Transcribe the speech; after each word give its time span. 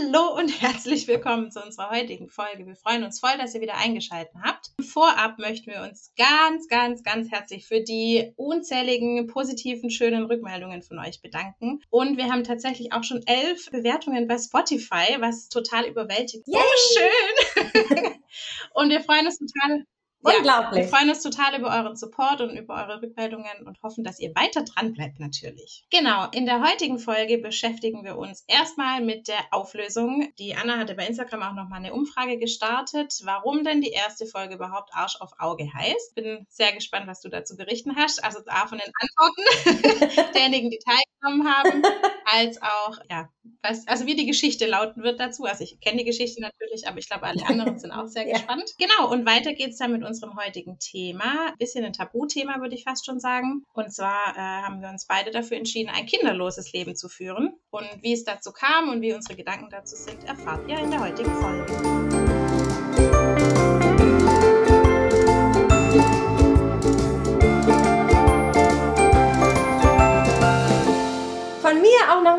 Hallo 0.00 0.36
und 0.36 0.48
herzlich 0.60 1.08
willkommen 1.08 1.50
zu 1.50 1.62
unserer 1.62 1.90
heutigen 1.90 2.28
Folge. 2.28 2.66
Wir 2.66 2.76
freuen 2.76 3.04
uns 3.04 3.20
voll, 3.20 3.36
dass 3.38 3.54
ihr 3.54 3.60
wieder 3.60 3.76
eingeschaltet 3.76 4.34
habt. 4.42 4.70
Vorab 4.80 5.38
möchten 5.38 5.70
wir 5.70 5.82
uns 5.82 6.12
ganz, 6.16 6.68
ganz, 6.68 7.02
ganz 7.02 7.30
herzlich 7.30 7.66
für 7.66 7.80
die 7.80 8.32
unzähligen 8.36 9.26
positiven, 9.26 9.90
schönen 9.90 10.26
Rückmeldungen 10.26 10.82
von 10.82 10.98
euch 10.98 11.20
bedanken. 11.22 11.80
Und 11.90 12.16
wir 12.16 12.30
haben 12.30 12.44
tatsächlich 12.44 12.92
auch 12.92 13.02
schon 13.02 13.22
elf 13.26 13.70
Bewertungen 13.70 14.28
bei 14.28 14.38
Spotify, 14.38 15.16
was 15.20 15.48
total 15.48 15.86
überwältigt. 15.86 16.46
Yay! 16.46 16.56
Oh, 16.56 16.94
schön! 16.94 18.12
und 18.74 18.90
wir 18.90 19.00
freuen 19.00 19.26
uns 19.26 19.38
total, 19.38 19.84
Unglaublich. 20.22 20.84
wir 20.84 20.88
freuen 20.88 21.10
uns 21.10 21.22
total 21.22 21.58
über 21.58 21.68
euren 21.68 21.96
Support 21.96 22.40
und 22.40 22.50
über 22.56 22.74
eure 22.74 23.00
Rückmeldungen 23.02 23.66
und 23.66 23.80
hoffen, 23.82 24.02
dass 24.02 24.18
ihr 24.18 24.34
weiter 24.34 24.64
dran 24.64 24.92
bleibt 24.92 25.20
natürlich. 25.20 25.84
Genau, 25.90 26.26
in 26.32 26.44
der 26.44 26.60
heutigen 26.60 26.98
Folge 26.98 27.38
beschäftigen 27.38 28.04
wir 28.04 28.18
uns 28.18 28.44
erstmal 28.48 29.00
mit 29.00 29.28
der 29.28 29.38
Auflösung. 29.52 30.32
Die 30.38 30.56
Anna 30.56 30.78
hatte 30.78 30.94
bei 30.94 31.06
Instagram 31.06 31.42
auch 31.42 31.54
nochmal 31.54 31.78
eine 31.78 31.94
Umfrage 31.94 32.38
gestartet, 32.38 33.14
warum 33.24 33.62
denn 33.62 33.80
die 33.80 33.90
erste 33.90 34.26
Folge 34.26 34.54
überhaupt 34.54 34.90
Arsch 34.92 35.20
auf 35.20 35.30
Auge 35.38 35.72
heißt. 35.72 36.14
Bin 36.14 36.46
sehr 36.48 36.72
gespannt, 36.72 37.06
was 37.06 37.20
du 37.20 37.28
dazu 37.28 37.56
berichten 37.56 37.96
hast. 37.96 38.22
Also 38.24 38.40
A 38.46 38.66
von 38.66 38.78
den 38.78 38.92
Antworten 39.00 40.32
derjenigen, 40.34 40.70
die 40.70 40.80
teilgenommen 41.20 41.52
haben, 41.54 41.82
als 42.24 42.60
auch, 42.62 42.98
ja, 43.10 43.28
was, 43.62 43.86
also 43.86 44.06
wie 44.06 44.14
die 44.14 44.26
Geschichte 44.26 44.66
lauten 44.66 45.02
wird 45.02 45.18
dazu. 45.20 45.44
Also 45.44 45.64
ich 45.64 45.80
kenne 45.80 45.98
die 45.98 46.04
Geschichte 46.04 46.40
natürlich, 46.40 46.86
aber 46.86 46.98
ich 46.98 47.08
glaube, 47.08 47.24
alle 47.26 47.44
anderen 47.46 47.78
sind 47.78 47.92
auch 47.92 48.06
sehr 48.06 48.18
Ja. 48.28 48.34
gespannt. 48.34 48.74
Genau, 48.78 49.10
und 49.10 49.26
weiter 49.26 49.54
geht's 49.54 49.78
dann 49.78 49.92
mit 49.92 50.04
unserem 50.04 50.36
heutigen 50.38 50.78
Thema. 50.78 51.54
Bisschen 51.58 51.84
ein 51.84 51.92
Tabuthema, 51.92 52.60
würde 52.60 52.74
ich 52.74 52.84
fast 52.84 53.06
schon 53.06 53.20
sagen. 53.20 53.64
Und 53.72 53.92
zwar 53.92 54.34
äh, 54.36 54.38
haben 54.38 54.80
wir 54.82 54.88
uns 54.90 55.06
beide 55.06 55.30
dafür 55.30 55.56
entschieden, 55.56 55.88
ein 55.88 56.06
kinderloses 56.06 56.72
Leben 56.72 56.94
zu 56.96 57.08
führen. 57.08 57.54
Und 57.70 57.88
wie 58.02 58.12
es 58.12 58.24
dazu 58.24 58.52
kam 58.52 58.90
und 58.90 59.00
wie 59.00 59.14
unsere 59.14 59.36
Gedanken 59.36 59.70
dazu 59.70 59.96
sind, 59.96 60.24
erfahrt 60.24 60.68
ihr 60.68 60.78
in 60.78 60.90
der 60.90 61.00
heutigen 61.00 61.34
Folge. 61.34 62.27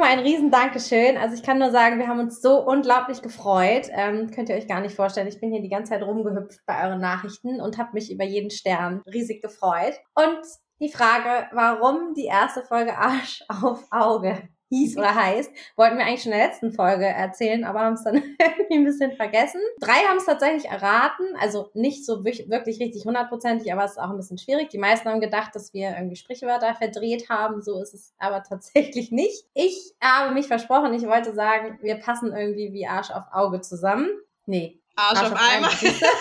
Nochmal 0.10 0.18
ein 0.18 0.20
riesen 0.20 0.52
Dankeschön. 0.52 1.18
Also 1.18 1.36
ich 1.36 1.44
kann 1.44 1.60
nur 1.60 1.72
sagen, 1.72 2.00
wir 2.00 2.08
haben 2.08 2.20
uns 2.20 2.42
so 2.42 2.66
unglaublich 2.66 3.22
gefreut. 3.22 3.90
Ähm, 3.92 4.32
könnt 4.32 4.50
ihr 4.50 4.56
euch 4.56 4.68
gar 4.68 4.82
nicht 4.82 4.96
vorstellen. 4.96 5.28
Ich 5.28 5.40
bin 5.40 5.52
hier 5.52 5.62
die 5.62 5.70
ganze 5.70 5.92
Zeit 5.92 6.04
rumgehüpft 6.04 6.66
bei 6.66 6.86
euren 6.86 7.00
Nachrichten 7.00 7.62
und 7.62 7.78
habe 7.78 7.94
mich 7.94 8.12
über 8.12 8.24
jeden 8.24 8.50
Stern 8.50 9.02
riesig 9.12 9.42
gefreut. 9.42 9.94
Und 10.16 10.40
die 10.80 10.90
Frage, 10.90 11.48
warum 11.54 12.14
die 12.16 12.26
erste 12.26 12.64
Folge 12.64 12.98
Arsch 12.98 13.44
auf 13.48 13.86
Auge 13.92 14.50
hieß 14.70 14.98
oder 14.98 15.14
heißt, 15.14 15.52
wollten 15.76 15.98
wir 15.98 16.06
eigentlich 16.06 16.24
schon 16.24 16.32
in 16.32 16.38
der 16.38 16.48
letzten 16.48 16.72
Folge 16.72 17.06
erzählen, 17.06 17.64
aber 17.64 17.82
haben 17.82 17.94
es 17.94 18.04
dann 18.04 18.16
irgendwie 18.40 18.76
ein 18.76 18.86
bisschen 18.86 19.12
vergessen. 19.14 19.62
Drei 19.80 20.00
haben 20.08 20.18
es 20.18 20.26
tatsächlich 20.26 20.66
erraten, 20.66 21.26
also 21.40 21.70
nicht 21.74 22.06
so 22.06 22.24
wirklich 22.24 22.80
richtig 22.80 23.06
hundertprozentig, 23.06 23.74
aber 23.74 23.84
es 23.84 23.92
ist 23.92 23.98
auch 23.98 24.10
ein 24.10 24.18
bisschen 24.18 24.38
schwierig. 24.38 24.70
Die 24.70 24.78
meisten 24.78 25.10
haben 25.10 25.22
gedacht, 25.22 25.56
dass 25.56 25.74
wir 25.74 25.96
irgendwie 25.96 26.16
Sprichwörter 26.16 26.76
verdreht 26.76 27.30
haben, 27.30 27.62
so 27.62 27.82
ist 27.82 27.94
es 27.94 28.14
aber 28.20 28.44
tatsächlich 28.48 29.12
nicht. 29.12 29.46
Ich 29.54 29.96
habe 30.02 30.34
mich 30.34 30.48
versprochen, 30.48 30.94
ich 30.94 31.06
wollte 31.06 31.34
sagen, 31.34 31.80
wir 31.82 31.96
passen 31.96 32.32
irgendwie 32.34 32.72
wie 32.74 32.88
Arsch 32.88 33.12
auf 33.12 33.26
Auge 33.32 33.62
zusammen. 33.62 34.08
Nee. 34.46 34.80
Arsch, 34.96 35.22
auf 35.22 35.34
Eimer. 35.34 35.70
siehst 35.70 36.02
du? 36.02 36.06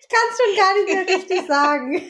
ich 0.00 0.08
kann 0.08 0.20
es 0.30 0.38
schon 0.38 0.56
gar 0.56 0.74
nicht 0.74 0.88
mehr 0.88 1.06
richtig 1.16 1.46
sagen. 1.46 2.02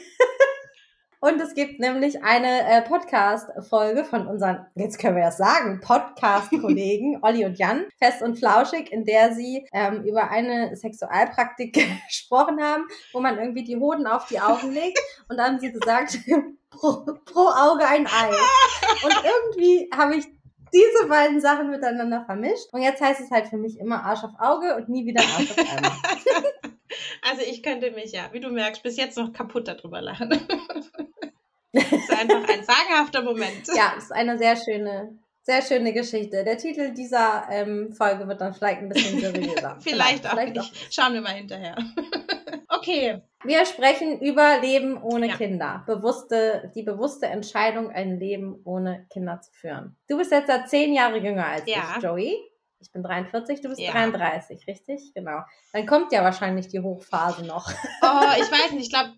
Und 1.20 1.41
es 1.41 1.55
gibt 1.55 1.81
nämlich 1.81 2.22
eine 2.22 2.67
äh, 2.69 2.83
Podcast-Folge 2.83 4.05
von 4.05 4.27
unseren, 4.27 4.67
jetzt 4.75 4.98
können 4.98 5.17
wir 5.17 5.25
das 5.25 5.39
sagen, 5.39 5.81
Podcast-Kollegen 5.81 7.20
Olli 7.22 7.45
und 7.45 7.59
Jan, 7.59 7.86
fest 7.98 8.22
und 8.22 8.39
flauschig, 8.39 8.92
in 8.92 9.05
der 9.05 9.33
sie 9.33 9.67
ähm, 9.72 10.05
über 10.05 10.31
eine 10.31 10.77
Sexualpraktik 10.77 11.72
gesprochen 12.09 12.62
haben, 12.62 12.84
wo 13.12 13.20
man 13.20 13.39
irgendwie 13.39 13.64
die 13.64 13.77
Hoden 13.77 14.06
auf 14.06 14.27
die 14.27 14.41
Augen 14.41 14.72
legt. 14.72 14.99
Und 15.28 15.38
dann 15.38 15.54
haben 15.54 15.59
sie 15.59 15.72
gesagt, 15.72 16.19
pro, 16.71 17.04
pro 17.25 17.48
Auge 17.48 17.84
ein 17.87 18.06
Ei. 18.06 18.28
Und 19.03 19.25
irgendwie 19.25 19.91
habe 19.97 20.16
ich 20.16 20.27
diese 20.72 21.09
beiden 21.09 21.41
Sachen 21.41 21.71
miteinander 21.71 22.25
vermischt. 22.25 22.72
Und 22.72 22.83
jetzt 22.83 23.00
heißt 23.00 23.21
es 23.21 23.31
halt 23.31 23.48
für 23.48 23.56
mich 23.56 23.78
immer 23.78 24.04
Arsch 24.04 24.22
auf 24.22 24.33
Auge 24.38 24.77
und 24.77 24.88
nie 24.88 25.06
wieder 25.06 25.22
Arsch 25.22 25.50
auf 25.50 25.59
Eimer. 25.59 26.72
Also 27.23 27.43
ich 27.43 27.62
könnte 27.62 27.91
mich 27.91 28.12
ja, 28.12 28.29
wie 28.33 28.41
du 28.41 28.49
merkst, 28.51 28.83
bis 28.83 28.97
jetzt 28.97 29.17
noch 29.19 29.33
kaputt 29.33 29.69
darüber 29.69 30.01
lachen. 30.01 30.31
Das 31.73 31.93
ist 31.93 32.11
einfach 32.11 32.49
ein 32.49 32.65
sagenhafter 32.65 33.23
Moment. 33.23 33.67
Ja, 33.75 33.93
ist 33.99 34.12
eine 34.12 34.39
sehr 34.39 34.57
schöne, 34.57 35.19
sehr 35.43 35.61
schöne 35.62 35.93
Geschichte. 35.93 36.43
Der 36.43 36.57
Titel 36.57 36.93
dieser 36.95 37.47
ähm, 37.51 37.93
Folge 37.93 38.27
wird 38.27 38.41
dann 38.41 38.55
vielleicht 38.55 38.79
ein 38.81 38.89
bisschen 38.89 39.21
seriöser. 39.21 39.77
Vielleicht, 39.81 40.27
auch 40.27 40.34
nicht. 40.43 40.95
Schauen 40.95 41.12
wir 41.15 41.21
mal 41.21 41.34
hinterher. 41.34 41.77
okay. 42.69 43.21
Wir 43.45 43.65
sprechen 43.67 44.21
über 44.21 44.59
Leben 44.61 45.01
ohne 45.03 45.28
Ja. 45.28 45.37
Kinder. 45.37 45.84
Bewusste, 45.87 46.73
die 46.75 46.83
bewusste 46.83 47.27
Entscheidung, 47.27 47.91
ein 47.91 48.19
Leben 48.19 48.59
ohne 48.65 49.07
Kinder 49.13 49.41
zu 49.41 49.53
führen. 49.53 49.97
Du 50.09 50.17
bist 50.17 50.33
jetzt 50.33 50.51
zehn 50.71 50.95
Jahre 50.95 51.19
jünger 51.19 51.47
als 51.47 51.65
Ja. 51.67 51.95
ich, 51.97 52.03
Joey. 52.03 52.39
Ich 52.86 52.92
bin 52.92 53.02
43, 53.02 53.60
du 53.60 53.69
bist 53.69 53.80
Ja. 53.80 53.91
33, 53.91 54.66
richtig? 54.69 55.12
Genau. 55.12 55.41
Dann 55.72 55.86
kommt 55.86 56.12
ja 56.12 56.22
wahrscheinlich 56.22 56.69
die 56.69 56.80
Hochphase 56.80 57.44
noch 57.44 57.69
Oh, 58.02 58.30
ich 58.36 58.50
weiß 58.50 58.72
nicht, 58.72 58.84
ich 58.84 58.91
glaube, 58.91 59.12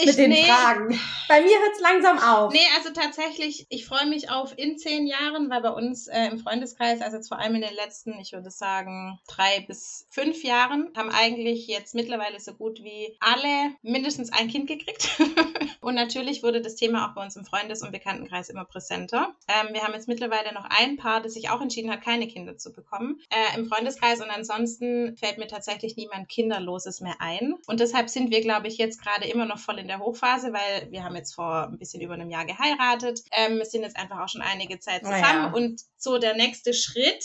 ich 0.00 0.06
mit 0.06 0.18
den 0.18 0.30
nee, 0.30 0.44
Fragen. 0.44 1.00
Bei 1.28 1.40
mir 1.40 1.58
hört 1.58 1.74
es 1.74 1.80
langsam 1.80 2.18
auf. 2.18 2.52
Nee, 2.52 2.60
also 2.76 2.90
tatsächlich, 2.90 3.66
ich 3.68 3.86
freue 3.86 4.06
mich 4.06 4.30
auf 4.30 4.56
in 4.56 4.78
zehn 4.78 5.06
Jahren, 5.06 5.50
weil 5.50 5.62
bei 5.62 5.70
uns 5.70 6.08
äh, 6.08 6.26
im 6.26 6.38
Freundeskreis, 6.38 7.00
also 7.00 7.16
jetzt 7.16 7.28
vor 7.28 7.38
allem 7.38 7.54
in 7.54 7.62
den 7.62 7.74
letzten, 7.74 8.18
ich 8.20 8.32
würde 8.32 8.50
sagen, 8.50 9.18
drei 9.26 9.60
bis 9.66 10.06
fünf 10.10 10.42
Jahren, 10.44 10.90
haben 10.96 11.10
eigentlich 11.10 11.66
jetzt 11.66 11.94
mittlerweile 11.94 12.38
so 12.40 12.54
gut 12.54 12.82
wie 12.82 13.16
alle 13.20 13.74
mindestens 13.82 14.32
ein 14.32 14.48
Kind 14.48 14.68
gekriegt. 14.68 15.10
und 15.80 15.94
natürlich 15.94 16.42
wurde 16.42 16.60
das 16.60 16.76
Thema 16.76 17.08
auch 17.08 17.14
bei 17.14 17.22
uns 17.22 17.36
im 17.36 17.44
Freundes- 17.44 17.82
und 17.82 17.92
Bekanntenkreis 17.92 18.50
immer 18.50 18.64
präsenter. 18.64 19.34
Ähm, 19.48 19.72
wir 19.72 19.82
haben 19.82 19.94
jetzt 19.94 20.08
mittlerweile 20.08 20.52
noch 20.54 20.66
ein 20.68 20.96
Paar, 20.96 21.20
das 21.20 21.34
sich 21.34 21.50
auch 21.50 21.60
entschieden 21.60 21.90
hat, 21.90 22.02
keine 22.02 22.28
Kinder 22.28 22.56
zu 22.56 22.72
bekommen 22.72 23.20
äh, 23.30 23.58
im 23.58 23.66
Freundeskreis. 23.66 24.20
Und 24.20 24.30
ansonsten 24.30 25.16
fällt 25.16 25.38
mir 25.38 25.46
tatsächlich 25.46 25.96
niemand 25.96 26.28
Kinderloses 26.28 27.00
mehr 27.00 27.16
ein. 27.20 27.54
Und 27.66 27.80
deshalb 27.80 28.08
sind 28.08 28.30
wir, 28.30 28.40
glaube 28.40 28.68
ich, 28.68 28.78
jetzt 28.78 29.02
gerade 29.02 29.26
immer 29.26 29.46
noch 29.46 29.58
voll 29.58 29.71
in 29.78 29.88
der 29.88 29.98
Hochphase, 30.00 30.52
weil 30.52 30.90
wir 30.90 31.04
haben 31.04 31.16
jetzt 31.16 31.34
vor 31.34 31.68
ein 31.68 31.78
bisschen 31.78 32.00
über 32.00 32.14
einem 32.14 32.30
Jahr 32.30 32.44
geheiratet. 32.44 33.20
Ähm, 33.32 33.58
wir 33.58 33.64
sind 33.64 33.82
jetzt 33.82 33.96
einfach 33.96 34.20
auch 34.20 34.28
schon 34.28 34.42
einige 34.42 34.78
Zeit 34.78 35.02
Oh 35.02 35.06
zusammen. 35.06 35.22
ja. 35.22 35.52
Und 35.52 35.80
so 35.96 36.18
der 36.18 36.34
nächste 36.34 36.74
Schritt, 36.74 37.24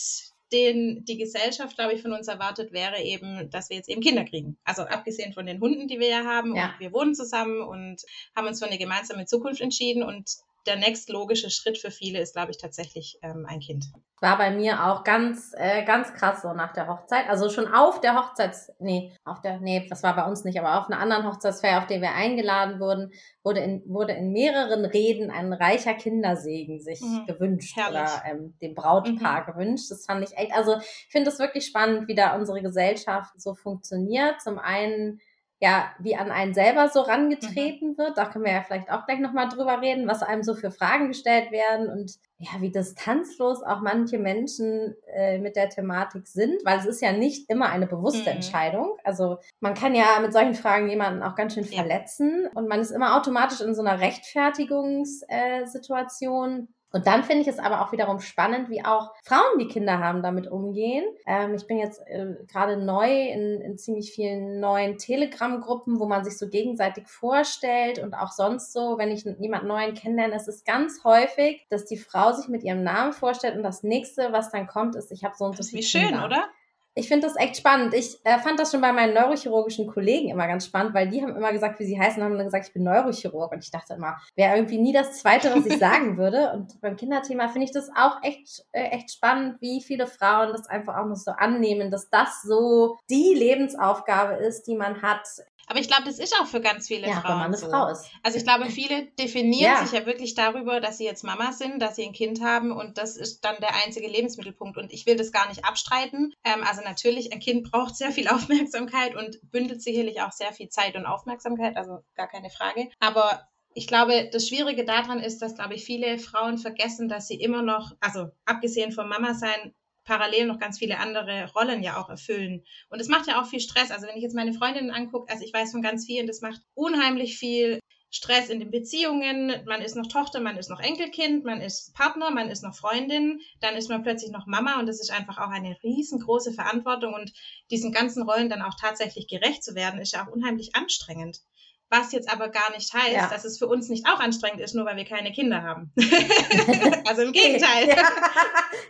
den 0.52 1.04
die 1.06 1.18
Gesellschaft, 1.18 1.76
glaube 1.76 1.94
ich, 1.94 2.02
von 2.02 2.14
uns 2.14 2.28
erwartet, 2.28 2.72
wäre 2.72 3.02
eben, 3.02 3.50
dass 3.50 3.70
wir 3.70 3.78
jetzt 3.78 3.90
eben 3.90 4.02
Kinder 4.02 4.24
kriegen. 4.24 4.58
Also 4.64 4.84
abgesehen 4.84 5.34
von 5.34 5.46
den 5.46 5.60
Hunden, 5.60 5.88
die 5.88 6.00
wir 6.00 6.08
ja 6.08 6.24
haben. 6.24 6.56
Ja. 6.56 6.68
Und 6.72 6.80
wir 6.80 6.94
wohnen 6.94 7.16
zusammen 7.16 7.62
und 7.62 8.02
haben 8.36 8.48
uns 8.48 8.60
für 8.60 8.68
eine 8.68 8.78
gemeinsame 8.78 9.26
Zukunft 9.26 9.60
entschieden. 9.62 10.04
Und 10.04 10.30
der 10.68 10.76
nächstlogische 10.76 11.50
Schritt 11.50 11.78
für 11.78 11.92
viele 11.92 12.20
ist, 12.20 12.34
glaube 12.34 12.52
ich, 12.52 12.58
tatsächlich 12.58 13.18
ähm, 13.22 13.46
ein 13.48 13.60
Kind. 13.60 13.86
War 14.20 14.38
bei 14.38 14.50
mir 14.50 14.86
auch 14.88 15.04
ganz, 15.04 15.54
äh, 15.58 15.84
ganz 15.86 16.12
krass 16.14 16.42
so 16.42 16.52
nach 16.54 16.74
der 16.74 16.88
Hochzeit. 16.88 17.30
Also 17.30 17.50
schon 17.50 17.68
auf 17.72 18.02
der 18.02 18.16
Hochzeits, 18.16 18.72
nee, 18.80 19.14
auf 19.24 19.42
der, 19.42 19.60
nee, 19.60 19.86
das 19.90 20.02
war 20.02 20.16
bei 20.16 20.26
uns 20.26 20.44
nicht, 20.44 20.60
aber 20.60 20.80
auf 20.80 20.88
einer 20.90 21.00
anderen 21.00 21.28
Hochzeitsfeier, 21.28 21.78
auf 21.80 21.86
der 21.88 22.02
wir 22.02 22.14
eingeladen 22.14 22.80
wurden, 22.80 23.12
wurde 23.44 23.60
in, 23.60 23.84
wurde 23.86 24.14
in 24.14 24.32
mehreren 24.32 24.86
Reden 24.86 25.30
ein 25.30 25.54
reicher 25.54 25.94
Kindersegen 25.94 26.80
sich 26.82 27.00
Mhm. 27.02 27.26
gewünscht 27.28 27.76
Herrlich. 27.78 28.02
oder 28.02 28.24
ähm, 28.26 28.56
dem 28.62 28.74
Brautpaar 28.74 29.46
gewünscht. 29.46 29.92
Das 29.92 30.06
fand 30.06 30.24
ich 30.28 30.36
echt, 30.38 30.52
also 30.54 30.78
ich 30.78 31.08
finde 31.12 31.30
es 31.30 31.38
wirklich 31.40 31.66
spannend, 31.68 32.08
wie 32.08 32.16
da 32.16 32.36
unsere 32.36 32.62
Gesellschaft 32.62 33.40
so 33.40 33.54
funktioniert. 33.54 34.42
Zum 34.42 34.58
einen 34.58 35.20
ja, 35.60 35.92
wie 36.00 36.16
an 36.16 36.32
einen 36.32 36.54
selber 36.54 36.88
so 36.90 37.02
rangetreten 37.02 37.98
wird. 37.98 38.18
Da 38.18 38.26
können 38.26 38.46
wir 38.46 38.52
ja 38.54 38.64
vielleicht 38.64 38.92
auch 38.92 39.06
gleich 39.06 39.20
nochmal 39.20 39.50
drüber 39.50 39.82
reden, 39.82 40.08
was 40.08 40.24
einem 40.24 40.44
so 40.44 40.54
für 40.56 40.72
Fragen 40.72 41.08
gestellt 41.08 41.52
werden 41.52 41.90
und 41.90 42.14
ja, 42.40 42.50
wie 42.62 42.72
distanzlos 42.72 43.64
auch 43.64 43.82
manche 43.82 44.20
Menschen 44.20 44.96
äh, 45.08 45.40
mit 45.40 45.56
der 45.56 45.70
Thematik 45.70 46.28
sind, 46.28 46.64
weil 46.64 46.78
es 46.78 46.86
ist 46.86 47.02
ja 47.02 47.12
nicht 47.12 47.50
immer 47.50 47.70
eine 47.70 47.88
bewusste 47.88 48.22
Mhm. 48.30 48.32
Entscheidung. 48.36 48.96
Also 49.04 49.40
man 49.60 49.74
kann 49.74 49.96
ja 49.96 50.20
mit 50.22 50.34
solchen 50.34 50.54
Fragen 50.54 50.88
jemanden 50.90 51.24
auch 51.24 51.34
ganz 51.36 51.56
schön 51.56 51.66
Ja. 51.70 51.80
verletzen 51.82 52.48
und 52.54 52.68
man 52.68 52.80
ist 52.80 52.92
immer 52.92 53.18
automatisch 53.18 53.62
in 53.62 53.74
so 53.74 53.82
einer 53.82 54.00
Rechtfertigungssituation. 54.00 56.68
Und 56.92 57.06
dann 57.06 57.24
finde 57.24 57.42
ich 57.42 57.48
es 57.48 57.60
aber 57.60 57.82
auch 57.82 57.92
wiederum 57.92 58.20
spannend, 58.20 58.70
wie 58.70 58.84
auch 58.84 59.14
Frauen, 59.24 59.60
die 59.60 59.68
Kinder 59.68 60.00
haben, 60.00 60.24
damit 60.24 60.50
umgehen. 60.50 61.04
Ähm, 61.26 61.54
ich 61.54 61.68
bin 61.68 61.78
jetzt 61.78 62.00
äh, 62.08 62.36
gerade 62.48 62.78
neu 62.78 63.10
in, 63.10 63.62
in 63.62 63.78
ziemlich 63.78 64.12
vielen 64.12 64.60
neuen 64.60 64.98
Telegram-Gruppen, 64.98 66.00
wo 66.00 66.06
man 66.06 66.24
sich 66.24 66.38
so 66.38 66.48
gegenseitig 66.48 67.08
vorstellt 67.08 68.00
und 68.00 68.14
auch 68.14 68.32
sonst 68.32 68.72
so, 68.72 68.98
wenn 68.98 69.12
ich 69.12 69.26
jemand 69.40 69.66
Neuen 69.66 69.94
kennenlerne, 69.96 70.36
es 70.36 70.48
ist 70.48 70.66
ganz 70.66 71.04
häufig, 71.04 71.66
dass 71.70 71.86
die 71.86 71.98
Frau 71.98 72.32
sich 72.32 72.48
mit 72.48 72.64
ihrem 72.64 72.84
Namen 72.84 73.12
vorstellt 73.12 73.58
und 73.58 73.64
das 73.64 73.84
nächste, 73.84 74.32
was 74.32 74.50
dann 74.52 74.68
kommt, 74.68 74.96
ist, 74.96 75.12
ich 75.12 75.24
habe 75.24 75.36
so 75.38 75.46
und 75.46 75.54
so 75.54 75.58
Das 75.58 75.68
ist 75.68 75.72
viele 75.72 75.82
wie 75.82 75.86
schön, 75.86 76.08
Kinder. 76.10 76.26
oder? 76.26 76.50
Ich 76.98 77.08
finde 77.08 77.28
das 77.28 77.38
echt 77.38 77.58
spannend. 77.58 77.94
Ich 77.94 78.18
äh, 78.24 78.40
fand 78.40 78.60
das 78.60 78.72
schon 78.72 78.82
bei 78.82 78.92
meinen 78.92 79.14
neurochirurgischen 79.14 79.86
Kollegen 79.86 80.30
immer 80.30 80.48
ganz 80.48 80.66
spannend, 80.66 80.96
weil 80.96 81.08
die 81.08 81.22
haben 81.22 81.36
immer 81.36 81.52
gesagt, 81.52 81.80
wie 81.80 81.86
sie 81.86 82.00
heißen, 82.00 82.24
haben 82.24 82.36
dann 82.36 82.46
gesagt, 82.46 82.66
ich 82.68 82.74
bin 82.74 82.84
Neurochirurg. 82.84 83.52
Und 83.52 83.64
ich 83.64 83.70
dachte 83.70 83.94
immer, 83.94 84.18
wäre 84.36 84.56
irgendwie 84.56 84.80
nie 84.80 84.94
das 84.94 85.20
Zweite, 85.20 85.54
was 85.56 85.64
ich 85.68 85.78
sagen 85.80 86.18
würde. 86.18 86.52
Und 86.54 86.82
beim 86.82 86.96
Kinderthema 86.96 87.50
finde 87.50 87.66
ich 87.66 87.72
das 87.72 87.92
auch 87.96 88.24
echt, 88.24 88.66
äh, 88.72 88.90
echt 88.90 89.12
spannend, 89.12 89.62
wie 89.62 89.80
viele 89.82 90.08
Frauen 90.08 90.54
das 90.54 90.68
einfach 90.68 90.98
auch 90.98 91.06
noch 91.06 91.16
so 91.16 91.30
annehmen, 91.32 91.92
dass 91.92 92.10
das 92.10 92.42
so 92.42 92.98
die 93.12 93.36
Lebensaufgabe 93.36 94.34
ist, 94.34 94.64
die 94.64 94.76
man 94.76 95.04
hat. 95.04 95.28
Aber 95.68 95.80
ich 95.80 95.88
glaube, 95.88 96.04
das 96.06 96.18
ist 96.18 96.34
auch 96.42 96.48
für 96.48 96.62
ganz 96.62 96.88
viele 96.88 97.08
ja, 97.08 97.16
Frauen. 97.22 97.24
Wenn 97.24 97.38
man 97.38 97.46
eine 97.48 97.58
so. 97.58 97.70
Frau 97.70 97.88
ist. 97.90 98.06
Also 98.24 98.38
ich 98.38 98.44
glaube, 98.46 98.70
viele 98.70 99.06
definieren 99.20 99.74
Ja. 99.74 99.86
sich 99.86 99.92
ja 99.98 100.06
wirklich 100.06 100.34
darüber, 100.34 100.80
dass 100.80 100.98
sie 100.98 101.04
jetzt 101.04 101.24
Mama 101.24 101.52
sind, 101.52 101.82
dass 101.82 101.98
sie 101.98 102.06
ein 102.06 102.14
Kind 102.14 102.42
haben 102.42 102.72
und 102.72 102.98
das 102.98 103.18
ist 103.18 103.44
dann 103.44 103.58
der 103.60 103.76
einzige 103.86 104.08
Lebensmittelpunkt. 104.08 104.78
Und 104.78 104.94
ich 104.94 105.06
will 105.06 105.18
das 105.18 105.32
gar 105.32 105.48
nicht 105.50 105.66
abstreiten. 105.66 106.34
Ähm, 106.46 106.64
also 106.68 106.82
natürlich, 106.82 107.34
ein 107.34 107.40
Kind 107.40 107.70
braucht 107.70 107.96
sehr 107.98 108.12
viel 108.12 108.28
Aufmerksamkeit 108.30 109.16
und 109.16 109.40
bündelt 109.52 109.82
sicherlich 109.82 110.22
auch 110.22 110.32
sehr 110.32 110.54
viel 110.54 110.70
Zeit 110.70 110.96
und 110.96 111.06
Aufmerksamkeit, 111.06 111.76
also 111.76 112.00
gar 112.16 112.28
keine 112.28 112.50
Frage. 112.50 112.90
Aber 113.00 113.48
ich 113.74 113.88
glaube, 113.88 114.30
das 114.32 114.48
Schwierige 114.48 114.86
daran 114.86 115.20
ist, 115.20 115.40
dass, 115.42 115.54
glaube 115.54 115.76
ich, 115.76 115.84
viele 115.84 116.18
Frauen 116.18 116.58
vergessen, 116.58 117.10
dass 117.10 117.28
sie 117.28 117.36
immer 117.40 117.62
noch, 117.62 117.92
also 118.00 118.30
abgesehen 118.46 118.92
vom 118.92 119.08
Mama 119.10 119.34
sein, 119.36 119.76
parallel 120.08 120.48
noch 120.48 120.58
ganz 120.58 120.80
viele 120.80 120.98
andere 120.98 121.52
Rollen 121.54 121.84
ja 121.84 122.02
auch 122.02 122.10
erfüllen. 122.10 122.64
Und 122.90 123.00
es 123.00 123.10
macht 123.10 123.28
ja 123.28 123.40
auch 123.40 123.46
viel 123.46 123.60
Stress. 123.60 123.92
Also 123.92 124.08
wenn 124.08 124.16
ich 124.16 124.24
jetzt 124.24 124.36
meine 124.36 124.54
Freundinnen 124.54 124.90
angucke, 124.90 125.32
also 125.32 125.44
ich 125.44 125.54
weiß 125.54 125.72
von 125.72 125.82
ganz 125.84 126.06
vielen, 126.06 126.26
das 126.26 126.42
macht 126.42 126.62
unheimlich 126.74 127.38
viel 127.38 127.80
Stress 128.10 128.50
in 128.50 128.60
den 128.60 128.72
Beziehungen. 128.72 129.54
Man 129.66 129.82
ist 129.82 129.98
noch 129.98 130.08
Tochter, 130.08 130.40
man 130.40 130.58
ist 130.58 130.70
noch 130.70 130.80
Enkelkind, 130.80 131.44
man 131.44 131.60
ist 131.60 131.94
Partner, 131.94 132.32
man 132.32 132.50
ist 132.50 132.64
noch 132.64 132.74
Freundin, 132.74 133.42
dann 133.60 133.76
ist 133.76 133.90
man 133.90 134.02
plötzlich 134.02 134.32
noch 134.32 134.48
Mama 134.48 134.80
und 134.80 134.88
das 134.88 135.02
ist 135.02 135.12
einfach 135.12 135.38
auch 135.38 135.50
eine 135.50 135.78
riesengroße 135.84 136.54
Verantwortung 136.54 137.14
und 137.14 137.34
diesen 137.70 137.92
ganzen 137.92 138.24
Rollen 138.24 138.50
dann 138.50 138.62
auch 138.62 138.76
tatsächlich 138.80 139.28
gerecht 139.28 139.62
zu 139.62 139.76
werden, 139.76 140.00
ist 140.00 140.14
ja 140.14 140.26
auch 140.26 140.32
unheimlich 140.32 140.74
anstrengend. 140.74 141.42
Was 141.90 142.12
jetzt 142.12 142.32
aber 142.32 142.50
gar 142.50 142.72
nicht 142.72 142.94
heißt, 142.94 143.12
Ja. 143.14 143.28
dass 143.30 143.46
es 143.46 143.58
für 143.58 143.68
uns 143.68 143.88
nicht 143.90 144.06
auch 144.08 144.20
anstrengend 144.20 144.60
ist, 144.62 144.76
nur 144.76 144.86
weil 144.86 144.98
wir 144.98 145.06
keine 145.06 145.32
Kinder 145.32 145.64
haben. 145.64 145.92
also 147.08 147.22
im 147.22 147.32
Gegenteil. 147.32 147.88
Ja. 147.88 147.96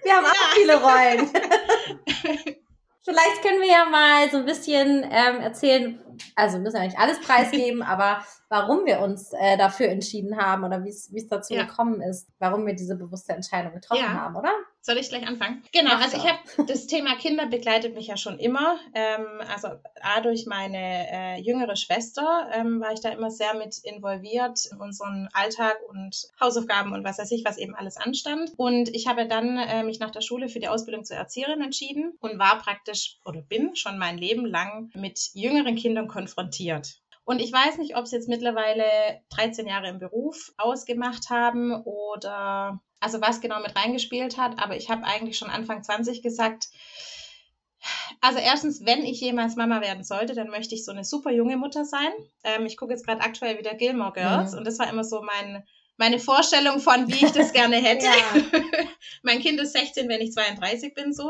Wir 0.03 0.13
haben 0.15 0.25
auch 0.25 0.53
viele 0.55 0.81
Rollen. 0.81 1.29
Vielleicht 3.03 3.41
können 3.41 3.61
wir 3.61 3.69
ja 3.69 3.85
mal 3.85 4.29
so 4.29 4.37
ein 4.37 4.45
bisschen 4.45 5.03
ähm, 5.09 5.39
erzählen, 5.39 5.97
also 6.35 6.57
wir 6.57 6.61
müssen 6.63 6.75
ja 6.75 6.83
nicht 6.83 6.99
alles 6.99 7.21
preisgeben, 7.21 7.81
aber 7.83 8.21
warum 8.49 8.85
wir 8.85 8.99
uns 8.99 9.31
äh, 9.31 9.57
dafür 9.57 9.87
entschieden 9.87 10.37
haben 10.37 10.65
oder 10.65 10.83
wie 10.83 10.89
es 10.89 11.09
wie 11.13 11.19
es 11.19 11.27
dazu 11.29 11.53
Ja. 11.53 11.63
gekommen 11.63 12.01
ist, 12.01 12.27
warum 12.39 12.65
wir 12.65 12.75
diese 12.75 12.95
bewusste 12.97 13.31
Entscheidung 13.33 13.73
getroffen 13.73 14.03
Ja. 14.03 14.09
haben, 14.13 14.35
oder? 14.35 14.51
Soll 14.87 14.99
ich 14.99 15.09
gleich 15.09 15.27
anfangen? 15.27 15.63
Genau, 15.73 15.95
Mach 15.95 16.01
also 16.01 16.15
ich 16.15 16.23
habe 16.23 16.65
das 16.65 16.87
Thema 16.87 17.17
Kinder 17.17 17.45
begleitet 17.47 17.93
mich 17.93 18.07
ja 18.07 18.15
schon 18.15 18.39
immer. 18.39 18.79
Ähm, 18.93 19.41
also 19.53 19.67
A 19.99 20.21
durch 20.21 20.45
meine 20.45 21.11
äh, 21.11 21.41
jüngere 21.41 21.75
Schwester 21.75 22.49
ähm, 22.53 22.79
war 22.79 22.93
ich 22.93 23.01
da 23.01 23.09
immer 23.09 23.29
sehr 23.29 23.53
mit 23.55 23.79
involviert 23.83 24.65
in 24.71 24.79
unseren 24.79 25.27
Alltag 25.33 25.75
und 25.89 26.29
Hausaufgaben 26.39 26.93
und 26.93 27.03
was 27.03 27.17
weiß 27.17 27.29
ich, 27.31 27.43
was 27.43 27.57
eben 27.57 27.75
alles 27.75 27.97
anstand. 27.97 28.53
Und 28.55 28.87
ich 28.95 29.07
habe 29.07 29.27
dann 29.27 29.57
äh, 29.57 29.83
mich 29.83 29.99
nach 29.99 30.11
der 30.11 30.21
Schule 30.21 30.47
für 30.47 30.61
die 30.61 30.69
Ausbildung 30.69 31.03
zur 31.03 31.17
Erzieherin 31.17 31.59
entschieden 31.59 32.13
und 32.21 32.39
war 32.39 32.57
praktisch 32.61 33.17
oder 33.25 33.41
bin 33.41 33.75
schon 33.75 33.97
mein 33.97 34.17
Leben 34.17 34.45
lang 34.45 34.89
mit 34.95 35.19
jüngeren 35.33 35.75
Kindern 35.75 36.07
konfrontiert. 36.07 37.01
Und 37.25 37.39
ich 37.41 37.51
weiß 37.51 37.77
nicht, 37.77 37.97
ob 37.97 38.05
es 38.05 38.11
jetzt 38.11 38.29
mittlerweile 38.29 38.85
13 39.31 39.67
Jahre 39.67 39.89
im 39.89 39.99
Beruf 39.99 40.53
ausgemacht 40.55 41.29
haben 41.29 41.73
oder 41.83 42.79
also 42.99 43.21
was 43.21 43.41
genau 43.41 43.59
mit 43.61 43.75
reingespielt 43.75 44.37
hat, 44.37 44.59
aber 44.59 44.75
ich 44.75 44.89
habe 44.89 45.03
eigentlich 45.05 45.37
schon 45.37 45.49
Anfang 45.49 45.83
20 45.83 46.21
gesagt, 46.21 46.67
also 48.21 48.39
erstens, 48.39 48.85
wenn 48.85 49.05
ich 49.05 49.21
jemals 49.21 49.55
Mama 49.55 49.81
werden 49.81 50.03
sollte, 50.03 50.33
dann 50.33 50.49
möchte 50.49 50.73
ich 50.75 50.83
so 50.83 50.91
eine 50.91 51.03
super 51.03 51.31
junge 51.31 51.57
Mutter 51.57 51.85
sein. 51.85 52.11
Ähm, 52.43 52.65
ich 52.65 52.75
gucke 52.75 52.91
jetzt 52.93 53.05
gerade 53.05 53.21
aktuell 53.21 53.59
wieder 53.59 53.75
Gilmore 53.75 54.13
Girls 54.13 54.53
Mhm. 54.53 54.57
und 54.59 54.67
das 54.67 54.79
war 54.79 54.89
immer 54.89 55.03
so 55.03 55.21
mein, 55.21 55.63
meine 55.97 56.19
Vorstellung 56.19 56.79
von, 56.79 57.07
wie 57.07 57.25
ich 57.25 57.31
das 57.31 57.53
gerne 57.53 57.77
hätte. 57.77 58.07
Mein 59.21 59.39
Kind 59.39 59.59
ist 59.59 59.73
16, 59.73 60.09
wenn 60.09 60.21
ich 60.21 60.31
32 60.31 60.93
bin, 60.95 61.13
so. 61.13 61.29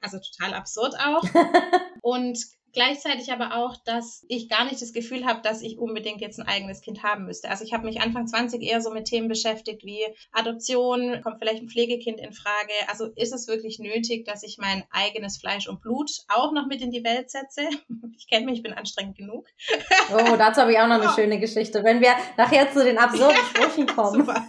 Also 0.00 0.18
total 0.18 0.54
absurd 0.54 0.94
auch. 1.00 1.22
Und 2.02 2.38
gleichzeitig 2.76 3.32
aber 3.32 3.56
auch, 3.56 3.76
dass 3.84 4.24
ich 4.28 4.48
gar 4.48 4.64
nicht 4.66 4.80
das 4.80 4.92
Gefühl 4.92 5.24
habe, 5.24 5.40
dass 5.42 5.62
ich 5.62 5.78
unbedingt 5.78 6.20
jetzt 6.20 6.38
ein 6.38 6.46
eigenes 6.46 6.82
Kind 6.82 7.02
haben 7.02 7.24
müsste. 7.24 7.48
Also 7.48 7.64
ich 7.64 7.72
habe 7.72 7.86
mich 7.86 8.02
Anfang 8.02 8.28
20 8.28 8.62
eher 8.62 8.80
so 8.82 8.92
mit 8.92 9.06
Themen 9.06 9.28
beschäftigt 9.28 9.82
wie 9.84 10.04
Adoption, 10.30 11.20
kommt 11.22 11.38
vielleicht 11.40 11.62
ein 11.62 11.68
Pflegekind 11.68 12.20
in 12.20 12.32
Frage. 12.32 12.72
Also 12.88 13.06
ist 13.16 13.32
es 13.32 13.48
wirklich 13.48 13.78
nötig, 13.78 14.26
dass 14.26 14.42
ich 14.42 14.58
mein 14.58 14.84
eigenes 14.90 15.38
Fleisch 15.38 15.68
und 15.68 15.80
Blut 15.80 16.10
auch 16.28 16.52
noch 16.52 16.66
mit 16.66 16.82
in 16.82 16.90
die 16.90 17.02
Welt 17.02 17.30
setze? 17.30 17.62
Ich 18.18 18.28
kenne 18.28 18.46
mich, 18.46 18.56
ich 18.56 18.62
bin 18.62 18.72
anstrengend 18.72 19.16
genug. 19.16 19.46
Oh, 20.10 20.36
dazu 20.36 20.62
habe 20.62 20.72
ich 20.72 20.78
auch 20.78 20.86
noch 20.86 21.00
eine 21.00 21.10
Oh. 21.10 21.12
schöne 21.14 21.38
Geschichte. 21.38 21.84
Wenn 21.84 22.00
wir 22.00 22.14
nachher 22.36 22.72
zu 22.72 22.84
den 22.84 22.98
absurden 22.98 23.36
Sprüchen 23.54 23.86
kommen. 23.86 24.20
Super. 24.20 24.48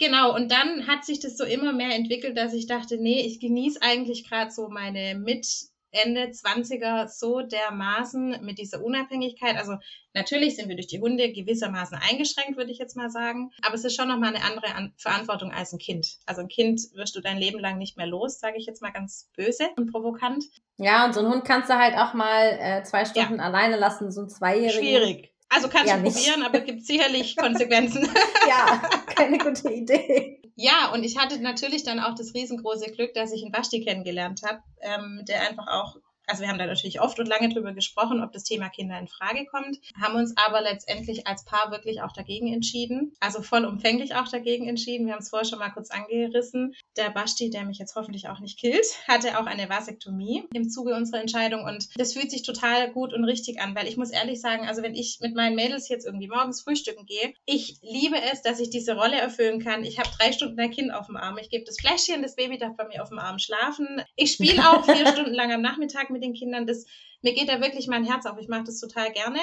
Genau, 0.00 0.34
und 0.34 0.50
dann 0.50 0.86
hat 0.86 1.04
sich 1.04 1.20
das 1.20 1.36
so 1.36 1.44
immer 1.44 1.74
mehr 1.74 1.94
entwickelt, 1.94 2.36
dass 2.36 2.54
ich 2.54 2.66
dachte, 2.66 2.96
nee, 2.96 3.20
ich 3.20 3.38
genieße 3.38 3.82
eigentlich 3.82 4.26
gerade 4.26 4.50
so 4.50 4.68
meine 4.70 5.14
mit 5.14 5.46
Ende 5.92 6.24
20er 6.26 7.08
so 7.08 7.40
dermaßen 7.40 8.38
mit 8.44 8.58
dieser 8.58 8.82
Unabhängigkeit. 8.82 9.56
Also 9.56 9.76
natürlich 10.14 10.56
sind 10.56 10.68
wir 10.68 10.76
durch 10.76 10.86
die 10.86 11.00
Hunde 11.00 11.32
gewissermaßen 11.32 11.98
eingeschränkt, 12.08 12.56
würde 12.56 12.70
ich 12.70 12.78
jetzt 12.78 12.96
mal 12.96 13.10
sagen. 13.10 13.50
Aber 13.62 13.74
es 13.74 13.84
ist 13.84 13.96
schon 13.96 14.08
nochmal 14.08 14.34
eine 14.34 14.44
andere 14.44 14.74
An 14.74 14.92
Verantwortung 14.96 15.52
als 15.52 15.72
ein 15.72 15.78
Kind. 15.78 16.18
Also 16.26 16.42
ein 16.42 16.48
Kind 16.48 16.80
wirst 16.94 17.16
du 17.16 17.20
dein 17.20 17.38
Leben 17.38 17.58
lang 17.58 17.78
nicht 17.78 17.96
mehr 17.96 18.06
los, 18.06 18.38
sage 18.40 18.56
ich 18.58 18.66
jetzt 18.66 18.82
mal 18.82 18.90
ganz 18.92 19.28
böse 19.36 19.68
und 19.76 19.90
provokant. 19.90 20.44
Ja, 20.78 21.04
und 21.04 21.12
so 21.14 21.20
einen 21.20 21.30
Hund 21.30 21.44
kannst 21.44 21.68
du 21.70 21.74
halt 21.78 21.96
auch 21.96 22.14
mal 22.14 22.58
äh, 22.60 22.82
zwei 22.84 23.04
Stunden 23.04 23.40
alleine 23.40 23.76
lassen, 23.76 24.10
so 24.12 24.22
ein 24.22 24.28
Zweijährigen. 24.28 24.80
Schwierig. 24.80 25.32
Also 25.52 25.68
kannst 25.68 25.88
Ja, 25.88 25.96
du 25.96 26.02
nicht. 26.02 26.16
probieren, 26.16 26.42
aber 26.44 26.58
es 26.60 26.64
gibt 26.64 26.86
sicherlich 26.86 27.36
Konsequenzen. 27.36 28.08
Ja, 28.48 28.80
keine 29.06 29.36
gute 29.38 29.68
Idee. 29.72 30.39
Ja, 30.62 30.92
und 30.92 31.04
ich 31.04 31.16
hatte 31.16 31.40
natürlich 31.40 31.84
dann 31.84 32.00
auch 32.00 32.14
das 32.14 32.34
riesengroße 32.34 32.92
Glück, 32.92 33.14
dass 33.14 33.32
ich 33.32 33.42
einen 33.42 33.50
Basti 33.50 33.82
kennengelernt 33.82 34.42
habe, 34.46 34.62
ähm, 34.82 35.24
der 35.26 35.48
einfach 35.48 35.66
auch, 35.68 35.96
also 36.30 36.42
wir 36.42 36.48
haben 36.48 36.58
da 36.58 36.66
natürlich 36.66 37.00
oft 37.00 37.18
und 37.18 37.26
lange 37.26 37.48
drüber 37.48 37.72
gesprochen, 37.72 38.22
ob 38.22 38.32
das 38.32 38.44
Thema 38.44 38.68
Kinder 38.68 38.98
in 38.98 39.08
Frage 39.08 39.46
kommt, 39.46 39.78
haben 40.00 40.14
uns 40.14 40.34
aber 40.36 40.60
letztendlich 40.60 41.26
als 41.26 41.44
Paar 41.44 41.72
wirklich 41.72 42.02
auch 42.02 42.12
dagegen 42.12 42.52
entschieden, 42.52 43.12
also 43.18 43.42
vollumfänglich 43.42 44.14
auch 44.14 44.28
dagegen 44.28 44.68
entschieden. 44.68 45.06
Wir 45.06 45.14
haben 45.14 45.22
es 45.22 45.30
vorher 45.30 45.48
schon 45.48 45.58
mal 45.58 45.70
kurz 45.70 45.90
angerissen. 45.90 46.74
Der 46.96 47.10
Basti, 47.10 47.50
der 47.50 47.64
mich 47.64 47.78
jetzt 47.78 47.96
hoffentlich 47.96 48.28
auch 48.28 48.38
nicht 48.38 48.58
killt, 48.58 48.86
hatte 49.08 49.40
auch 49.40 49.46
eine 49.46 49.68
Vasektomie 49.68 50.44
im 50.54 50.70
Zuge 50.70 50.94
unserer 50.94 51.20
Entscheidung 51.20 51.64
und 51.64 51.88
das 51.96 52.12
fühlt 52.12 52.30
sich 52.30 52.42
total 52.42 52.92
gut 52.92 53.12
und 53.12 53.24
richtig 53.24 53.60
an, 53.60 53.74
weil 53.74 53.88
ich 53.88 53.96
muss 53.96 54.10
ehrlich 54.10 54.40
sagen, 54.40 54.68
also 54.68 54.82
wenn 54.82 54.94
ich 54.94 55.18
mit 55.20 55.34
meinen 55.34 55.56
Mädels 55.56 55.88
jetzt 55.88 56.06
irgendwie 56.06 56.28
morgens 56.28 56.62
frühstücken 56.62 57.06
gehe, 57.06 57.34
ich 57.44 57.78
liebe 57.82 58.16
es, 58.32 58.42
dass 58.42 58.60
ich 58.60 58.70
diese 58.70 58.94
Rolle 58.94 59.20
erfüllen 59.20 59.60
kann. 59.60 59.84
Ich 59.84 59.98
habe 59.98 60.08
drei 60.16 60.30
Stunden 60.32 60.60
ein 60.60 60.70
Kind 60.70 60.94
auf 60.94 61.06
dem 61.06 61.16
Arm. 61.16 61.38
Ich 61.38 61.50
gebe 61.50 61.64
das 61.64 61.80
Fläschchen, 61.80 62.22
das 62.22 62.36
Baby 62.36 62.58
darf 62.58 62.76
bei 62.76 62.86
mir 62.86 63.02
auf 63.02 63.08
dem 63.08 63.18
Arm 63.18 63.40
schlafen. 63.40 64.02
Ich 64.14 64.32
spiele 64.32 64.62
auch 64.68 64.84
vier 64.84 65.06
Stunden 65.12 65.34
lang 65.34 65.52
am 65.52 65.62
Nachmittag 65.62 66.10
mit 66.10 66.19
den 66.20 66.34
Kindern. 66.34 66.66
Das, 66.66 66.86
mir 67.22 67.34
geht 67.34 67.48
da 67.48 67.60
wirklich 67.60 67.86
mein 67.86 68.04
Herz 68.04 68.26
auf. 68.26 68.38
Ich 68.38 68.48
mache 68.48 68.64
das 68.64 68.80
total 68.80 69.12
gerne. 69.12 69.38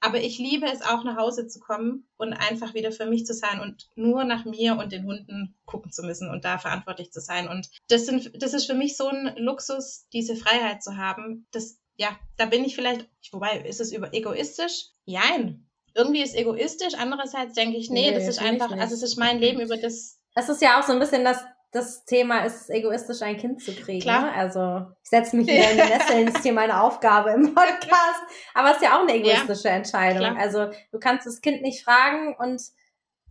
Aber 0.00 0.18
ich 0.18 0.38
liebe 0.38 0.66
es 0.66 0.80
auch, 0.80 1.04
nach 1.04 1.16
Hause 1.16 1.46
zu 1.46 1.60
kommen 1.60 2.08
und 2.16 2.32
einfach 2.32 2.72
wieder 2.72 2.90
für 2.90 3.04
mich 3.04 3.26
zu 3.26 3.34
sein 3.34 3.60
und 3.60 3.86
nur 3.96 4.24
nach 4.24 4.46
mir 4.46 4.76
und 4.78 4.92
den 4.92 5.04
Hunden 5.04 5.54
gucken 5.66 5.92
zu 5.92 6.02
müssen 6.02 6.30
und 6.30 6.44
da 6.44 6.56
verantwortlich 6.56 7.12
zu 7.12 7.20
sein. 7.20 7.48
Und 7.48 7.68
das, 7.88 8.06
sind, 8.06 8.42
das 8.42 8.54
ist 8.54 8.64
für 8.64 8.74
mich 8.74 8.96
so 8.96 9.08
ein 9.08 9.36
Luxus, 9.36 10.06
diese 10.14 10.36
Freiheit 10.36 10.82
zu 10.82 10.96
haben. 10.96 11.46
Das, 11.52 11.78
ja, 11.96 12.18
da 12.38 12.46
bin 12.46 12.64
ich 12.64 12.74
vielleicht, 12.74 13.10
wobei, 13.30 13.60
ist 13.60 13.80
es 13.80 13.92
über 13.92 14.14
egoistisch? 14.14 14.86
Jein. 15.04 15.68
Irgendwie 15.94 16.22
ist 16.22 16.34
egoistisch. 16.34 16.94
Andererseits 16.94 17.52
denke 17.54 17.76
ich, 17.76 17.90
nee, 17.90 18.10
Nee, 18.10 18.14
das 18.14 18.26
ist 18.26 18.40
einfach, 18.40 18.70
also 18.72 18.94
es 18.94 19.02
ist 19.02 19.16
mein 19.16 19.38
Leben 19.38 19.60
über 19.60 19.76
das, 19.76 20.18
Es 20.34 20.48
ist 20.48 20.62
ja 20.62 20.80
auch 20.80 20.86
so 20.86 20.94
ein 20.94 20.98
bisschen 20.98 21.24
das, 21.24 21.44
das 21.72 22.04
Thema, 22.04 22.44
ist 22.44 22.68
egoistisch, 22.70 23.22
ein 23.22 23.36
Kind 23.36 23.62
zu 23.62 23.72
kriegen. 23.74 24.00
Klar. 24.00 24.22
Ne? 24.22 24.32
Also 24.34 24.86
ich 25.02 25.08
setze 25.10 25.36
mich 25.36 25.46
wieder 25.46 25.70
in 25.70 25.76
die 25.86 25.92
Nesseln, 25.92 26.26
das 26.26 26.34
ist 26.36 26.42
hier 26.42 26.52
meine 26.52 26.82
Aufgabe 26.82 27.30
im 27.30 27.54
Podcast. 27.54 28.22
Aber 28.54 28.70
es 28.70 28.76
ist 28.78 28.82
ja 28.82 28.96
auch 28.96 29.02
eine 29.02 29.14
egoistische 29.14 29.68
Entscheidung. 29.68 30.34
klar. 30.34 30.36
Also 30.38 30.66
du 30.92 30.98
kannst 30.98 31.26
das 31.26 31.40
Kind 31.40 31.62
nicht 31.62 31.84
fragen 31.84 32.34
und 32.38 32.60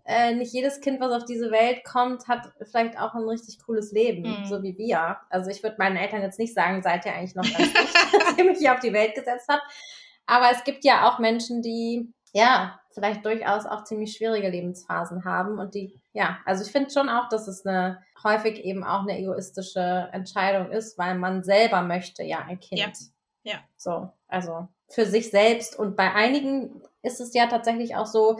äh, 0.05 0.33
nicht 0.33 0.53
jedes 0.53 0.79
Kind, 0.81 0.99
was 1.01 1.11
auf 1.11 1.25
diese 1.25 1.51
Welt 1.51 1.83
kommt, 1.83 2.27
hat 2.27 2.51
vielleicht 2.71 2.97
auch 2.97 3.13
ein 3.13 3.27
richtig 3.27 3.59
cooles 3.65 3.91
Leben, 3.91 4.23
Mhm. 4.23 4.45
so 4.45 4.63
wie 4.63 4.75
wir. 4.77 5.17
Also 5.29 5.51
ich 5.51 5.61
würde 5.61 5.75
meinen 5.77 5.97
Eltern 5.97 6.21
jetzt 6.23 6.39
nicht 6.39 6.53
sagen, 6.55 6.81
seid 6.81 7.05
ihr 7.05 7.13
eigentlich 7.13 7.35
noch 7.35 7.43
ganz 7.43 7.57
dicht, 7.73 7.95
dass 8.13 8.37
ihr 8.37 8.45
mich 8.45 8.57
hier 8.57 8.73
auf 8.73 8.79
die 8.79 8.93
Welt 8.93 9.13
gesetzt 9.13 9.45
habt. 9.49 9.61
Aber 10.25 10.49
es 10.51 10.63
gibt 10.63 10.83
ja 10.85 11.07
auch 11.09 11.19
Menschen, 11.19 11.61
die 11.61 12.11
ja 12.33 12.79
vielleicht 12.91 13.25
durchaus 13.25 13.65
auch 13.65 13.83
ziemlich 13.83 14.15
schwierige 14.15 14.49
Lebensphasen 14.49 15.25
haben 15.25 15.59
und 15.59 15.75
die 15.75 15.99
ja, 16.13 16.39
also 16.45 16.63
ich 16.63 16.71
finde 16.71 16.89
schon 16.89 17.07
auch, 17.07 17.29
dass 17.29 17.47
es 17.47 17.65
eine 17.65 18.03
häufig 18.23 18.63
eben 18.65 18.83
auch 18.83 19.03
eine 19.03 19.17
egoistische 19.17 20.09
Entscheidung 20.11 20.71
ist, 20.71 20.97
weil 20.97 21.15
man 21.15 21.43
selber 21.43 21.81
möchte 21.81 22.23
ja 22.23 22.39
ein 22.39 22.59
Kind. 22.59 22.79
Ja. 23.43 23.53
Ja. 23.53 23.59
So, 23.77 24.09
also 24.27 24.67
für 24.89 25.05
sich 25.05 25.29
selbst 25.29 25.77
und 25.77 25.95
bei 25.95 26.13
einigen 26.13 26.81
ist 27.01 27.21
es 27.21 27.33
ja 27.33 27.47
tatsächlich 27.47 27.95
auch 27.95 28.05
so, 28.05 28.39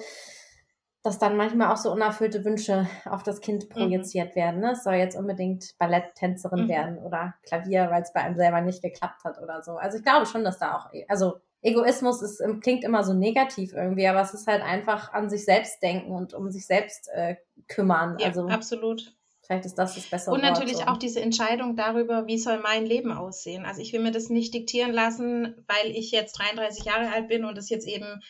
dass 1.03 1.17
dann 1.17 1.38
manchmal 1.38 1.72
auch 1.72 1.77
so 1.77 1.91
unerfüllte 1.91 2.43
Wünsche 2.43 2.88
auf 3.05 3.24
das 3.24 3.39
Kind 3.39 3.63
mhm. 3.63 3.69
projiziert 3.69 4.31
mhm. 4.31 4.39
werden. 4.39 4.60
Ne? 4.60 4.72
Es 4.72 4.84
soll 4.84 4.96
jetzt 4.96 5.15
unbedingt 5.15 5.77
Balletttänzerin 5.77 6.65
mhm. 6.65 6.69
werden 6.69 6.98
oder 6.98 7.36
Klavier, 7.43 7.89
weil 7.89 8.01
es 8.01 8.12
bei 8.12 8.22
einem 8.22 8.36
selber 8.36 8.60
nicht 8.62 8.81
geklappt 8.81 9.24
hat 9.24 9.41
oder 9.41 9.63
so. 9.63 9.77
Also 9.77 9.98
ich 9.98 10.03
glaube 10.03 10.25
schon, 10.25 10.43
dass 10.43 10.60
da 10.60 10.77
auch, 10.77 10.89
also 11.08 11.39
Egoismus 11.61 12.21
ist, 12.21 12.41
klingt 12.61 12.83
immer 12.83 13.03
so 13.03 13.13
negativ 13.13 13.73
irgendwie, 13.73 14.07
aber 14.07 14.21
es 14.21 14.33
ist 14.33 14.47
halt 14.47 14.61
einfach 14.61 15.11
an 15.13 15.29
sich 15.29 15.43
selbst 15.43 15.81
denken 15.83 16.11
und 16.11 16.33
um 16.33 16.49
sich 16.51 16.65
selbst 16.65 17.09
äh, 17.13 17.35
kümmern. 17.67 18.17
Ja, 18.19 18.27
also 18.27 18.47
absolut. 18.47 19.13
Vielleicht 19.49 19.65
ist 19.65 19.75
das 19.75 19.95
das 19.95 20.05
bessere 20.05 20.35
Und 20.35 20.43
natürlich 20.43 20.75
Wort, 20.75 20.85
so. 20.85 20.91
auch 20.91 20.97
diese 20.97 21.21
Entscheidung 21.21 21.75
darüber, 21.75 22.27
wie 22.27 22.37
soll 22.37 22.59
mein 22.59 22.85
Leben 22.85 23.11
aussehen. 23.11 23.65
Also 23.65 23.81
ich 23.81 23.91
will 23.93 23.99
mir 23.99 24.11
das 24.11 24.29
nicht 24.29 24.53
diktieren 24.53 24.93
lassen, 24.93 25.65
weil 25.67 25.91
ich 25.91 26.11
jetzt 26.11 26.33
33 26.33 26.85
Jahre 26.85 27.11
alt 27.11 27.27
bin 27.27 27.43
und 27.45 27.57
es 27.57 27.69
jetzt 27.69 27.87
eben 27.87 28.21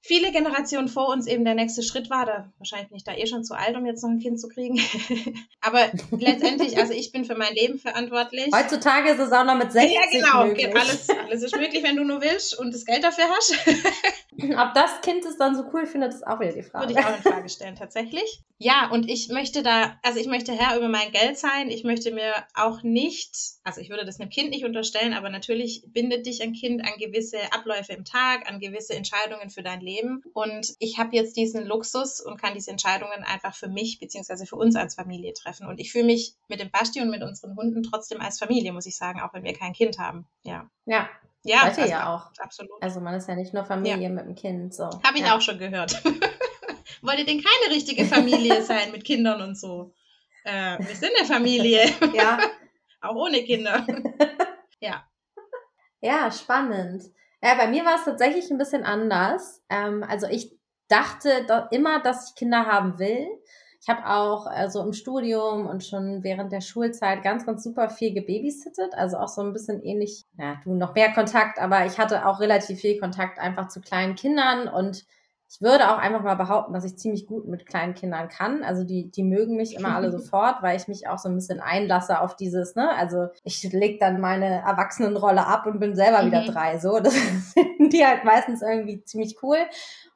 viele 0.00 0.32
Generationen 0.32 0.88
vor 0.88 1.08
uns 1.08 1.26
eben 1.26 1.44
der 1.44 1.54
nächste 1.54 1.82
Schritt 1.82 2.10
war. 2.10 2.26
Da 2.26 2.52
wahrscheinlich 2.58 2.88
bin 2.88 2.96
ich 2.96 3.04
da 3.04 3.14
eh 3.14 3.26
schon 3.26 3.44
zu 3.44 3.54
alt, 3.54 3.76
um 3.76 3.84
jetzt 3.84 4.02
noch 4.02 4.10
ein 4.10 4.20
Kind 4.20 4.40
zu 4.40 4.48
kriegen. 4.48 4.80
Aber 5.60 5.90
letztendlich, 6.10 6.78
also 6.78 6.92
ich 6.92 7.12
bin 7.12 7.24
für 7.24 7.34
mein 7.34 7.54
Leben 7.54 7.78
verantwortlich. 7.78 8.50
Heutzutage 8.54 9.10
ist 9.10 9.20
es 9.20 9.32
auch 9.32 9.44
noch 9.44 9.56
mit 9.56 9.72
60 9.72 9.94
Ja, 9.94 10.00
genau. 10.10 10.46
Möglich. 10.46 10.74
Alles, 10.74 11.08
alles 11.08 11.42
ist 11.42 11.56
möglich, 11.56 11.82
wenn 11.82 11.96
du 11.96 12.04
nur 12.04 12.20
willst 12.20 12.58
und 12.58 12.72
das 12.72 12.84
Geld 12.84 13.04
dafür 13.04 13.24
hast. 13.28 13.54
Ob 14.56 14.72
das 14.74 15.00
Kind 15.02 15.24
es 15.24 15.36
dann 15.36 15.56
so 15.56 15.64
cool 15.72 15.84
findet, 15.84 16.14
ist 16.14 16.26
auch 16.26 16.38
wieder 16.38 16.52
die 16.52 16.62
Frage. 16.62 16.88
Würde 16.88 17.00
ich 17.00 17.04
auch 17.04 17.16
in 17.16 17.22
Frage 17.22 17.48
stellen, 17.48 17.74
tatsächlich. 17.74 18.42
Ja, 18.58 18.88
und 18.90 19.08
ich 19.08 19.28
möchte 19.28 19.62
da, 19.62 19.98
also 20.02 20.20
ich 20.20 20.28
möchte 20.28 20.52
Herr 20.52 20.76
über 20.76 20.88
mein 20.88 21.10
Geld 21.10 21.38
sein. 21.38 21.70
Ich 21.70 21.82
möchte 21.82 22.12
mir 22.12 22.32
auch 22.54 22.82
nicht, 22.82 23.36
also 23.64 23.80
ich 23.80 23.90
würde 23.90 24.04
das 24.04 24.20
einem 24.20 24.30
Kind 24.30 24.50
nicht 24.50 24.64
unterstellen, 24.64 25.12
aber 25.12 25.28
natürlich 25.28 25.82
bindet 25.88 26.26
dich 26.26 26.42
ein 26.42 26.52
Kind 26.52 26.82
an 26.82 26.98
gewisse 26.98 27.38
Abläufe 27.52 27.92
im 27.92 28.04
Tag, 28.04 28.48
an 28.48 28.60
gewisse 28.60 28.94
Entscheidungen 28.94 29.50
für 29.50 29.62
dein 29.62 29.80
Leben. 29.80 29.87
Und 30.34 30.74
ich 30.78 30.98
habe 30.98 31.14
jetzt 31.14 31.36
diesen 31.36 31.66
Luxus 31.66 32.20
und 32.20 32.40
kann 32.40 32.54
diese 32.54 32.70
Entscheidungen 32.70 33.24
einfach 33.24 33.54
für 33.54 33.68
mich 33.68 33.98
beziehungsweise 33.98 34.46
für 34.46 34.56
uns 34.56 34.76
als 34.76 34.94
Familie 34.94 35.32
treffen. 35.34 35.66
Und 35.66 35.80
ich 35.80 35.92
fühle 35.92 36.04
mich 36.04 36.34
mit 36.48 36.60
dem 36.60 36.70
Basti 36.70 37.00
und 37.00 37.10
mit 37.10 37.22
unseren 37.22 37.56
Hunden 37.56 37.82
trotzdem 37.82 38.20
als 38.20 38.38
Familie, 38.38 38.72
muss 38.72 38.86
ich 38.86 38.96
sagen, 38.96 39.20
auch 39.20 39.32
wenn 39.34 39.44
wir 39.44 39.54
kein 39.54 39.72
Kind 39.72 39.98
haben. 39.98 40.26
Ja. 40.42 40.70
Ja, 40.84 41.08
ja, 41.44 41.62
also, 41.62 41.82
ja 41.82 42.14
auch. 42.14 42.30
Absolut. 42.38 42.82
Also 42.82 43.00
man 43.00 43.14
ist 43.14 43.28
ja 43.28 43.34
nicht 43.34 43.54
nur 43.54 43.64
Familie 43.64 44.02
ja. 44.02 44.08
mit 44.08 44.26
dem 44.26 44.34
Kind. 44.34 44.74
So. 44.74 44.84
Habe 44.84 45.16
ich 45.16 45.24
ja. 45.24 45.36
auch 45.36 45.40
schon 45.40 45.58
gehört. 45.58 46.02
Wollt 47.02 47.18
ihr 47.18 47.26
denn 47.26 47.42
keine 47.42 47.74
richtige 47.74 48.04
Familie 48.04 48.62
sein 48.64 48.90
mit 48.92 49.04
Kindern 49.04 49.40
und 49.40 49.58
so? 49.58 49.92
Äh, 50.44 50.78
wir 50.78 50.96
sind 50.96 51.12
eine 51.18 51.26
Familie. 51.26 51.86
ja. 52.14 52.38
auch 53.00 53.14
ohne 53.14 53.42
Kinder. 53.44 53.86
ja. 54.80 55.04
Ja, 56.00 56.30
spannend. 56.30 57.04
Ja, 57.42 57.54
bei 57.54 57.68
mir 57.68 57.84
war 57.84 57.96
es 57.96 58.04
tatsächlich 58.04 58.50
ein 58.50 58.58
bisschen 58.58 58.84
anders. 58.84 59.62
Ähm, 59.68 60.02
also 60.02 60.26
ich 60.26 60.56
dachte 60.88 61.44
da 61.46 61.68
immer, 61.70 62.00
dass 62.00 62.30
ich 62.30 62.34
Kinder 62.34 62.66
haben 62.66 62.98
will. 62.98 63.26
Ich 63.80 63.88
habe 63.88 64.06
auch 64.06 64.46
also 64.46 64.82
im 64.82 64.92
Studium 64.92 65.66
und 65.66 65.84
schon 65.84 66.24
während 66.24 66.50
der 66.50 66.60
Schulzeit 66.60 67.22
ganz, 67.22 67.46
ganz 67.46 67.62
super 67.62 67.90
viel 67.90 68.12
gebabysittet. 68.12 68.94
Also 68.94 69.18
auch 69.18 69.28
so 69.28 69.40
ein 69.42 69.52
bisschen 69.52 69.80
ähnlich, 69.82 70.24
ja, 70.36 70.56
du 70.64 70.74
noch 70.74 70.94
mehr 70.94 71.12
Kontakt, 71.12 71.60
aber 71.60 71.86
ich 71.86 71.98
hatte 71.98 72.26
auch 72.26 72.40
relativ 72.40 72.80
viel 72.80 72.98
Kontakt 72.98 73.38
einfach 73.38 73.68
zu 73.68 73.80
kleinen 73.80 74.16
Kindern 74.16 74.66
und 74.66 75.06
ich 75.50 75.62
würde 75.62 75.90
auch 75.90 75.96
einfach 75.96 76.22
mal 76.22 76.34
behaupten, 76.34 76.74
dass 76.74 76.84
ich 76.84 76.98
ziemlich 76.98 77.26
gut 77.26 77.48
mit 77.48 77.64
kleinen 77.64 77.94
Kindern 77.94 78.28
kann. 78.28 78.62
Also 78.62 78.84
die, 78.84 79.10
die 79.10 79.22
mögen 79.22 79.56
mich 79.56 79.74
immer 79.74 79.94
alle 79.94 80.12
sofort, 80.12 80.62
weil 80.62 80.76
ich 80.76 80.88
mich 80.88 81.08
auch 81.08 81.16
so 81.16 81.30
ein 81.30 81.34
bisschen 81.34 81.60
einlasse 81.60 82.20
auf 82.20 82.36
dieses, 82.36 82.74
ne? 82.74 82.90
Also 82.94 83.28
ich 83.44 83.62
leg 83.72 83.98
dann 83.98 84.20
meine 84.20 84.60
Erwachsenenrolle 84.60 85.46
ab 85.46 85.64
und 85.66 85.80
bin 85.80 85.94
selber 85.94 86.22
mhm. 86.22 86.26
wieder 86.26 86.44
drei. 86.44 86.78
So, 86.78 87.00
das 87.02 87.14
finden 87.54 87.88
die 87.88 88.04
halt 88.04 88.24
meistens 88.24 88.60
irgendwie 88.60 89.02
ziemlich 89.04 89.42
cool. 89.42 89.58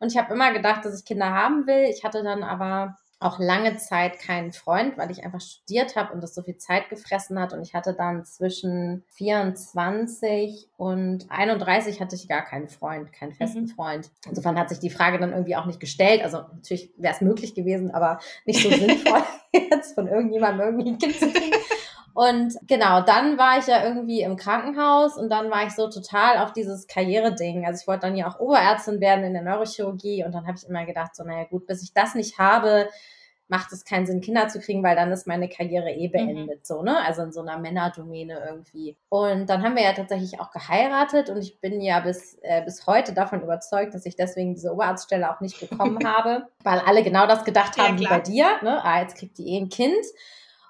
Und 0.01 0.12
ich 0.12 0.19
habe 0.19 0.35
immer 0.35 0.53
gedacht, 0.53 0.85
dass 0.85 0.99
ich 0.99 1.07
Kinder 1.07 1.31
haben 1.31 1.67
will. 1.67 1.89
Ich 1.89 2.05
hatte 2.05 2.23
dann 2.23 2.43
aber 2.43 2.97
auch 3.23 3.38
lange 3.38 3.76
Zeit 3.76 4.19
keinen 4.19 4.52
Freund, 4.52 4.99
weil 4.99 5.11
ich 5.11 5.25
einfach 5.25 5.41
studiert 5.41 5.97
habe 5.97 6.12
und 6.12 6.23
das 6.23 6.35
so 6.35 6.43
viel 6.43 6.57
Zeit 6.57 6.88
gefressen 6.88 7.38
hat. 7.38 7.52
Und 7.52 7.62
ich 7.62 7.75
hatte 7.75 7.95
dann 7.95 8.25
zwischen 8.25 9.05
24 9.11 10.69
und 10.76 11.26
31 11.31 12.00
hatte 12.00 12.17
ich 12.17 12.29
gar 12.29 12.43
keinen 12.43 12.69
Freund, 12.69 13.12
keinen 13.12 13.33
festen 13.33 13.62
mhm. 13.62 13.69
Freund. 13.69 14.11
Insofern 14.29 14.59
hat 14.59 14.69
sich 14.69 14.79
die 14.79 14.91
Frage 14.91 15.19
dann 15.19 15.33
irgendwie 15.33 15.57
auch 15.57 15.67
nicht 15.67 15.81
gestellt. 15.81 16.23
Also 16.23 16.38
natürlich 16.55 16.93
wäre 16.97 17.14
es 17.14 17.21
möglich 17.21 17.55
gewesen, 17.55 17.91
aber 17.91 18.19
nicht 18.45 18.62
so 18.62 18.71
sinnvoll, 18.71 19.23
jetzt 19.71 19.95
von 19.95 20.09
irgendjemandem 20.09 20.67
irgendwie 20.67 20.91
ein 20.91 20.99
Kind 20.99 21.14
zu 21.14 21.31
kriegen. 21.31 21.57
Und 22.14 22.59
genau, 22.67 23.00
dann 23.00 23.38
war 23.38 23.59
ich 23.59 23.67
ja 23.67 23.85
irgendwie 23.85 24.21
im 24.21 24.37
Krankenhaus 24.37 25.17
und 25.17 25.31
dann 25.31 25.50
war 25.50 25.67
ich 25.67 25.73
so 25.73 25.88
total 25.88 26.38
auf 26.38 26.52
dieses 26.52 26.87
Karriereding. 26.87 27.64
Also 27.64 27.81
ich 27.81 27.88
wollte 27.88 28.07
dann 28.07 28.17
ja 28.17 28.29
auch 28.29 28.38
Oberärztin 28.38 29.00
werden 29.00 29.25
in 29.25 29.33
der 29.33 29.43
Neurochirurgie 29.43 30.25
und 30.25 30.33
dann 30.33 30.47
habe 30.47 30.59
ich 30.59 30.69
immer 30.69 30.85
gedacht, 30.85 31.17
so, 31.17 31.25
naja 31.25 31.45
gut, 31.45 31.67
bis 31.67 31.83
ich 31.83 31.95
das 31.95 32.14
nicht 32.14 32.38
habe, 32.38 32.88
macht 33.52 33.71
es 33.71 33.85
keinen 33.85 34.06
Sinn, 34.06 34.23
Kinder 34.23 34.49
zu 34.49 34.61
kriegen, 34.61 34.82
weil 34.82 34.97
dann 34.97 35.12
ist 35.12 35.26
meine 35.26 35.47
Karriere 35.47 35.90
eh 35.90 36.09
mhm. 36.09 36.12
beendet, 36.12 36.59
mhm. 36.61 36.64
so, 36.64 36.82
ne? 36.82 36.97
Also 37.04 37.21
in 37.21 37.32
so 37.32 37.42
einer 37.42 37.59
Männerdomäne 37.59 38.42
irgendwie. 38.49 38.97
Und 39.11 39.47
dann 39.50 39.62
haben 39.62 39.76
wir 39.76 39.82
ja 39.82 39.92
tatsächlich 39.92 40.40
auch 40.40 40.50
geheiratet 40.50 41.28
und 41.28 41.37
ich 41.37 41.61
bin 41.61 41.82
ja 41.82 42.00
bis, 42.00 42.38
äh, 42.40 42.62
bis 42.64 42.87
heute 42.87 43.12
davon 43.12 43.42
überzeugt, 43.42 43.94
dass 43.94 44.06
ich 44.06 44.16
deswegen 44.16 44.54
diese 44.54 44.73
Oberarztstelle 44.73 45.30
auch 45.30 45.42
nicht 45.42 45.61
bekommen 45.61 45.99
habe, 46.06 46.47
weil 46.64 46.78
alle 46.78 47.02
genau 47.02 47.26
das 47.26 47.44
gedacht 47.44 47.76
haben 47.76 47.99
ja, 47.99 48.00
wie 48.00 48.09
bei 48.09 48.21
dir, 48.21 48.47
ne? 48.62 48.82
Ah, 48.82 49.02
jetzt 49.02 49.18
kriegt 49.18 49.37
die 49.37 49.49
eh 49.49 49.59
ein 49.59 49.68
Kind. 49.68 50.02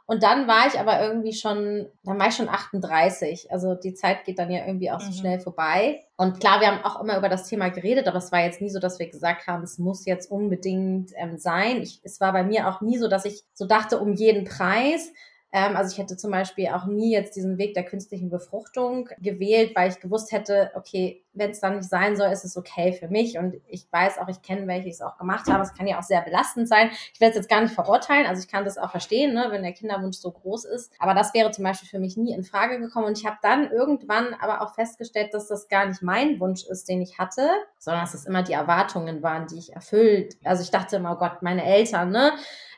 Und 0.07 0.23
dann 0.23 0.49
war 0.49 0.67
ich 0.67 0.79
aber 0.79 1.01
irgendwie 1.01 1.33
schon, 1.33 1.87
dann 2.03 2.19
war 2.19 2.29
ich 2.29 2.35
schon 2.35 2.49
38. 2.49 3.53
Also 3.53 3.75
die 3.75 3.95
Zeit 3.95 4.25
geht 4.25 4.39
dann 4.39 4.51
ja 4.51 4.67
irgendwie 4.67 4.91
auch 4.91 5.01
so 5.01 5.11
mhm. 5.11 5.15
schnell 5.15 5.41
vorbei. 5.41 6.01
Und 6.17 6.41
klar, 6.41 6.61
wir 6.61 6.69
haben 6.69 6.85
auch 6.85 7.01
immer 7.01 7.17
über 7.17 7.29
das 7.29 7.49
Thema 7.49 7.71
geredet, 7.71 8.09
aber 8.09 8.19
es 8.19 8.33
war 8.33 8.41
jetzt 8.41 8.61
nie 8.61 8.71
so, 8.71 8.79
dass 8.79 8.99
wir 8.99 9.09
gesagt 9.09 9.47
haben, 9.47 9.63
es 9.63 9.79
muss 9.79 10.05
jetzt 10.05 10.31
unbedingt 10.31 11.13
ähm, 11.17 11.39
sein. 11.39 11.83
Ich, 11.83 12.01
es 12.03 12.21
war 12.21 12.33
bei 12.33 12.43
mir 12.43 12.69
auch 12.69 12.81
nie 12.81 12.99
so, 12.99 13.09
dass 13.09 13.25
ich 13.25 13.43
so 13.55 13.67
dachte, 13.67 14.01
um 14.01 14.13
jeden 14.13 14.45
Preis, 14.45 15.13
ähm, 15.53 15.77
also 15.77 15.93
ich 15.93 15.99
hätte 15.99 16.17
zum 16.17 16.31
Beispiel 16.31 16.69
auch 16.69 16.87
nie 16.87 17.13
jetzt 17.13 17.37
diesen 17.37 17.59
Weg 17.59 17.75
der 17.75 17.85
künstlichen 17.85 18.31
Befruchtung 18.31 19.09
gewählt, 19.19 19.73
weil 19.75 19.91
ich 19.91 20.01
gewusst 20.01 20.33
hätte, 20.33 20.71
okay, 20.75 21.23
wenn 21.35 21.51
es 21.51 21.61
dann 21.61 21.77
nicht 21.77 21.89
sein 21.89 22.17
soll, 22.17 22.31
ist 22.31 22.45
es 22.45 22.57
okay 22.57 22.93
für 22.93 23.09
mich. 23.09 23.39
Und 23.39 23.57
ich 23.67 23.87
weiß 23.91 24.19
auch, 24.19 24.29
ich 24.29 24.43
kenne 24.43 24.67
welche, 24.67 24.85
die 24.85 24.91
es 24.91 25.01
auch 25.01 25.17
gemacht 25.17 25.49
haben. 25.49 25.61
Es 25.63 25.75
kann 25.75 25.87
ja 25.87 25.99
auch 25.99 26.03
sehr 26.03 26.21
belastend 26.21 26.69
sein. 26.69 26.91
Ich 27.15 27.21
werde 27.21 27.31
es 27.31 27.37
jetzt 27.37 27.49
gar 27.49 27.61
nicht 27.61 27.75
verurteilen. 27.75 28.27
Also 28.27 28.43
ich 28.43 28.49
kann 28.49 28.65
das 28.65 28.79
auch 28.79 28.91
verstehen, 28.91 29.35
ne, 29.35 29.47
wenn 29.51 29.63
der 29.63 29.73
Kinderwunsch 29.73 30.19
so 30.19 30.31
groß 30.31 30.67
ist. 30.67 30.93
Aber 30.99 31.15
das 31.15 31.35
wäre 31.35 31.51
zum 31.51 31.65
Beispiel 31.65 31.89
für 31.89 31.99
mich 31.99 32.17
nie 32.17 32.33
in 32.33 32.45
Frage 32.45 32.79
gekommen. 32.79 33.07
Und 33.07 33.19
ich 33.19 33.27
habe 33.27 33.39
dann 33.43 33.71
irgendwann 33.71 34.35
aber 34.41 34.63
auch 34.63 34.75
festgestellt, 34.75 35.33
dass 35.35 35.49
das 35.49 35.69
gar 35.69 35.87
nicht 35.87 36.03
mein 36.03 36.39
Wunsch 36.41 36.65
ist, 36.65 36.89
den 36.89 37.01
ich 37.01 37.19
hatte, 37.19 37.49
sondern 37.79 38.03
dass 38.03 38.15
es 38.15 38.27
immer 38.27 38.43
die 38.43 38.53
Erwartungen 38.53 39.23
waren, 39.23 39.47
die 39.47 39.59
ich 39.59 39.73
erfüllt. 39.73 40.37
Also 40.45 40.63
ich 40.63 40.71
dachte 40.71 40.97
immer, 40.97 41.13
oh 41.13 41.19
Gott, 41.19 41.43
meine 41.43 41.65
Eltern, 41.65 42.11
ne? 42.11 42.33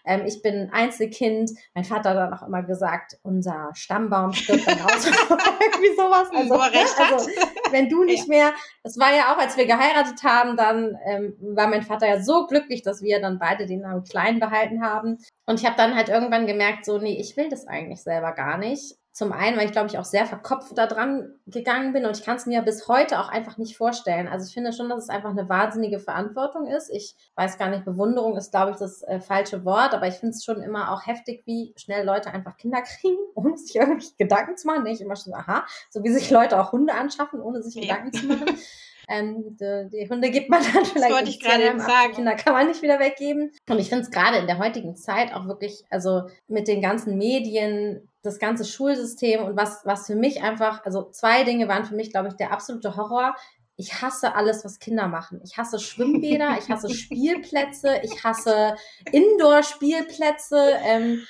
Ähm, 0.07 0.27
ich 0.27 0.43
bin 0.43 0.71
Einzelkind. 0.71 1.51
Mein 1.75 1.85
Vater 1.85 2.11
hat 2.11 2.17
dann 2.17 2.35
auch 2.35 2.47
immer 2.47 2.63
gesagt, 2.63 3.19
unser 3.23 3.71
Stammbaum 3.75 4.33
stirbt 4.35 4.67
dann 4.67 4.81
aus. 4.83 5.07
Irgendwie 5.07 5.97
sowas. 5.97 6.29
Also, 6.35 6.55
also, 6.55 7.31
wenn 7.71 7.89
du 7.89 8.05
nicht 8.05 8.29
ja. 8.49 8.55
das 8.83 8.99
war 8.99 9.15
ja 9.15 9.33
auch, 9.33 9.39
als 9.39 9.57
wir 9.57 9.67
geheiratet 9.67 10.23
haben, 10.23 10.57
dann 10.57 10.97
ähm, 11.07 11.37
war 11.41 11.69
mein 11.69 11.83
Vater 11.83 12.09
ja 12.09 12.23
so 12.23 12.47
glücklich, 12.47 12.83
dass 12.83 13.03
wir 13.03 13.21
dann 13.21 13.39
beide 13.39 13.67
den 13.67 13.81
Namen 13.81 14.05
Klein 14.05 14.41
behalten 14.41 14.83
haben. 14.83 15.19
Und 15.47 15.61
ich 15.61 15.67
habe 15.67 15.77
dann 15.77 15.95
halt 15.95 16.09
irgendwann 16.09 16.47
gemerkt, 16.47 16.85
so, 16.85 16.99
nee, 16.99 17.19
ich 17.21 17.37
will 17.37 17.49
das 17.49 17.67
eigentlich 17.67 18.03
selber 18.03 18.33
gar 18.33 18.59
nicht. 18.59 18.97
Zum 19.15 19.33
einen, 19.33 19.57
weil 19.57 19.67
ich 19.67 19.71
glaube 19.71 19.87
ich 19.87 19.97
auch 19.97 20.05
sehr 20.05 20.27
verkopft 20.27 20.77
da 20.77 20.89
dran 20.89 21.37
gegangen 21.47 21.93
bin 21.93 22.05
und 22.05 22.19
ich 22.19 22.25
kann 22.25 22.35
es 22.35 22.47
mir 22.47 22.63
bis 22.63 22.89
heute 22.89 23.21
auch 23.21 23.29
einfach 23.29 23.59
nicht 23.59 23.77
vorstellen. 23.77 24.27
Also 24.27 24.45
ich 24.49 24.55
finde 24.55 24.73
schon, 24.73 24.89
dass 24.89 25.05
es 25.05 25.09
einfach 25.09 25.31
eine 25.31 25.49
wahnsinnige 25.49 26.01
Verantwortung 26.01 26.67
ist. 26.67 26.91
Ich 26.91 27.15
weiß 27.37 27.57
gar 27.57 27.69
nicht, 27.69 27.85
Bewunderung 27.85 28.37
ist 28.37 28.51
glaube 28.51 28.73
ich 28.73 28.77
das 28.77 29.05
äh, 29.05 29.21
falsche 29.21 29.65
Wort, 29.65 29.95
aber 29.95 30.09
ich 30.09 30.15
finde 30.15 30.31
es 30.31 30.45
schon 30.45 30.61
immer 30.63 30.91
auch 30.91 31.07
heftig, 31.07 31.45
wie 31.47 31.73
schnell 31.77 32.05
Leute 32.05 32.33
einfach 32.33 32.57
Kinder 32.57 32.83
kriegen, 33.01 33.17
ohne 33.37 33.57
sich 33.57 33.77
irgendwie 33.77 34.09
Gedanken 34.19 34.57
zu 34.57 34.67
machen. 34.67 34.83
Nee, 34.83 34.95
ich 34.95 35.01
immer 35.01 35.15
schon 35.15 35.33
aha, 35.33 35.65
so 35.91 36.03
wie 36.03 36.13
sich 36.13 36.29
Leute 36.33 36.61
auch 36.61 36.73
Hunde 36.73 36.95
anschaffen, 36.95 37.41
ohne 37.41 37.63
sich 37.63 37.77
ja. 37.77 37.83
Gedanken 37.83 38.13
zu 38.13 38.27
machen. 38.27 38.59
Ähm, 39.07 39.57
die, 39.61 39.91
die, 39.93 40.09
Hunde 40.09 40.31
gibt 40.31 40.49
man 40.49 40.63
dann 40.63 40.83
vielleicht. 40.83 41.11
Das 41.11 41.19
wollte 41.19 41.29
ich 41.29 41.39
gerade 41.39 41.79
sagen. 41.79 42.15
Kinder 42.15 42.35
kann 42.37 42.55
man 42.55 42.69
nicht 42.69 42.81
wieder 42.81 42.99
weggeben. 42.99 43.53
Und 43.69 43.79
ich 43.79 43.91
finde 43.91 44.05
es 44.05 44.11
gerade 44.11 44.39
in 44.39 44.47
der 44.47 44.57
heutigen 44.57 44.97
Zeit 44.97 45.35
auch 45.35 45.47
wirklich, 45.47 45.85
also 45.91 46.23
mit 46.49 46.69
den 46.69 46.81
ganzen 46.81 47.19
Medien, 47.19 48.09
das 48.25 48.39
ganze 48.39 48.65
Schulsystem 48.65 49.45
und 49.45 49.57
was, 49.57 49.83
was 49.85 50.07
für 50.07 50.17
mich 50.17 50.43
einfach, 50.43 50.85
also 50.85 51.11
zwei 51.11 51.45
Dinge 51.45 51.69
waren 51.69 51.85
für 51.85 51.95
mich, 51.95 52.11
glaube 52.11 52.29
ich, 52.29 52.35
der 52.35 52.53
absolute 52.53 52.97
Horror. 52.97 53.35
Ich 53.77 54.03
hasse 54.03 54.35
alles, 54.35 54.65
was 54.65 54.79
Kinder 54.79 55.09
machen. 55.09 55.41
Ich 55.45 55.59
hasse 55.59 55.79
Schwimmbäder, 55.79 56.57
ich 56.59 56.71
hasse 56.71 56.91
Spielplätze, 56.91 58.01
ich 58.03 58.23
hasse 58.25 58.77
Indoor-Spielplätze. 59.11 60.79
Ähm, 60.85 61.23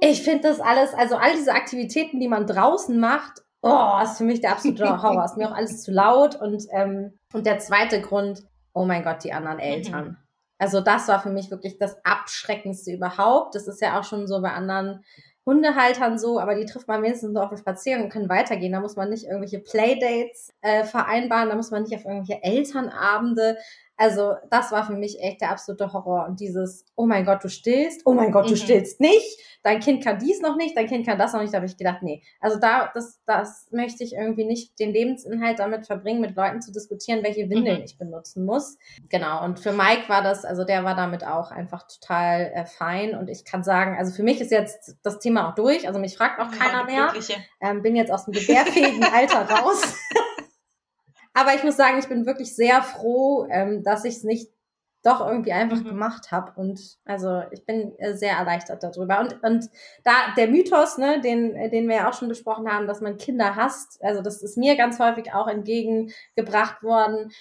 ich 0.00 0.22
finde 0.22 0.48
das 0.48 0.60
alles, 0.60 0.92
also 0.94 1.16
all 1.16 1.34
diese 1.36 1.52
Aktivitäten, 1.52 2.18
die 2.18 2.28
man 2.28 2.46
draußen 2.46 2.98
macht, 2.98 3.42
oh, 3.62 4.00
ist 4.02 4.18
für 4.18 4.24
mich 4.24 4.40
der 4.40 4.52
absolute 4.52 5.02
Horror. 5.02 5.24
ist 5.24 5.36
mir 5.36 5.48
auch 5.48 5.56
alles 5.56 5.82
zu 5.82 5.92
laut. 5.92 6.34
Und, 6.34 6.64
ähm, 6.72 7.18
und 7.32 7.46
der 7.46 7.58
zweite 7.60 8.00
Grund, 8.02 8.42
oh 8.74 8.84
mein 8.84 9.04
Gott, 9.04 9.24
die 9.24 9.32
anderen 9.32 9.60
Eltern. 9.60 10.04
Mhm. 10.04 10.16
Also 10.58 10.80
das 10.80 11.08
war 11.08 11.20
für 11.20 11.30
mich 11.30 11.50
wirklich 11.50 11.78
das 11.78 12.04
Abschreckendste 12.04 12.92
überhaupt. 12.92 13.54
Das 13.54 13.66
ist 13.66 13.80
ja 13.80 13.98
auch 13.98 14.04
schon 14.04 14.26
so 14.26 14.40
bei 14.42 14.52
anderen 14.52 15.04
Hundehaltern 15.44 16.18
so, 16.18 16.38
aber 16.38 16.54
die 16.54 16.66
trifft 16.66 16.86
man 16.86 17.02
wenigstens 17.02 17.32
nur 17.32 17.42
auf 17.42 17.48
dem 17.48 17.58
Spaziergang 17.58 18.04
und 18.04 18.12
können 18.12 18.28
weitergehen. 18.28 18.72
Da 18.72 18.80
muss 18.80 18.96
man 18.96 19.10
nicht 19.10 19.24
irgendwelche 19.24 19.58
Playdates 19.58 20.52
äh, 20.60 20.84
vereinbaren, 20.84 21.48
da 21.48 21.56
muss 21.56 21.70
man 21.70 21.82
nicht 21.82 21.94
auf 21.96 22.04
irgendwelche 22.04 22.42
Elternabende. 22.44 23.56
Also 23.96 24.34
das 24.50 24.72
war 24.72 24.84
für 24.86 24.94
mich 24.94 25.20
echt 25.20 25.40
der 25.40 25.50
absolute 25.50 25.92
Horror. 25.92 26.26
Und 26.26 26.40
dieses, 26.40 26.84
oh 26.96 27.06
mein 27.06 27.24
Gott, 27.24 27.44
du 27.44 27.48
stillst, 27.48 28.02
oh 28.04 28.14
mein 28.14 28.32
Gott, 28.32 28.46
du 28.46 28.52
mhm. 28.52 28.56
stillst 28.56 29.00
nicht, 29.00 29.38
dein 29.62 29.80
Kind 29.80 30.02
kann 30.02 30.18
dies 30.18 30.40
noch 30.40 30.56
nicht, 30.56 30.76
dein 30.76 30.86
Kind 30.86 31.06
kann 31.06 31.18
das 31.18 31.32
noch 31.32 31.40
nicht. 31.40 31.52
Da 31.52 31.58
habe 31.58 31.66
ich 31.66 31.76
gedacht, 31.76 32.02
nee. 32.02 32.22
Also 32.40 32.58
da, 32.58 32.90
das, 32.94 33.20
das 33.26 33.68
möchte 33.70 34.02
ich 34.02 34.14
irgendwie 34.14 34.44
nicht 34.44 34.78
den 34.80 34.92
Lebensinhalt 34.92 35.58
damit 35.58 35.86
verbringen, 35.86 36.20
mit 36.20 36.36
Leuten 36.36 36.60
zu 36.62 36.72
diskutieren, 36.72 37.22
welche 37.22 37.48
Windeln 37.48 37.78
mhm. 37.78 37.84
ich 37.84 37.98
benutzen 37.98 38.44
muss. 38.44 38.78
Genau. 39.08 39.44
Und 39.44 39.60
für 39.60 39.72
Mike 39.72 40.08
war 40.08 40.22
das, 40.22 40.44
also 40.44 40.64
der 40.64 40.84
war 40.84 40.96
damit 40.96 41.24
auch 41.24 41.50
einfach 41.50 41.86
total 41.86 42.52
äh, 42.54 42.64
fein. 42.64 43.14
Und 43.14 43.28
ich 43.28 43.44
kann 43.44 43.62
sagen, 43.62 43.96
also 43.98 44.12
für 44.12 44.22
mich 44.22 44.40
ist 44.40 44.50
jetzt 44.50 44.96
das 45.02 45.18
Thema 45.18 45.50
auch 45.50 45.54
durch. 45.54 45.86
Also 45.86 46.00
mich 46.00 46.16
fragt 46.16 46.40
auch 46.40 46.50
keiner 46.50 46.84
mehr. 46.84 47.12
Ähm, 47.60 47.82
bin 47.82 47.94
jetzt 47.94 48.10
aus 48.10 48.24
dem 48.24 48.32
gebärfähigen 48.32 49.04
Alter 49.04 49.48
raus. 49.48 49.96
Aber 51.34 51.54
ich 51.54 51.64
muss 51.64 51.76
sagen, 51.76 51.98
ich 51.98 52.08
bin 52.08 52.26
wirklich 52.26 52.54
sehr 52.54 52.82
froh, 52.82 53.46
ähm, 53.50 53.82
dass 53.82 54.04
ich 54.04 54.16
es 54.16 54.24
nicht 54.24 54.50
doch 55.02 55.26
irgendwie 55.26 55.52
einfach 55.52 55.78
mhm. 55.78 55.84
gemacht 55.84 56.30
habe. 56.30 56.52
Und 56.56 56.98
also 57.04 57.42
ich 57.50 57.64
bin 57.66 57.98
äh, 57.98 58.14
sehr 58.14 58.36
erleichtert 58.36 58.82
darüber. 58.82 59.20
Und, 59.20 59.42
und 59.42 59.68
da 60.04 60.12
der 60.36 60.48
Mythos, 60.48 60.96
ne, 60.96 61.20
den, 61.20 61.56
äh, 61.56 61.70
den 61.70 61.88
wir 61.88 61.96
ja 61.96 62.08
auch 62.08 62.14
schon 62.14 62.28
besprochen 62.28 62.70
haben, 62.70 62.86
dass 62.86 63.00
man 63.00 63.16
Kinder 63.16 63.56
hasst, 63.56 64.02
also 64.02 64.22
das 64.22 64.42
ist 64.42 64.56
mir 64.56 64.76
ganz 64.76 64.98
häufig 65.00 65.32
auch 65.32 65.48
entgegengebracht 65.48 66.82
worden 66.82 67.32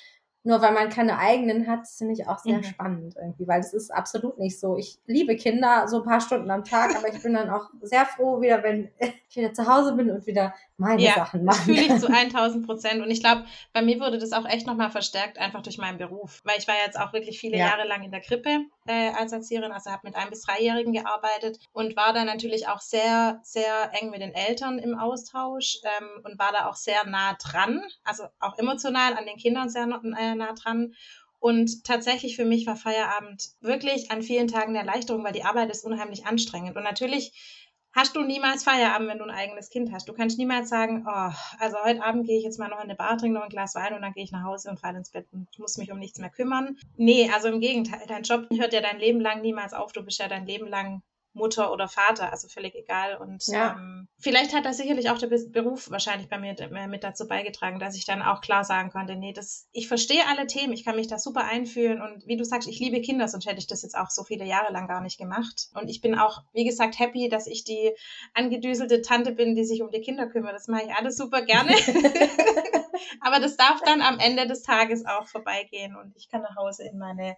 nur 0.44 0.62
weil 0.62 0.74
man 0.74 0.90
keine 0.90 1.20
eigenen 1.20 1.68
hat, 1.68 1.88
finde 1.88 2.14
ich 2.14 2.28
auch 2.28 2.40
sehr 2.40 2.58
mhm. 2.58 2.64
spannend 2.64 3.16
irgendwie, 3.16 3.48
weil 3.48 3.62
das 3.62 3.74
ist 3.74 3.92
absolut 3.92 4.40
nicht 4.40 4.60
so. 4.60 4.76
Ich 4.78 4.98
liebe 5.06 5.36
Kinder 5.36 5.88
so 5.88 5.98
ein 5.98 6.04
paar 6.04 6.20
Stunden 6.20 6.50
am 6.50 6.64
Tag, 6.64 6.96
aber 6.96 7.14
ich 7.14 7.22
bin 7.22 7.34
dann 7.34 7.50
auch 7.50 7.70
sehr 7.82 8.06
froh 8.06 8.42
wieder, 8.42 8.64
wenn 8.64 8.90
ich 8.98 9.38
wieder 9.38 9.54
zu 9.54 9.68
Hause 9.68 9.94
bin 9.94 10.10
und 10.10 10.26
wieder 10.26 10.54
meine 10.78 11.02
ja, 11.02 11.14
Sachen 11.14 11.44
machen. 11.44 11.64
fühle 11.66 11.82
ich 11.82 12.00
zu 12.00 12.08
1000 12.12 12.66
Prozent. 12.66 13.02
Und 13.02 13.12
ich 13.12 13.22
glaube, 13.22 13.46
bei 13.72 13.82
mir 13.82 14.00
wurde 14.00 14.18
das 14.18 14.34
auch 14.34 14.46
echt 14.46 14.66
nochmal 14.66 14.90
verstärkt, 14.90 15.38
einfach 15.38 15.62
durch 15.62 15.78
meinen 15.78 16.00
Beruf. 16.00 16.42
Weil 16.44 16.58
ich 16.58 16.68
war 16.68 16.76
jetzt 16.86 17.00
auch 17.00 17.14
wirklich 17.14 17.40
viele 17.40 17.58
ja. 17.58 17.68
Jahre 17.68 17.88
lang 17.88 18.04
in 18.04 18.12
der 18.12 18.22
Krippe 18.22 18.66
äh, 18.88 19.12
als 19.12 19.32
Erzieherin, 19.32 19.72
also 19.72 19.92
habe 19.92 20.02
mit 20.06 20.16
ein- 20.16 20.30
bis 20.30 20.42
dreijährigen 20.42 20.94
gearbeitet 20.94 21.60
und 21.72 21.96
war 21.96 22.14
da 22.14 22.26
natürlich 22.26 22.68
auch 22.68 22.82
sehr, 22.82 23.40
sehr 23.44 23.92
eng 23.94 24.10
mit 24.10 24.22
den 24.22 24.34
Eltern 24.34 24.80
im 24.80 24.98
Austausch 24.98 25.78
ähm, 25.84 26.10
und 26.24 26.40
war 26.40 26.52
da 26.52 26.68
auch 26.70 26.76
sehr 26.76 27.06
nah 27.06 27.34
dran, 27.34 27.82
also 28.04 28.24
auch 28.40 28.58
emotional 28.58 29.14
an 29.16 29.26
den 29.26 29.38
Kindern 29.38 29.70
sehr 29.70 29.84
äh, 29.84 30.36
nah 30.36 30.54
dran. 30.54 30.94
Und 31.40 31.86
tatsächlich 31.86 32.36
für 32.36 32.46
mich 32.46 32.68
war 32.68 32.76
Feierabend 32.76 33.50
wirklich 33.62 34.12
an 34.12 34.22
vielen 34.22 34.48
Tagen 34.48 34.76
eine 34.78 34.88
Erleichterung, 34.88 35.24
weil 35.24 35.34
die 35.34 35.44
Arbeit 35.44 35.72
ist 35.72 35.84
unheimlich 35.84 36.28
anstrengend. 36.28 36.78
Und 36.78 36.84
natürlich 36.84 37.61
hast 37.94 38.16
du 38.16 38.24
niemals 38.24 38.64
Feierabend, 38.64 39.10
wenn 39.10 39.18
du 39.18 39.26
ein 39.26 39.32
eigenes 39.32 39.70
Kind 39.70 39.92
hast. 39.92 40.08
Du 40.08 40.14
kannst 40.14 40.38
niemals 40.38 40.70
sagen, 40.70 41.06
oh, 41.08 41.32
also 41.60 41.78
heute 41.84 42.04
Abend 42.04 42.26
gehe 42.26 42.38
ich 42.38 42.44
jetzt 42.44 42.60
mal 42.60 42.70
noch 42.70 42.78
in 42.78 42.84
eine 42.84 42.96
Bar, 42.96 43.18
trinke 43.18 43.38
noch 43.38 43.44
ein 43.44 43.50
Glas 43.50 43.76
Wein 43.76 43.94
und 43.94 44.02
dann 44.02 44.14
gehe 44.14 44.24
ich 44.24 44.32
nach 44.32 44.44
Hause 44.44 44.70
und 44.70 44.80
falle 44.80 44.98
ins 44.98 45.12
Bett 45.12 45.28
und 45.32 45.48
muss 45.60 45.78
mich 45.78 45.92
um 45.92 46.00
nichts 46.00 46.20
mehr 46.20 46.30
kümmern. 46.30 46.78
Nee, 46.96 47.30
also 47.34 47.48
im 47.50 47.60
Gegenteil, 47.60 48.02
dein 48.08 48.24
Job 48.24 48.48
hört 48.52 48.74
ja 48.74 48.82
dein 48.82 49.00
Leben 49.00 49.20
lang 49.20 49.42
niemals 49.42 49.74
auf. 49.74 49.92
Du 49.92 50.04
bist 50.04 50.20
ja 50.20 50.28
dein 50.28 50.46
Leben 50.46 50.68
lang 50.68 51.02
Mutter 51.34 51.72
oder 51.72 51.88
Vater, 51.88 52.32
also 52.32 52.48
völlig 52.48 52.76
egal. 52.76 53.18
Und 53.18 53.46
ja. 53.48 53.74
ähm, 53.74 54.08
vielleicht 54.20 54.54
hat 54.54 54.66
da 54.66 54.74
sicherlich 54.74 55.10
auch 55.10 55.18
der 55.18 55.28
Beruf 55.28 55.90
wahrscheinlich 55.90 56.30
bei 56.30 56.38
mir 56.38 56.56
mit 56.88 57.04
dazu 57.04 57.28
beigetragen, 57.28 57.80
dass 57.80 57.96
ich 57.96 58.06
dann 58.06 58.22
auch 58.22 58.42
klar 58.42 58.64
sagen 58.64 58.92
konnte, 58.92 59.16
nee, 59.16 59.34
das, 59.34 59.68
ich 59.72 59.88
verstehe 59.88 60.28
alle 60.28 60.48
Themen, 60.48 60.74
ich 60.74 60.84
kann 60.84 60.96
mich 60.96 61.08
da 61.08 61.18
super 61.18 61.46
einfühlen 61.46 62.02
und 62.02 62.28
wie 62.28 62.38
du 62.38 62.44
sagst, 62.44 62.68
ich 62.68 62.80
liebe 62.80 63.02
Kinder, 63.02 63.28
sonst 63.28 63.46
hätte 63.46 63.60
ich 63.60 63.68
das 63.68 63.82
jetzt 63.82 63.98
auch 63.98 64.10
so 64.10 64.24
viele 64.24 64.46
Jahre 64.46 64.74
lang 64.74 64.88
gar 64.88 65.02
nicht 65.02 65.18
gemacht. 65.18 65.70
Und 65.74 65.90
ich 65.90 66.02
bin 66.02 66.16
auch, 66.16 66.44
wie 66.54 66.66
gesagt, 66.66 67.00
happy, 67.00 67.30
dass 67.30 67.48
ich 67.48 67.64
die 67.64 67.92
angedüselte 68.34 69.02
Tante 69.02 69.32
bin, 69.32 69.56
die 69.56 69.66
sich 69.66 69.82
um 69.82 69.92
die 69.92 70.02
Kinder 70.02 70.28
kümmert. 70.28 70.54
Das 70.54 70.68
mache 70.68 70.84
ich 70.84 70.94
alles 70.94 71.18
super 71.18 71.42
gerne. 71.42 71.72
Aber 73.22 73.40
das 73.40 73.58
darf 73.58 73.82
dann 73.82 74.02
am 74.02 74.20
Ende 74.20 74.48
des 74.48 74.64
Tages 74.64 75.06
auch 75.06 75.28
vorbeigehen 75.28 75.96
und 75.96 76.16
ich 76.16 76.30
kann 76.30 76.42
nach 76.42 76.56
Hause 76.56 76.84
in 76.84 76.98
meine 76.98 77.38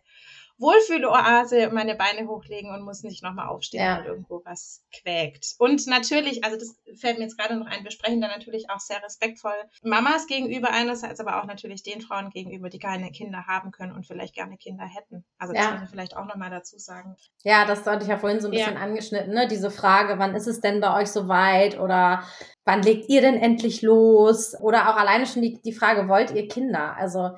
Wohlfühloase 0.63 1.69
meine 1.71 1.95
Beine 1.95 2.27
hochlegen 2.27 2.73
und 2.73 2.81
muss 2.81 3.03
nicht 3.03 3.21
nochmal 3.21 3.49
aufstehen, 3.49 3.83
ja. 3.83 3.97
weil 3.99 4.05
irgendwo 4.05 4.41
was 4.45 4.83
quäkt. 4.91 5.55
Und 5.59 5.85
natürlich, 5.87 6.43
also 6.43 6.57
das 6.57 6.75
fällt 6.99 7.17
mir 7.17 7.25
jetzt 7.25 7.37
gerade 7.37 7.55
noch 7.55 7.67
ein, 7.67 7.83
wir 7.83 7.91
sprechen 7.91 8.21
da 8.21 8.27
natürlich 8.27 8.69
auch 8.69 8.79
sehr 8.79 9.03
respektvoll 9.03 9.53
Mamas 9.83 10.25
gegenüber 10.27 10.69
einerseits, 10.71 11.19
aber 11.19 11.41
auch 11.41 11.45
natürlich 11.45 11.83
den 11.83 12.01
Frauen 12.01 12.29
gegenüber, 12.29 12.69
die 12.69 12.79
keine 12.79 13.11
Kinder 13.11 13.45
haben 13.47 13.71
können 13.71 13.91
und 13.91 14.07
vielleicht 14.07 14.33
gerne 14.33 14.57
Kinder 14.57 14.85
hätten. 14.85 15.25
Also 15.37 15.53
das 15.53 15.63
ja. 15.63 15.81
ich 15.83 15.89
vielleicht 15.89 16.17
auch 16.17 16.25
nochmal 16.25 16.49
dazu 16.49 16.79
sagen. 16.79 17.15
Ja, 17.43 17.65
das 17.65 17.85
hatte 17.85 18.03
ich 18.03 18.09
ja 18.09 18.17
vorhin 18.17 18.39
so 18.39 18.47
ein 18.47 18.51
bisschen 18.51 18.75
ja. 18.75 18.79
angeschnitten, 18.79 19.33
ne? 19.33 19.47
Diese 19.47 19.69
Frage, 19.69 20.17
wann 20.17 20.35
ist 20.35 20.47
es 20.47 20.61
denn 20.61 20.79
bei 20.79 20.99
euch 20.99 21.09
soweit 21.09 21.77
oder 21.79 22.23
wann 22.63 22.81
legt 22.81 23.09
ihr 23.09 23.21
denn 23.21 23.35
endlich 23.35 23.81
los? 23.81 24.55
Oder 24.61 24.89
auch 24.89 24.95
alleine 24.95 25.25
schon 25.25 25.41
die, 25.41 25.61
die 25.61 25.73
Frage, 25.73 26.07
wollt 26.07 26.31
ihr 26.31 26.47
Kinder? 26.47 26.95
Also 26.97 27.31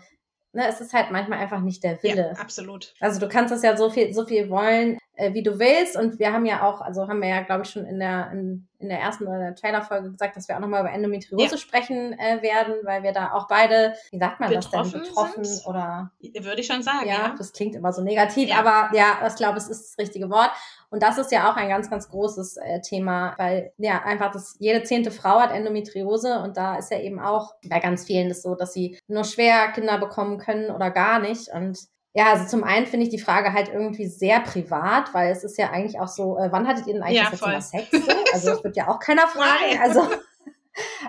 ne, 0.55 0.67
es 0.67 0.81
ist 0.81 0.93
halt 0.93 1.11
manchmal 1.11 1.39
einfach 1.39 1.59
nicht 1.59 1.83
der 1.83 2.01
Wille. 2.01 2.31
Ja, 2.33 2.41
absolut. 2.41 2.93
Also 2.99 3.19
du 3.19 3.27
kannst 3.27 3.53
das 3.53 3.61
ja 3.61 3.77
so 3.77 3.89
viel, 3.89 4.13
so 4.13 4.25
viel 4.25 4.49
wollen, 4.49 4.97
äh, 5.15 5.33
wie 5.33 5.43
du 5.43 5.59
willst. 5.59 5.95
Und 5.97 6.17
wir 6.19 6.33
haben 6.33 6.45
ja 6.45 6.63
auch, 6.63 6.81
also 6.81 7.07
haben 7.07 7.21
wir 7.21 7.29
ja, 7.29 7.41
glaube 7.41 7.63
ich, 7.63 7.69
schon 7.69 7.85
in 7.85 7.99
der, 7.99 8.31
in, 8.31 8.67
in 8.79 8.89
der 8.89 8.99
ersten 8.99 9.27
oder 9.27 9.39
der 9.39 9.55
Trailer-Folge 9.55 10.11
gesagt, 10.11 10.35
dass 10.35 10.47
wir 10.47 10.55
auch 10.55 10.59
nochmal 10.61 10.81
über 10.81 10.91
Endometriose 10.91 11.55
ja. 11.55 11.57
sprechen 11.57 12.17
äh, 12.17 12.41
werden, 12.41 12.75
weil 12.83 13.03
wir 13.03 13.11
da 13.11 13.33
auch 13.33 13.47
beide, 13.47 13.95
wie 14.11 14.19
sagt 14.19 14.39
man 14.39 14.49
betroffen 14.49 14.71
das 14.71 14.91
denn, 14.91 15.01
betroffen 15.01 15.45
sind? 15.45 15.67
oder? 15.67 16.11
Würde 16.21 16.61
ich 16.61 16.67
schon 16.67 16.83
sagen, 16.83 17.07
ja. 17.07 17.15
ja. 17.15 17.35
Das 17.37 17.53
klingt 17.53 17.75
immer 17.75 17.93
so 17.93 18.01
negativ, 18.01 18.49
ja. 18.49 18.59
aber 18.59 18.95
ja, 18.95 19.27
ich 19.27 19.35
glaube, 19.35 19.57
es 19.57 19.67
ist 19.67 19.91
das 19.91 19.97
richtige 19.97 20.29
Wort. 20.29 20.51
Und 20.95 21.03
das 21.03 21.17
ist 21.17 21.29
ja 21.33 21.51
auch 21.51 21.57
ein 21.57 21.67
ganz, 21.67 21.89
ganz 21.89 22.07
großes 22.07 22.55
äh, 22.55 22.79
Thema, 22.79 23.33
weil 23.37 23.73
ja 23.77 24.03
einfach 24.03 24.31
das, 24.31 24.55
jede 24.59 24.81
zehnte 24.83 25.11
Frau 25.11 25.41
hat 25.41 25.51
Endometriose 25.51 26.39
und 26.39 26.55
da 26.55 26.77
ist 26.77 26.89
ja 26.89 26.97
eben 27.01 27.19
auch 27.19 27.53
bei 27.67 27.81
ganz 27.81 28.05
vielen 28.05 28.29
das 28.29 28.41
so, 28.41 28.55
dass 28.55 28.71
sie 28.71 28.97
nur 29.09 29.25
schwer 29.25 29.73
Kinder 29.73 29.97
bekommen 29.97 30.37
können 30.37 30.71
oder 30.71 30.91
gar 30.91 31.19
nicht. 31.19 31.49
Und 31.49 31.79
ja, 32.13 32.31
also 32.31 32.45
zum 32.45 32.63
einen 32.63 32.87
finde 32.87 33.07
ich 33.07 33.09
die 33.09 33.19
Frage 33.19 33.51
halt 33.51 33.67
irgendwie 33.73 34.07
sehr 34.07 34.39
privat, 34.39 35.13
weil 35.13 35.33
es 35.33 35.43
ist 35.43 35.57
ja 35.57 35.69
eigentlich 35.71 35.99
auch 35.99 36.07
so, 36.07 36.37
äh, 36.37 36.49
wann 36.53 36.65
hattet 36.65 36.87
ihr 36.87 36.93
denn 36.93 37.03
eigentlich 37.03 37.17
ja, 37.17 37.29
das 37.29 37.41
letzte 37.41 37.49
Mal 37.49 37.61
Sex? 37.61 37.91
So? 37.91 38.13
Also 38.31 38.49
das 38.51 38.63
wird 38.63 38.77
ja 38.77 38.87
auch 38.87 38.99
keiner 39.01 39.27
fragen. 39.27 39.77
Also, 39.81 39.99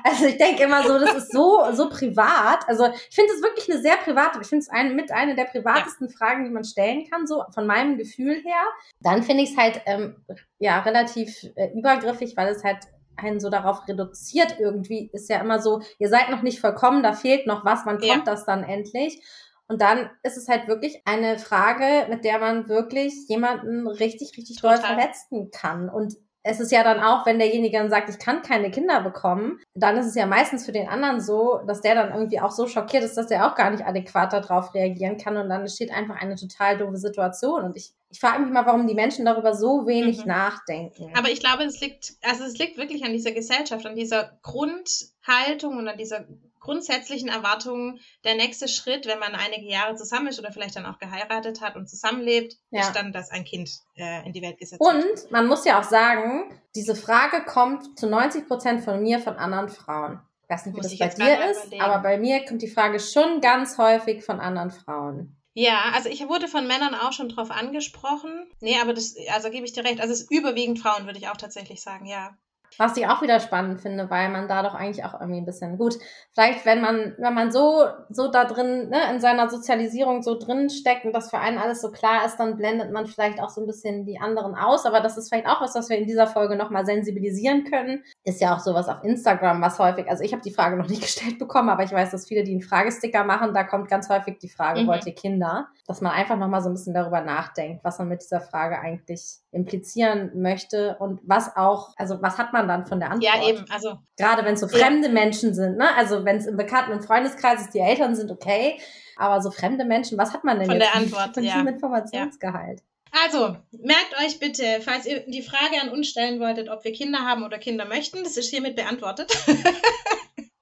also 0.07 0.27
ich 0.27 0.37
denke 0.37 0.63
immer 0.63 0.85
so, 0.85 0.99
das 1.01 1.15
ist 1.15 1.33
so, 1.33 1.65
so 1.73 1.89
privat. 1.89 2.69
Also 2.69 2.87
ich 2.87 3.15
finde 3.15 3.33
es 3.35 3.43
wirklich 3.43 3.69
eine 3.69 3.83
sehr 3.83 3.97
private, 3.97 4.39
ich 4.41 4.47
finde 4.47 4.63
es 4.63 4.69
ein, 4.69 4.95
mit 4.95 5.11
einer 5.11 5.35
der 5.35 5.47
privatesten 5.47 6.09
ja. 6.09 6.15
Fragen, 6.17 6.45
die 6.45 6.51
man 6.51 6.63
stellen 6.63 7.09
kann, 7.11 7.27
so 7.27 7.43
von 7.53 7.67
meinem 7.67 7.99
Gefühl 7.99 8.35
her. 8.35 8.63
Dann 9.01 9.25
finde 9.25 9.43
ich 9.43 9.51
es 9.51 9.57
halt 9.57 9.83
ähm, 9.87 10.25
ja 10.59 10.81
relativ 10.81 11.43
äh, 11.57 11.71
übergriffig, 11.77 12.37
weil 12.37 12.49
es 12.49 12.63
halt 12.63 12.79
einen 13.17 13.41
so 13.41 13.51
darauf 13.51 13.89
reduziert 13.89 14.61
irgendwie. 14.61 15.11
Ist 15.13 15.29
ja 15.29 15.41
immer 15.41 15.59
so, 15.59 15.81
ihr 15.99 16.09
seid 16.09 16.31
noch 16.31 16.43
nicht 16.43 16.61
vollkommen, 16.61 17.03
da 17.03 17.13
fehlt 17.13 17.47
noch 17.47 17.65
was, 17.65 17.81
wann 17.85 17.99
kommt 17.99 18.05
ja. 18.09 18.23
das 18.25 18.45
dann 18.45 18.63
endlich? 18.63 19.21
Und 19.69 19.83
dann 19.83 20.11
ist 20.23 20.37
es 20.37 20.49
halt 20.49 20.69
wirklich 20.69 21.03
eine 21.05 21.39
Frage, 21.39 22.07
mit 22.09 22.25
der 22.25 22.39
man 22.39 22.69
wirklich 22.69 23.13
jemanden 23.29 23.89
richtig, 23.89 24.37
richtig 24.37 24.59
Total. 24.61 24.77
doll 24.77 24.87
verletzen 24.87 25.51
kann. 25.51 25.89
Und 25.89 26.15
es 26.47 26.61
ist 26.61 26.71
ja 26.71 26.85
dann 26.85 27.01
auch, 27.01 27.27
wenn 27.27 27.39
derjenige 27.39 27.77
dann 27.77 27.91
sagt, 27.91 28.09
ich 28.09 28.19
kann 28.19 28.41
keine 28.41 28.71
Kinder 28.71 29.01
bekommen, 29.01 29.59
dann 29.75 29.97
ist 29.97 30.07
es 30.07 30.15
ja 30.15 30.27
meistens 30.27 30.65
für 30.65 30.73
den 30.73 30.89
anderen 30.89 31.21
so, 31.21 31.61
dass 31.67 31.81
der 31.81 31.97
dann 31.97 32.13
irgendwie 32.13 32.41
auch 32.41 32.53
so 32.53 32.69
schockiert 32.69 33.03
ist, 33.03 33.17
dass 33.17 33.27
der 33.27 33.47
auch 33.47 33.57
gar 33.57 33.71
nicht 33.71 33.85
adäquat 33.85 34.33
darauf 34.33 34.73
reagieren 34.73 35.19
kann 35.19 35.37
und 35.37 35.49
dann 35.49 35.63
entsteht 35.63 35.91
einfach 35.91 36.15
eine 36.15 36.37
total 36.37 36.79
doofe 36.79 36.99
Situation. 36.99 37.65
Und 37.65 37.77
ich, 37.77 37.93
ich 38.11 38.21
frage 38.21 38.43
mich 38.43 38.53
mal, 38.53 38.65
warum 38.65 38.87
die 38.87 38.95
Menschen 38.95 39.25
darüber 39.25 39.55
so 39.55 39.87
wenig 39.87 40.21
mhm. 40.21 40.29
nachdenken. 40.29 41.11
Aber 41.17 41.31
ich 41.31 41.41
glaube, 41.41 41.65
es 41.65 41.81
liegt, 41.81 42.15
also 42.23 42.45
es 42.45 42.57
liegt 42.57 42.79
wirklich 42.79 43.05
an 43.05 43.13
dieser 43.13 43.33
Gesellschaft, 43.33 43.85
an 43.85 43.97
dieser 43.97 44.39
Grundhaltung 44.43 45.79
und 45.79 45.89
an 45.89 45.99
dieser 45.99 46.27
grundsätzlichen 46.67 47.29
Erwartungen 47.29 48.01
der 48.25 48.35
nächste 48.35 48.69
Schritt, 48.69 49.07
wenn 49.07 49.19
man 49.19 49.35
einige 49.35 49.67
Jahre 49.67 49.95
zusammen 49.95 50.27
ist 50.27 50.39
oder 50.39 50.53
vielleicht 50.53 50.77
dann 50.77 50.85
auch 50.85 50.99
geheiratet 50.99 51.61
hat 51.61 51.77
und 51.77 51.89
zusammenlebt, 51.89 52.57
ja. 52.71 52.81
ist 52.81 52.93
dann, 52.93 53.13
dass 53.13 53.31
ein 53.31 53.45
Kind 53.45 53.71
äh, 53.95 54.27
in 54.27 54.33
die 54.33 54.43
Welt 54.43 54.59
gesetzt 54.59 54.81
wird. 54.81 54.95
Und 54.95 55.31
man 55.31 55.47
muss 55.47 55.65
ja 55.65 55.81
auch 55.81 55.85
sagen, 55.85 56.61
diese 56.75 56.97
Frage 56.97 57.45
kommt 57.45 57.99
zu 57.99 58.09
90 58.09 58.49
Prozent 58.49 58.85
von 58.85 59.01
mir 59.01 59.21
von 59.21 59.37
anderen 59.37 59.69
Frauen. 59.69 60.21
Ich 60.43 60.51
weiß 60.51 60.67
nicht, 60.67 60.77
wie 60.77 60.81
das 60.81 60.99
bei 60.99 61.25
dir 61.25 61.51
ist, 61.51 61.67
überlegen. 61.67 61.83
aber 61.83 62.03
bei 62.03 62.19
mir 62.19 62.45
kommt 62.45 62.63
die 62.63 62.69
Frage 62.69 63.01
schon 63.01 63.41
ganz 63.41 63.79
häufig 63.79 64.25
von 64.25 64.41
anderen 64.41 64.71
Frauen. 64.71 65.37
Ja, 65.55 65.93
also 65.95 66.11
ich 66.11 66.29
wurde 66.29 66.49
von 66.49 66.67
Männern 66.67 66.95
auch 66.95 67.13
schon 67.13 67.31
drauf 67.31 67.51
angesprochen. 67.51 68.47
Nee, 68.61 68.79
aber 68.81 68.93
das, 68.93 69.15
also 69.33 69.51
gebe 69.51 69.65
ich 69.65 69.73
dir 69.73 69.85
recht. 69.85 70.01
Also 70.01 70.13
es 70.13 70.23
ist 70.23 70.31
überwiegend 70.31 70.79
Frauen, 70.79 71.07
würde 71.07 71.19
ich 71.19 71.29
auch 71.29 71.37
tatsächlich 71.39 71.81
sagen, 71.81 72.07
ja. 72.07 72.37
Was 72.79 72.97
ich 72.97 73.07
auch 73.07 73.23
wieder 73.23 73.41
spannend 73.41 73.81
finde, 73.81 74.11
weil 74.11 74.29
man 74.29 74.49
da 74.49 74.63
doch 74.63 74.75
eigentlich 74.75 75.05
auch 75.05 75.19
irgendwie 75.21 75.41
ein 75.41 75.47
bisschen 75.47 75.79
gut, 75.79 75.97
vielleicht 76.33 76.67
wenn 76.67 76.81
man, 76.81 77.15
wenn 77.19 77.35
man 77.35 77.51
so, 77.51 77.85
so 78.11 78.31
da 78.31 78.45
drin, 78.45 78.89
ne, 78.91 78.99
in 79.13 79.21
seiner 79.21 79.49
Sozialisierung 79.49 80.23
so 80.23 80.39
drin 80.39 80.69
steckt 80.71 81.05
und 81.05 81.13
das 81.13 81.31
für 81.31 81.39
einen 81.39 81.59
alles 81.59 81.81
so 81.81 81.91
klar 81.91 82.27
ist, 82.27 82.37
dann 82.37 82.57
blendet 82.57 82.93
man 82.93 83.07
vielleicht 83.07 83.41
auch 83.41 83.49
so 83.49 83.61
ein 83.61 83.67
bisschen 83.67 84.05
die 84.05 84.21
anderen 84.21 84.55
aus. 84.55 84.85
Aber 84.87 85.01
das 85.01 85.17
ist 85.17 85.29
vielleicht 85.29 85.49
auch 85.49 85.61
was, 85.61 85.75
was 85.75 85.89
wir 85.89 85.99
in 85.99 86.07
dieser 86.07 86.27
Folge 86.27 86.57
nochmal 86.57 86.85
sensibilisieren 86.85 87.65
können. 87.65 88.03
Ist 88.25 88.41
ja 88.41 88.55
auch 88.55 88.61
sowas 88.61 88.89
auf 88.89 89.03
Instagram, 89.05 89.63
was 89.63 89.79
häufig, 89.79 90.09
also 90.09 90.23
ich 90.23 90.33
habe 90.33 90.43
die 90.43 90.53
Frage 90.53 90.77
noch 90.77 90.89
nicht 90.89 91.03
gestellt 91.07 91.39
bekommen, 91.39 91.69
aber 91.69 91.85
ich 91.85 91.93
weiß, 91.93 92.11
dass 92.11 92.27
viele, 92.27 92.45
die 92.45 92.53
einen 92.53 92.63
Fragesticker 92.63 93.25
machen, 93.25 93.55
da 93.55 93.65
kommt 93.65 93.89
ganz 93.89 94.09
häufig 94.09 94.39
die 94.39 94.49
Frage, 94.49 94.83
mhm. 94.83 94.87
wollt 94.89 95.07
ihr 95.07 95.15
Kinder? 95.15 95.69
Dass 95.87 96.01
man 96.01 96.13
einfach 96.13 96.37
nochmal 96.37 96.63
so 96.63 96.69
ein 96.69 96.75
bisschen 96.75 96.95
darüber 96.95 97.21
nachdenkt, 97.21 97.85
was 97.85 97.99
man 97.99 98.09
mit 98.09 98.23
dieser 98.23 98.41
Frage 98.41 98.79
eigentlich 98.79 99.39
implizieren 99.53 100.31
möchte 100.35 100.97
und 100.99 101.21
was 101.25 101.57
auch, 101.57 101.95
also 101.97 102.21
was 102.21 102.39
hat 102.39 102.53
man 102.53 102.66
man 102.67 102.81
dann 102.81 102.87
von 102.87 103.01
der 103.01 103.11
Antwort? 103.11 103.35
Ja, 103.35 103.49
eben. 103.49 103.65
Also 103.71 103.99
Gerade 104.17 104.45
wenn 104.45 104.55
es 104.55 104.61
so 104.61 104.69
fremde 104.69 105.09
ja. 105.09 105.13
Menschen 105.13 105.55
sind, 105.55 105.77
ne? 105.77 105.95
Also 105.97 106.25
wenn 106.25 106.37
es 106.37 106.47
im 106.47 106.57
Bekannten- 106.57 106.93
und 106.93 107.05
Freundeskreis 107.05 107.63
ist, 107.63 107.75
die 107.75 107.81
Eltern 107.81 108.15
sind 108.15 108.31
okay, 108.31 108.79
aber 109.17 109.41
so 109.41 109.51
fremde 109.51 109.85
Menschen, 109.85 110.19
was 110.19 110.33
hat 110.33 110.45
man 110.45 110.59
denn 110.59 110.69
von 110.69 110.77
jetzt 110.77 110.93
der 110.93 111.01
Antwort, 111.01 111.35
von 111.35 111.45
ja. 111.45 111.55
diesem 111.55 111.69
Informationsgehalt? 111.69 112.83
Also, 113.25 113.57
merkt 113.71 114.15
euch 114.25 114.39
bitte, 114.41 114.81
falls 114.83 115.07
ihr 115.07 115.21
die 115.27 115.43
Frage 115.43 115.81
an 115.81 115.89
uns 115.91 116.09
stellen 116.09 116.39
wolltet, 116.41 116.69
ob 116.69 116.85
wir 116.85 116.93
Kinder 116.93 117.21
haben 117.21 117.45
oder 117.45 117.59
Kinder 117.59 117.87
möchten, 117.87 118.25
das 118.25 118.37
ist 118.37 118.51
hiermit 118.51 118.77
beantwortet. 118.77 119.33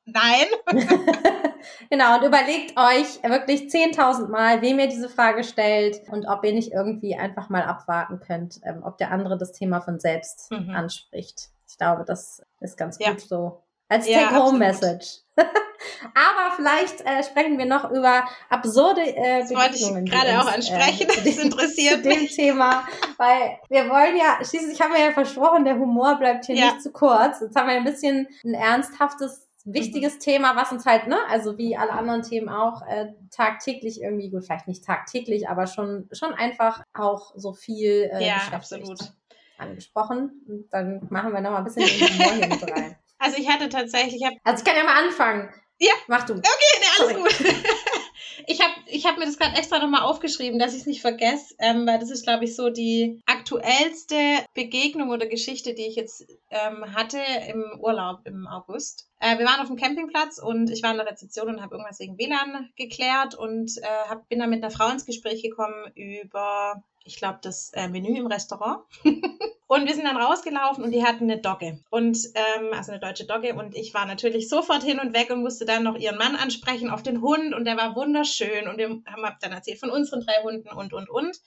Nein. 0.05 0.47
genau, 1.91 2.19
und 2.19 2.25
überlegt 2.25 2.79
euch 2.79 3.23
wirklich 3.29 3.63
10.000 3.63 4.29
Mal, 4.29 4.63
wem 4.63 4.79
ihr 4.79 4.87
diese 4.87 5.09
Frage 5.09 5.43
stellt 5.43 6.09
und 6.09 6.27
ob 6.27 6.45
ihr 6.45 6.53
nicht 6.53 6.73
irgendwie 6.73 7.17
einfach 7.17 7.49
mal 7.49 7.63
abwarten 7.63 8.21
könnt, 8.21 8.61
ähm, 8.65 8.83
ob 8.85 8.99
der 8.99 9.11
andere 9.11 9.37
das 9.37 9.53
Thema 9.53 9.81
von 9.81 9.99
selbst 9.99 10.53
Mhm. 10.53 10.71
anspricht. 10.71 11.49
Ich 11.75 11.79
glaube, 11.79 12.05
das 12.07 12.41
ist 12.61 12.77
ganz 12.77 12.99
Ja. 13.01 13.11
gut 13.11 13.21
so. 13.21 13.61
Als 13.89 14.07
Ja, 14.09 14.29
Take-Home-Message. 14.29 15.23
Aber 16.15 16.55
vielleicht 16.55 17.01
äh, 17.01 17.23
sprechen 17.25 17.59
wir 17.59 17.67
noch 17.67 17.91
über 17.91 18.23
absurde 18.49 19.01
äh, 19.03 19.41
Das 19.41 19.51
wollte 19.51 19.75
ich 19.77 20.11
gerade 20.11 20.39
auch 20.41 20.47
uns, 20.47 20.55
ansprechen. 20.71 21.09
Äh, 21.11 21.25
Das 21.25 21.37
interessiert 21.39 21.97
zu 22.05 22.09
dem 22.09 22.21
mich. 22.21 22.37
Thema, 22.37 22.87
weil 23.19 23.59
wir 23.69 23.91
wollen 23.91 24.17
ja, 24.17 24.39
schließlich 24.45 24.81
haben 24.81 24.93
wir 24.95 25.01
ja 25.01 25.11
versprochen, 25.13 25.65
der 25.65 25.75
Humor 25.75 26.15
bleibt 26.17 26.47
hier 26.47 26.55
Ja. 26.55 26.67
nicht 26.67 26.83
zu 26.83 26.93
kurz. 26.93 27.41
Jetzt 27.41 27.57
haben 27.57 27.67
wir 27.69 27.75
ein 27.75 27.85
bisschen 27.85 28.29
ein 28.45 28.55
ernsthaftes, 28.55 29.41
Mhm. 29.65 29.75
wichtiges 29.75 30.19
Thema, 30.21 30.55
was 30.57 30.71
uns 30.71 30.87
halt, 30.87 31.09
ne, 31.09 31.19
also 31.29 31.59
wie 31.59 31.77
alle 31.77 31.93
anderen 31.93 32.23
Themen 32.23 32.49
auch, 32.51 32.83
äh, 32.87 33.07
tagtäglich 33.35 34.01
irgendwie, 34.01 34.31
gut, 34.31 34.45
vielleicht 34.45 34.69
nicht 34.69 34.85
tagtäglich, 34.85 35.49
aber 35.49 35.67
schon, 35.67 36.09
schon 36.13 36.33
einfach 36.35 36.83
auch 36.95 37.33
so 37.35 37.53
viel 37.53 38.09
äh, 38.13 38.25
Ja, 38.27 38.37
absolut. 38.53 39.01
Angesprochen. 39.59 40.45
Und 40.49 40.73
dann 40.73 41.07
machen 41.11 41.33
wir 41.33 41.41
noch 41.41 41.51
mal 41.51 41.59
ein 41.59 41.65
bisschen 41.65 41.85
Humor 41.85 42.33
hier 42.33 42.47
mit 42.49 42.63
rein. 42.77 42.97
Also 43.19 43.39
ich 43.39 43.49
hatte 43.49 43.69
tatsächlich, 43.69 44.17
ich 44.17 44.25
habe 44.25 44.37
Also 44.45 44.63
ich 44.63 44.65
kann 44.65 44.77
ja 44.77 44.85
mal 44.85 45.05
anfangen. 45.05 45.49
Ja. 45.79 45.93
Mach 46.07 46.25
du. 46.25 46.35
Okay, 46.35 46.45
nee, 46.81 47.05
alles 47.05 47.17
gut. 47.17 47.55
Ich 48.47 48.61
habe 48.61 48.73
ich 48.87 49.07
hab 49.07 49.17
mir 49.17 49.27
das 49.27 49.39
gerade 49.39 49.57
extra 49.57 49.79
nochmal 49.79 50.03
aufgeschrieben, 50.03 50.59
dass 50.59 50.75
ich 50.75 50.81
es 50.81 50.87
nicht 50.87 51.01
vergesse, 51.01 51.55
ähm, 51.59 51.87
weil 51.87 51.99
das 51.99 52.11
ist, 52.11 52.25
glaube 52.25 52.45
ich, 52.45 52.57
so 52.57 52.71
die 52.71 53.23
aktuellste 53.27 54.17
Begegnung 54.55 55.11
oder 55.11 55.27
Geschichte, 55.27 55.75
die 55.75 55.87
ich 55.87 55.97
jetzt 55.97 56.27
ähm, 56.51 56.95
hatte 56.95 57.19
im 57.49 57.81
Urlaub 57.81 58.21
im 58.25 58.47
August. 58.47 59.09
Äh, 59.21 59.39
wir 59.39 59.47
waren 59.47 59.61
auf 59.61 59.69
dem 59.69 59.77
Campingplatz 59.77 60.39
und 60.39 60.71
ich 60.71 60.83
war 60.83 60.91
in 60.91 60.99
der 60.99 61.07
Rezeption 61.07 61.49
und 61.49 61.63
habe 61.63 61.75
irgendwas 61.75 62.01
wegen 62.01 62.19
WLAN 62.19 62.71
geklärt 62.77 63.35
und 63.35 63.79
äh, 63.79 64.09
hab, 64.09 64.29
bin 64.29 64.41
dann 64.41 64.51
mit 64.51 64.63
einer 64.63 64.73
Frau 64.73 64.89
ins 64.91 65.07
Gespräch 65.07 65.43
gekommen 65.43 65.91
über, 65.95 66.83
ich 67.05 67.17
glaube, 67.17 67.39
das 67.43 67.71
äh, 67.75 67.89
Menü 67.89 68.17
im 68.17 68.27
Restaurant. 68.27 68.83
Und 69.67 69.87
wir 69.87 69.95
sind 69.95 70.05
dann 70.05 70.19
rausgelaufen 70.19 70.85
und 70.85 70.91
die 70.91 71.05
hatten 71.05 71.25
eine 71.25 71.41
Dogge. 71.41 71.81
Und, 71.89 72.19
ähm, 72.35 72.69
also 72.73 72.93
eine 72.93 73.01
deutsche 73.01 73.25
Dogge. 73.25 73.55
Und 73.55 73.75
ich 73.75 73.95
war 73.95 74.05
natürlich 74.05 74.49
sofort 74.49 74.83
hin 74.83 75.01
und 75.01 75.15
weg 75.15 75.31
und 75.31 75.43
musste 75.43 75.65
dann 75.65 75.83
noch 75.83 75.97
ihren 75.97 76.19
Mann 76.19 76.37
ansprechen 76.37 76.91
auf 76.91 77.03
den 77.03 77.23
Hund. 77.23 77.55
Und 77.55 77.65
der 77.65 77.77
war 77.77 77.97
wunderschön. 77.97 78.69
Und 78.69 78.77
wir 78.77 78.89
haben 79.07 79.37
dann 79.41 79.53
erzählt 79.53 79.81
von 79.81 79.91
unseren 79.91 80.21
drei 80.21 80.43
Hunden 80.43 80.69
und, 80.69 80.93
und, 80.93 81.09
und. 81.09 81.41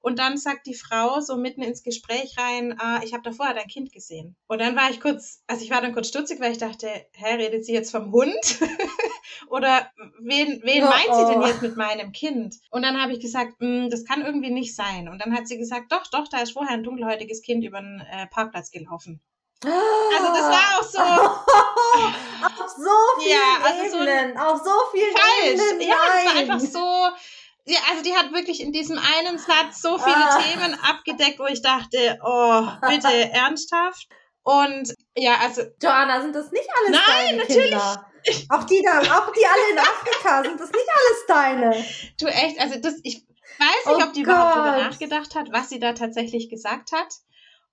Und 0.00 0.18
dann 0.18 0.38
sagt 0.38 0.66
die 0.66 0.74
Frau 0.74 1.20
so 1.20 1.36
mitten 1.36 1.62
ins 1.62 1.82
Gespräch 1.82 2.36
rein, 2.38 2.74
ah, 2.80 3.00
ich 3.04 3.12
habe 3.12 3.22
da 3.22 3.32
vorher 3.32 3.54
dein 3.54 3.66
Kind 3.68 3.92
gesehen. 3.92 4.34
Und 4.46 4.60
dann 4.60 4.74
war 4.76 4.90
ich 4.90 5.00
kurz, 5.00 5.42
also 5.46 5.62
ich 5.62 5.70
war 5.70 5.80
dann 5.82 5.92
kurz 5.92 6.08
stutzig, 6.08 6.40
weil 6.40 6.52
ich 6.52 6.58
dachte, 6.58 6.88
hä, 7.12 7.34
redet 7.34 7.64
sie 7.64 7.72
jetzt 7.74 7.90
vom 7.90 8.10
Hund? 8.12 8.34
Oder 9.48 9.90
wen, 10.20 10.60
wen 10.64 10.84
Oh, 10.84 10.88
meint 10.88 11.14
sie 11.14 11.32
denn 11.32 11.42
oh. 11.42 11.46
jetzt 11.46 11.62
mit 11.62 11.76
meinem 11.76 12.12
Kind? 12.12 12.56
Und 12.70 12.82
dann 12.82 13.00
habe 13.00 13.12
ich 13.12 13.20
gesagt, 13.20 13.54
"Mm, 13.60 13.88
das 13.90 14.04
kann 14.04 14.24
irgendwie 14.24 14.50
nicht 14.50 14.74
sein. 14.74 15.08
Und 15.08 15.18
dann 15.20 15.34
hat 15.34 15.46
sie 15.48 15.58
gesagt, 15.58 15.92
doch, 15.92 16.06
doch, 16.10 16.28
da 16.28 16.40
ist 16.40 16.52
vorher 16.52 16.72
ein 16.74 16.82
dunkelhäutiges 16.84 17.42
Kind 17.42 17.64
über 17.64 17.80
den 17.80 18.00
äh, 18.10 18.26
Parkplatz 18.28 18.70
gelaufen. 18.70 19.20
Also 19.62 20.28
das 20.32 20.48
war 20.48 20.78
auch 20.78 20.82
so 20.82 20.98
auf 22.64 22.70
so 22.70 23.20
vielen 23.20 23.30
Ja, 23.30 23.58
also 23.62 23.98
so 23.98 24.02
Ebenen, 24.02 24.38
auf 24.38 24.58
so 24.64 24.70
vielen 24.92 25.12
falsch. 25.12 25.60
Ebenen, 25.72 25.80
Ja, 25.88 25.96
das 26.06 26.24
war 26.24 26.40
einfach 26.40 26.60
so. 26.60 27.08
Ja, 27.70 27.78
also 27.90 28.02
die 28.02 28.14
hat 28.14 28.32
wirklich 28.32 28.60
in 28.60 28.72
diesem 28.72 28.98
einen 28.98 29.38
Satz 29.38 29.80
so 29.80 29.96
viele 29.98 30.16
Ah. 30.16 30.38
Themen 30.42 30.74
abgedeckt, 30.82 31.38
wo 31.38 31.46
ich 31.46 31.62
dachte, 31.62 32.18
oh, 32.24 32.66
bitte 32.88 33.08
ernsthaft. 33.32 34.08
Und 34.42 34.94
ja, 35.16 35.36
also 35.40 35.62
Joanna, 35.82 36.20
sind 36.22 36.34
das 36.34 36.50
nicht 36.50 36.68
alles 36.76 36.90
Nein, 36.90 37.26
deine 37.26 37.38
natürlich. 37.38 37.70
Kinder? 37.70 38.06
Auch 38.50 38.64
die 38.64 38.82
da, 38.82 38.98
auch 38.98 39.32
die 39.32 39.46
alle 39.46 39.70
in 39.72 39.78
Afrika, 39.92 40.42
sind 40.42 40.60
das 40.60 40.70
nicht 40.70 40.88
alles 40.88 41.26
deine? 41.28 41.84
du 42.20 42.26
echt, 42.26 42.60
also 42.60 42.78
das, 42.80 42.94
ich 43.02 43.24
weiß 43.58 43.86
nicht, 43.86 44.04
Oh 44.04 44.06
ob 44.06 44.12
die 44.12 44.22
überhaupt 44.22 44.56
drüber 44.56 44.72
Gott. 44.72 44.82
nachgedacht 44.90 45.34
hat, 45.34 45.52
was 45.52 45.68
sie 45.68 45.78
da 45.78 45.92
tatsächlich 45.92 46.48
gesagt 46.50 46.92
hat. 46.92 47.14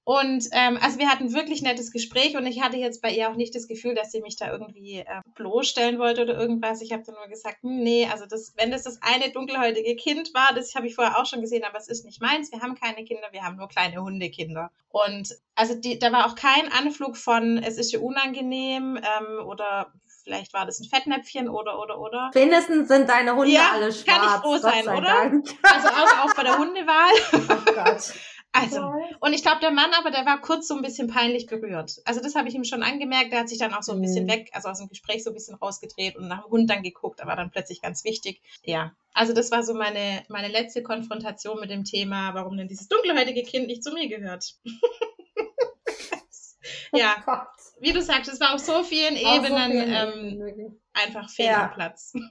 Und 0.07 0.47
ähm, 0.53 0.79
also 0.81 0.99
wir 0.99 1.09
hatten 1.09 1.33
wirklich 1.33 1.61
nettes 1.61 1.91
Gespräch 1.91 2.37
und 2.37 2.45
ich 2.45 2.61
hatte 2.61 2.77
jetzt 2.77 3.01
bei 3.01 3.11
ihr 3.11 3.29
auch 3.29 3.35
nicht 3.35 3.53
das 3.53 3.67
Gefühl, 3.67 3.93
dass 3.93 4.09
sie 4.09 4.21
mich 4.21 4.37
da 4.37 4.49
irgendwie 4.49 4.99
äh, 4.99 5.19
bloßstellen 5.35 5.99
wollte 5.99 6.21
oder 6.21 6.39
irgendwas. 6.39 6.81
Ich 6.81 6.93
habe 6.93 7.03
dann 7.05 7.15
nur 7.15 7.27
gesagt, 7.27 7.61
hm, 7.61 7.83
nee, 7.83 8.07
also 8.09 8.25
das, 8.25 8.53
wenn 8.55 8.71
das 8.71 8.83
das 8.83 9.01
eine 9.01 9.33
dunkelhäutige 9.33 9.97
Kind 9.97 10.33
war, 10.33 10.53
das 10.55 10.75
habe 10.75 10.87
ich 10.87 10.95
vorher 10.95 11.19
auch 11.19 11.25
schon 11.25 11.41
gesehen, 11.41 11.65
aber 11.65 11.77
es 11.77 11.89
ist 11.89 12.05
nicht 12.05 12.21
meins. 12.21 12.53
Wir 12.53 12.61
haben 12.61 12.75
keine 12.75 13.03
Kinder, 13.03 13.27
wir 13.31 13.43
haben 13.43 13.57
nur 13.57 13.67
kleine 13.67 14.01
Hundekinder. 14.01 14.71
Und 14.87 15.35
also 15.55 15.75
die, 15.75 15.99
da 15.99 16.09
war 16.13 16.25
auch 16.27 16.35
kein 16.35 16.71
Anflug 16.71 17.17
von, 17.17 17.57
es 17.57 17.77
ist 17.77 17.91
ihr 17.91 18.01
unangenehm 18.01 18.95
ähm, 18.95 19.45
oder 19.45 19.91
vielleicht 20.23 20.53
war 20.53 20.65
das 20.65 20.79
ein 20.79 20.87
Fettnäpfchen 20.87 21.49
oder 21.49 21.81
oder 21.81 21.99
oder. 21.99 22.31
Wenigstens 22.31 22.87
sind 22.87 23.09
deine 23.09 23.35
Hunde 23.35 23.51
Ja, 23.51 23.71
alle 23.73 23.87
kann 23.87 23.93
schwarz. 23.93 24.35
ich 24.35 24.41
froh 24.41 24.57
sein, 24.57 24.85
sei 24.85 24.97
oder? 24.97 25.05
Dank. 25.05 25.49
Also 25.63 25.87
auch, 25.89 26.25
auch 26.29 26.33
bei 26.33 26.43
der 26.43 26.57
Hundewahl. 26.57 27.11
Oh 27.67 27.73
Gott. 27.73 28.13
Also, 28.61 28.91
und 29.19 29.33
ich 29.33 29.41
glaube, 29.41 29.59
der 29.61 29.71
Mann 29.71 29.91
aber, 29.97 30.11
der 30.11 30.25
war 30.25 30.39
kurz 30.41 30.67
so 30.67 30.75
ein 30.75 30.81
bisschen 30.81 31.07
peinlich 31.07 31.45
berührt. 31.47 31.99
Also 32.05 32.21
das 32.21 32.35
habe 32.35 32.47
ich 32.49 32.55
ihm 32.55 32.63
schon 32.63 32.83
angemerkt. 32.83 33.31
Der 33.31 33.39
hat 33.41 33.49
sich 33.49 33.57
dann 33.59 33.73
auch 33.73 33.83
so 33.83 33.93
ein 33.93 34.01
bisschen 34.01 34.25
Mhm. 34.25 34.29
weg, 34.29 34.49
also 34.53 34.69
aus 34.69 34.79
dem 34.79 34.89
Gespräch 34.89 35.23
so 35.23 35.31
ein 35.31 35.33
bisschen 35.33 35.55
rausgedreht 35.55 36.15
und 36.15 36.27
nach 36.27 36.43
dem 36.43 36.51
Hund 36.51 36.69
dann 36.69 36.83
geguckt, 36.83 37.21
aber 37.21 37.35
dann 37.35 37.51
plötzlich 37.51 37.81
ganz 37.81 38.03
wichtig. 38.03 38.41
Ja, 38.63 38.93
also 39.13 39.33
das 39.33 39.51
war 39.51 39.63
so 39.63 39.73
meine, 39.73 40.23
meine 40.29 40.47
letzte 40.47 40.83
Konfrontation 40.83 41.59
mit 41.59 41.69
dem 41.69 41.83
Thema, 41.83 42.33
warum 42.33 42.57
denn 42.57 42.67
dieses 42.67 42.87
dunkelhäutige 42.87 43.43
Kind 43.43 43.67
nicht 43.67 43.83
zu 43.83 43.91
mir 43.93 44.07
gehört. 44.07 44.55
ja, 46.93 47.15
Oh 47.19 47.23
Gott. 47.25 47.47
wie 47.79 47.93
du 47.93 48.01
sagst, 48.01 48.31
es 48.31 48.39
war 48.39 48.53
auf 48.53 48.59
so 48.59 48.83
vielen 48.83 49.15
Auf 49.15 49.21
so 49.21 49.35
Ebenen 49.45 49.71
vielen 49.71 49.93
ähm, 49.93 50.47
Ebenen, 50.47 50.81
einfach 50.93 51.29
fehl 51.29 51.45
Ja. 51.45 51.67
Platz. 51.67 52.13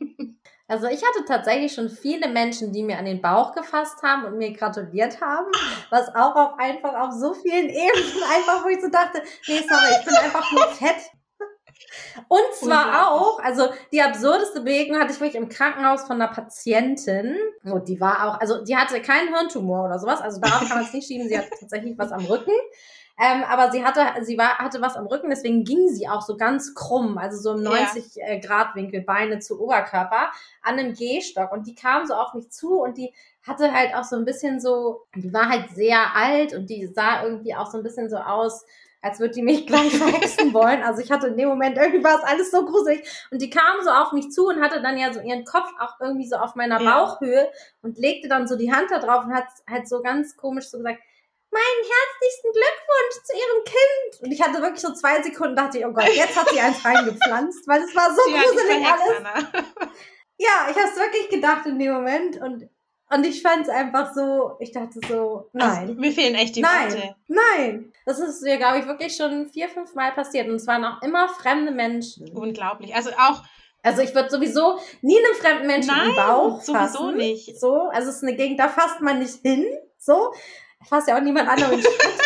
Also 0.68 0.88
ich 0.88 1.05
hatte 1.05 1.24
tatsächlich 1.26 1.72
schon 1.72 1.88
viele 1.88 2.29
Menschen, 2.29 2.72
die 2.72 2.83
mir 2.83 2.98
an 2.98 3.05
den 3.05 3.22
Bauch 3.22 3.55
gefasst 3.55 4.02
haben 4.02 4.24
und 4.24 4.37
mir 4.37 4.52
gratuliert 4.52 5.20
haben, 5.20 5.46
was 5.90 6.09
auch 6.09 6.35
auf 6.35 6.59
einfach 6.59 6.94
auf 6.94 7.12
so 7.12 7.35
vielen 7.35 7.68
Ebenen 7.68 8.22
einfach, 8.35 8.64
wo 8.64 8.68
ich 8.68 8.81
so 8.81 8.90
dachte, 8.90 9.22
nee, 9.46 9.64
sorry, 9.68 9.96
ich 9.98 10.05
bin 10.05 10.14
einfach 10.14 10.50
nur 10.52 10.66
fett. 10.68 10.96
Und 12.29 12.55
zwar 12.55 13.12
auch, 13.12 13.38
also 13.40 13.68
die 13.92 14.02
absurdeste 14.02 14.62
Begegnung 14.62 15.00
hatte 15.00 15.12
ich 15.12 15.20
wirklich 15.20 15.40
im 15.40 15.48
Krankenhaus 15.48 16.05
von 16.05 16.20
einer 16.20 16.33
Patientin. 16.33 17.37
Und 17.62 17.88
die 17.88 18.00
war 18.00 18.26
auch, 18.26 18.40
also 18.40 18.64
die 18.64 18.76
hatte 18.76 19.00
keinen 19.00 19.35
Hirntumor 19.35 19.85
oder 19.85 19.98
sowas, 19.98 20.20
also 20.20 20.40
darauf 20.40 20.66
kann 20.66 20.79
man 20.79 20.85
es 20.85 20.92
nicht 20.92 21.07
schieben, 21.07 21.29
sie 21.29 21.38
hatte 21.38 21.50
tatsächlich 21.61 21.96
was 21.96 22.11
am 22.11 22.24
Rücken. 22.24 22.52
Ähm, 23.18 23.44
aber 23.44 23.72
sie 23.72 23.83
hatte, 23.83 24.00
sie 24.24 24.37
war, 24.37 24.59
hatte 24.59 24.83
was 24.83 24.96
am 24.96 25.07
Rücken, 25.07 25.31
deswegen 25.31 25.64
ging 25.64 25.88
sie 25.88 26.07
auch 26.07 26.20
so 26.20 26.37
ganz 26.37 26.74
krumm, 26.74 27.16
also 27.16 27.38
so 27.40 27.59
im 27.59 27.64
Ja. 27.64 27.81
90 27.81 28.16
äh, 28.16 28.40
Grad 28.40 28.74
Winkel, 28.74 29.00
Beine 29.02 29.38
zu 29.38 29.61
Oberkörper, 29.61 30.31
an 30.62 30.79
einem 30.79 30.92
Gehstock. 30.92 31.50
Und 31.50 31.66
die 31.66 31.74
kam 31.74 32.07
so 32.07 32.14
auf 32.14 32.35
mich 32.35 32.50
zu 32.50 32.81
und 32.81 32.98
die 32.98 33.12
hatte 33.46 33.72
halt 33.72 33.94
auch 33.94 34.05
so 34.05 34.16
ein 34.16 34.24
bisschen 34.24 34.61
so, 34.61 35.02
die 35.14 35.33
war 35.33 35.48
halt 35.48 35.70
sehr 35.70 36.14
alt 36.14 36.52
und 36.52 36.68
die 36.68 36.87
sah 36.88 37.22
irgendwie 37.24 37.55
auch 37.55 37.70
so 37.70 37.79
ein 37.79 37.83
bisschen 37.85 38.11
so 38.11 38.16
aus, 38.16 38.66
als 39.00 39.20
würde 39.20 39.35
die 39.35 39.42
mich 39.42 39.66
gleich 39.68 39.96
verhexen 39.96 40.52
wollen. 40.52 40.83
Also 40.83 41.00
ich 41.00 41.11
hatte 41.11 41.29
in 41.29 41.37
dem 41.38 41.48
Moment 41.48 41.79
irgendwie 41.79 42.05
war 42.05 42.18
es 42.18 42.24
alles 42.24 42.50
so 42.50 42.66
gruselig. 42.66 43.09
Und 43.31 43.40
die 43.40 43.48
kam 43.48 43.81
so 43.83 43.90
auf 43.90 44.12
mich 44.12 44.31
zu 44.31 44.48
und 44.48 44.61
hatte 44.61 44.83
dann 44.83 44.98
ja 44.98 45.12
so 45.12 45.20
ihren 45.20 45.44
Kopf 45.44 45.70
auch 45.79 45.94
irgendwie 46.00 46.29
so 46.29 46.37
auf 46.37 46.55
meiner. 46.55 46.76
Bauchhöhe 46.85 47.48
und 47.83 47.98
legte 47.98 48.29
dann 48.29 48.46
so 48.46 48.57
die 48.57 48.72
Hand 48.72 48.90
da 48.90 48.98
drauf 48.98 49.24
und 49.24 49.33
hat 49.33 49.46
halt 49.68 49.88
so 49.88 50.02
ganz 50.02 50.37
komisch 50.37 50.68
so 50.68 50.79
gesagt, 50.79 51.00
meinen 51.57 51.83
herzlichsten 51.95 52.53
Glückwunsch 52.53 53.16
zu 53.25 53.33
ihrem 53.35 53.64
Kind. 53.64 54.23
Und 54.23 54.33
ich 54.33 54.42
hatte 54.42 54.61
wirklich 54.62 54.81
so 54.81 54.92
zwei 54.92 55.23
Sekunden, 55.23 55.57
dachte 55.57 55.79
ich, 55.79 55.87
oh 55.87 55.92
Gott, 55.92 56.09
jetzt 56.14 56.37
hat 56.37 56.49
sie 56.51 56.61
eins 56.61 56.85
reingepflanzt, 56.85 57.66
weil 57.66 57.83
es 57.83 57.95
war 57.97 58.14
so 58.14 58.23
dich 58.31 58.42
gruselig 58.42 58.87
alles. 58.87 59.45
Ja, 60.38 60.66
ich 60.71 60.77
habe 60.77 60.88
es 60.92 60.97
wirklich 60.97 61.31
gedacht 61.31 61.64
in 61.64 61.79
dem 61.79 61.95
Moment 61.95 62.37
und, 62.42 62.69
und 63.09 63.25
ich 63.27 63.40
fand 63.40 63.62
es 63.62 63.71
einfach 63.71 64.12
so, 64.14 64.57
ich 64.61 64.71
dachte 64.71 65.01
so, 65.09 65.49
nein. 65.55 65.88
Also, 65.88 65.95
mir 65.95 66.12
fehlen 66.12 66.35
echt 66.35 66.57
die 66.57 66.61
nein, 66.61 66.92
Worte. 66.92 67.16
nein. 67.29 67.92
Das 68.05 68.19
ist 68.19 68.42
mir, 68.42 68.59
glaube 68.59 68.81
ich, 68.81 68.87
wirklich 68.87 69.16
schon 69.16 69.49
vier, 69.49 69.71
fünf 69.71 69.95
Mal 69.95 70.12
passiert. 70.12 70.47
Und 70.49 70.57
es 70.57 70.66
waren 70.66 70.85
auch 70.85 71.01
immer 71.01 71.29
fremde 71.31 71.73
Menschen. 71.73 72.29
Unglaublich. 72.37 72.95
Also 72.95 73.11
auch 73.12 73.42
Also 73.83 74.03
ich 74.03 74.14
würde 74.14 74.29
sowieso 74.29 74.79
nie 75.01 75.16
einem 75.16 75.35
fremden 75.40 75.66
Menschen 75.69 75.95
Nein, 75.97 76.11
im 76.11 76.16
Bauch 76.16 76.61
sowieso 76.61 76.75
fassen. 76.75 77.16
nicht. 77.16 77.59
So, 77.59 77.73
also 77.90 78.11
es 78.11 78.16
ist 78.16 78.23
eine 78.23 78.37
Gegend, 78.37 78.61
da 78.61 78.69
fasst 78.69 79.01
man 79.01 79.21
nicht 79.21 79.40
hin. 79.40 79.64
So, 79.97 80.35
fasst 80.84 81.08
ja 81.08 81.16
auch 81.16 81.22
niemand 81.22 81.48
Schritt 81.48 81.82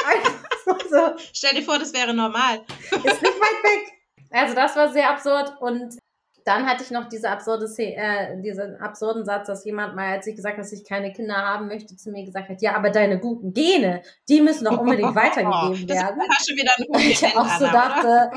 einfach 0.07 0.41
so, 0.65 0.75
so. 0.89 1.15
Stell 1.33 1.55
dir 1.55 1.63
vor, 1.63 1.79
das 1.79 1.93
wäre 1.93 2.15
normal. 2.15 2.61
Ist 2.91 3.05
nicht 3.05 3.05
weit 3.05 3.65
weg. 3.65 3.93
Also 4.31 4.55
das 4.55 4.77
war 4.77 4.93
sehr 4.93 5.11
absurd 5.11 5.55
und 5.61 5.99
Dann 6.45 6.67
hatte 6.67 6.83
ich 6.83 6.91
noch 6.91 7.09
diese 7.09 7.29
absurde, 7.29 7.67
äh, 7.79 8.41
diesen 8.41 8.77
absurden 8.77 9.25
Satz, 9.25 9.47
dass 9.47 9.65
jemand 9.65 9.95
mal, 9.95 10.15
als 10.15 10.27
ich 10.27 10.37
gesagt 10.37 10.55
habe, 10.55 10.63
dass 10.63 10.73
ich 10.73 10.85
keine 10.89 11.13
Kinder 11.13 11.35
haben 11.35 11.67
möchte, 11.67 11.97
zu 11.97 12.11
mir 12.11 12.25
gesagt 12.25 12.49
hat, 12.49 12.63
ja, 12.63 12.75
aber 12.75 12.91
deine 12.91 13.19
guten 13.19 13.53
Gene, 13.53 14.03
die 14.29 14.41
müssen 14.41 14.65
doch 14.65 14.79
unbedingt 14.79 15.15
weitergegeben 15.15 15.89
werden. 15.89 16.19
Das 16.19 16.39
hast 16.39 16.51
du 16.51 16.55
wieder 16.55 16.73
einen 16.79 17.11
ich 17.11 17.25
auch 17.37 17.59
so 17.59 17.67
dachte, 17.67 18.31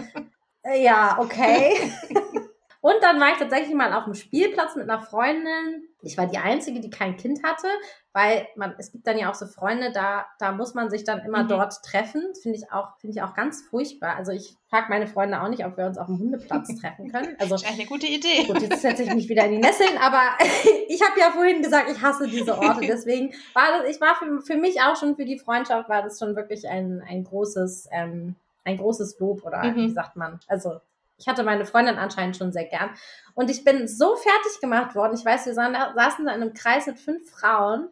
äh, 0.64 0.84
ja, 0.84 1.18
okay. 1.20 1.76
Und 2.82 2.96
dann 3.02 3.20
war 3.22 3.32
ich 3.32 3.38
tatsächlich 3.38 3.74
mal 3.74 3.94
auf 3.94 4.04
dem 4.04 4.14
Spielplatz 4.14 4.76
mit 4.76 4.90
einer 4.90 5.02
Freundin. 5.02 5.88
Ich 6.04 6.18
war 6.18 6.28
die 6.28 6.38
Einzige, 6.38 6.80
die 6.80 6.90
kein 6.90 7.18
Kind 7.18 7.44
hatte, 7.44 7.68
weil 8.12 8.48
man, 8.56 8.76
es 8.78 8.92
gibt 8.92 9.08
dann 9.08 9.18
ja 9.18 9.32
auch 9.32 9.36
so 9.36 9.48
Freunde, 9.48 9.92
da, 9.92 10.26
da 10.38 10.52
muss 10.52 10.74
man 10.74 10.90
sich 10.90 11.04
dann 11.04 11.20
immer 11.20 11.44
mhm. 11.44 11.48
dort 11.48 11.82
treffen. 11.84 12.22
Finde 12.42 12.58
ich 12.58 12.72
auch, 12.72 12.98
finde 13.00 13.18
ich 13.18 13.24
auch 13.24 13.34
ganz 13.34 13.62
furchtbar. 13.62 14.16
Also 14.16 14.32
ich 14.32 14.58
frage 14.70 14.88
meine 14.90 15.08
Freunde 15.08 15.42
auch 15.42 15.48
nicht, 15.48 15.66
ob 15.66 15.78
wir 15.78 15.86
uns 15.86 15.98
auf 15.98 16.08
dem 16.08 16.20
Hundeplatz 16.20 16.68
treffen 16.82 17.12
können. 17.12 17.36
Also, 17.40 17.56
das 17.56 17.64
ist 17.64 17.72
eine 17.72 17.86
gute 17.86 18.08
Idee. 18.08 18.46
Gut, 18.46 18.62
jetzt 18.62 18.82
setze 18.82 19.04
ich 19.04 19.14
mich 19.14 19.30
wieder 19.30 19.46
in 19.46 19.54
die 19.54 19.58
Nesseln, 19.58 19.98
aber 20.00 20.22
ich 20.88 21.02
habe 21.02 21.20
ja 21.20 21.32
vorhin 21.32 21.62
gesagt, 21.62 21.90
ich 21.90 22.02
hasse 22.02 22.28
diese 22.28 22.58
Orte. 22.58 22.82
Deswegen 22.88 23.34
war 23.54 23.80
das, 23.80 23.90
ich 23.90 24.02
war 24.02 24.16
für, 24.16 24.42
für 24.42 24.58
mich 24.58 24.82
auch 24.82 24.96
schon 24.96 25.16
für 25.16 25.26
die 25.26 25.40
Freundschaft, 25.40 25.90
war 25.90 26.04
das 26.04 26.20
schon 26.20 26.36
wirklich 26.36 26.68
ein, 26.68 27.02
ein 27.08 27.24
großes, 27.24 27.88
ähm, 27.92 28.36
ein 28.66 28.78
großes 28.78 29.20
Lob 29.20 29.44
oder 29.46 29.64
mhm. 29.64 29.76
wie 29.76 29.90
sagt 29.90 30.16
man? 30.16 30.40
Also 30.48 30.80
ich 31.24 31.28
hatte 31.30 31.44
meine 31.44 31.66
Freundin 31.66 31.98
anscheinend 31.98 32.36
schon 32.36 32.52
sehr 32.52 32.66
gern. 32.66 32.90
Und 33.34 33.50
ich 33.50 33.64
bin 33.64 33.88
so 33.88 34.16
fertig 34.18 34.60
gemacht 34.60 34.94
worden. 34.94 35.16
Ich 35.16 35.24
weiß, 35.24 35.46
wir 35.46 35.54
saßen 35.54 36.26
da 36.26 36.34
in 36.34 36.42
einem 36.42 36.54
Kreis 36.54 36.86
mit 36.86 37.00
fünf 37.00 37.32
Frauen 37.32 37.88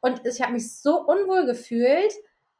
und 0.00 0.20
ich 0.26 0.42
habe 0.42 0.52
mich 0.52 0.70
so 0.82 1.00
unwohl 1.00 1.46
gefühlt, 1.46 2.12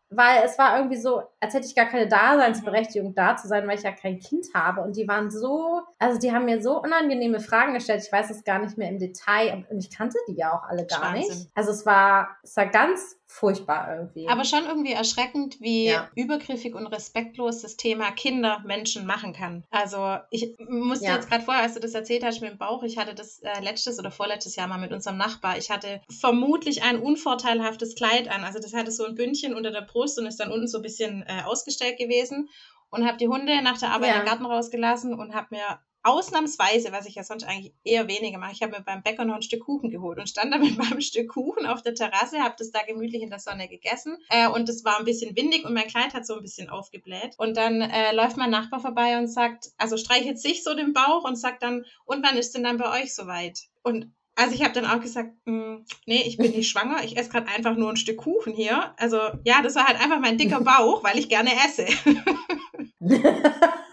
weil 0.09 0.43
es 0.45 0.57
war 0.59 0.79
irgendwie 0.79 0.97
so, 0.97 1.25
als 1.41 1.53
hätte 1.53 1.67
ich 1.67 1.75
gar 1.75 1.85
keine 1.85 2.09
Daseinsberechtigung 2.09 3.15
da 3.15 3.37
zu 3.37 3.49
sein, 3.49 3.69
weil 3.69 3.77
ich 3.77 3.85
ja 3.85 3.93
kein 3.93 4.19
Kind 4.19 4.47
habe. 4.55 4.81
Und 4.81 4.97
die 4.97 5.07
waren 5.07 5.31
so, 5.31 5.83
also 5.99 6.19
die 6.19 6.33
haben 6.33 6.47
mir 6.47 6.63
so 6.63 6.81
unangenehme 6.81 7.41
Fragen 7.41 7.75
gestellt. 7.75 8.03
Ich 8.03 8.13
weiß 8.13 8.31
es 8.31 8.45
gar 8.45 8.61
nicht 8.61 8.79
mehr 8.79 8.89
im 8.89 8.99
Detail. 8.99 9.67
Und 9.69 9.79
ich 9.79 9.95
kannte 9.95 10.17
die 10.29 10.37
ja 10.37 10.55
auch 10.55 10.63
alle 10.63 10.87
gar 10.87 11.13
nicht. 11.13 11.51
Also 11.55 11.71
es 11.71 11.85
war, 11.85 12.39
es 12.43 12.57
war 12.57 12.67
ganz 12.67 13.19
furchtbar 13.35 13.97
irgendwie. 13.97 14.29
Aber 14.29 14.45
schon 14.45 14.65
irgendwie 14.65 14.93
erschreckend, 14.93 15.61
wie 15.61 15.87
ja. 15.87 16.09
übergriffig 16.15 16.77
und 16.77 16.87
respektlos 16.87 17.63
das 17.63 17.77
Thema 17.77 18.13
Kinder 18.13 18.63
Menschen 18.65 19.07
machen 19.07 19.33
kann. 19.33 19.65
Also 19.71 20.19
ich 20.31 20.57
musste 20.69 21.07
ja. 21.07 21.17
jetzt 21.17 21.29
gerade 21.29 21.43
vorher, 21.43 21.65
als 21.65 21.75
du 21.75 21.81
das 21.81 21.95
erzählt 21.95 22.23
hast 22.23 22.43
mit 22.43 22.53
dem 22.53 22.59
Bauch, 22.59 22.85
ich 22.85 22.97
hatte 22.97 23.13
das 23.13 23.41
äh, 23.41 23.61
letztes 23.61 23.99
oder 23.99 24.13
vorletztes 24.13 24.55
Jahr 24.55 24.69
mal 24.69 24.79
mit 24.79 24.93
unserem 24.93 25.17
Nachbar. 25.17 25.59
Ich 25.59 25.69
hatte 25.69 26.01
vermutlich 26.09 26.85
ein 26.85 27.01
unvorteilhaftes 27.01 27.97
Kleid 27.97 28.29
an. 28.29 28.45
Also 28.45 28.61
das 28.61 28.73
hatte 28.73 28.93
so 28.93 29.05
ein 29.05 29.17
Bündchen 29.17 29.53
unter 29.53 29.73
der 29.73 29.83
Brust 29.83 30.17
und 30.21 30.27
ist 30.27 30.39
dann 30.39 30.53
unten 30.53 30.69
so 30.69 30.79
ein 30.79 30.83
bisschen 30.83 31.25
äh, 31.27 31.43
ausgestellt 31.45 31.99
gewesen 31.99 32.49
und 32.91 33.05
habe 33.05 33.19
die 33.19 33.29
Hunde 33.29 33.63
nach 33.63 33.79
der 33.79 33.91
Arbeit 33.91 34.11
ja. 34.11 34.21
den 34.21 34.27
Garten 34.27 34.47
rausgelassen 34.47 35.13
und 35.13 35.35
habe 35.35 35.49
mir 35.51 35.81
ausnahmsweise, 36.05 36.93
was 36.93 37.07
ich 37.07 37.17
ja 37.17 37.25
sonst 37.25 37.45
eigentlich 37.45 37.73
eher 37.83 38.07
weniger 38.09 38.39
mache, 38.39 38.53
ich 38.53 38.63
habe 38.63 38.73
mir 38.73 38.83
beim 38.83 39.03
Bäcker 39.03 39.25
noch 39.25 39.37
ein 39.37 39.43
Stück 39.43 39.65
Kuchen 39.65 39.91
geholt 39.91 40.19
und 40.19 40.29
stand 40.29 40.53
da 40.55 40.59
mit 40.59 40.77
meinem 40.77 41.01
Stück 41.01 41.29
Kuchen 41.29 41.67
auf 41.67 41.83
der 41.83 41.95
Terrasse, 41.95 42.41
habe 42.41 42.55
das 42.59 42.71
da 42.71 42.81
gemütlich 42.87 43.23
in 43.23 43.31
der 43.31 43.39
Sonne 43.39 43.69
gegessen 43.69 44.19
äh, 44.29 44.49
und 44.49 44.69
es 44.69 44.85
war 44.85 44.99
ein 44.99 45.05
bisschen 45.05 45.35
windig 45.37 45.65
und 45.65 45.75
mein 45.75 45.89
Kleid 45.89 46.15
hat 46.15 46.27
so 46.27 46.37
ein 46.37 46.43
bisschen 46.43 46.69
aufgebläht 46.69 47.35
und 47.39 47.57
dann 47.57 47.81
äh, 47.81 48.15
läuft 48.15 48.37
mein 48.37 48.51
Nachbar 48.51 48.81
vorbei 48.81 49.19
und 49.19 49.29
sagt, 49.29 49.71
also 49.79 49.97
streichelt 49.97 50.39
sich 50.39 50.63
so 50.63 50.75
den 50.75 50.93
Bauch 50.93 51.25
und 51.25 51.37
sagt 51.37 51.63
dann, 51.63 51.85
und 52.05 52.25
wann 52.25 52.37
ist 52.37 52.55
denn 52.55 52.65
dann 52.65 52.77
bei 52.77 53.03
euch 53.03 53.15
soweit? 53.15 53.61
Und 53.83 54.13
also 54.37 54.55
ich 54.55 54.63
habe 54.63 54.75
dann 54.75 54.87
auch 54.87 55.01
gesagt, 55.01 55.31
hm, 55.47 55.85
nee, 56.07 56.23
ich 56.27 56.37
bin 56.37 56.51
nicht 56.51 56.69
schwanger, 56.69 57.05
ich 57.05 57.17
esse 57.17 57.31
gerade 57.31 57.49
einfach 57.49 57.77
nur 57.77 57.91
ein 57.91 57.97
Stück 57.97 58.19
Kuchen 58.19 58.53
hier. 58.53 58.93
Also 58.97 59.19
ja, 59.45 59.63
das 59.63 59.77
war 59.77 59.87
halt 59.87 60.01
einfach 60.01 60.21
mein 60.21 60.39
dicker 60.39 60.61
Bauch, 60.65 61.05
weil 61.05 61.19
ich 61.19 61.29
gerne 61.29 61.53
esse. 61.67 61.87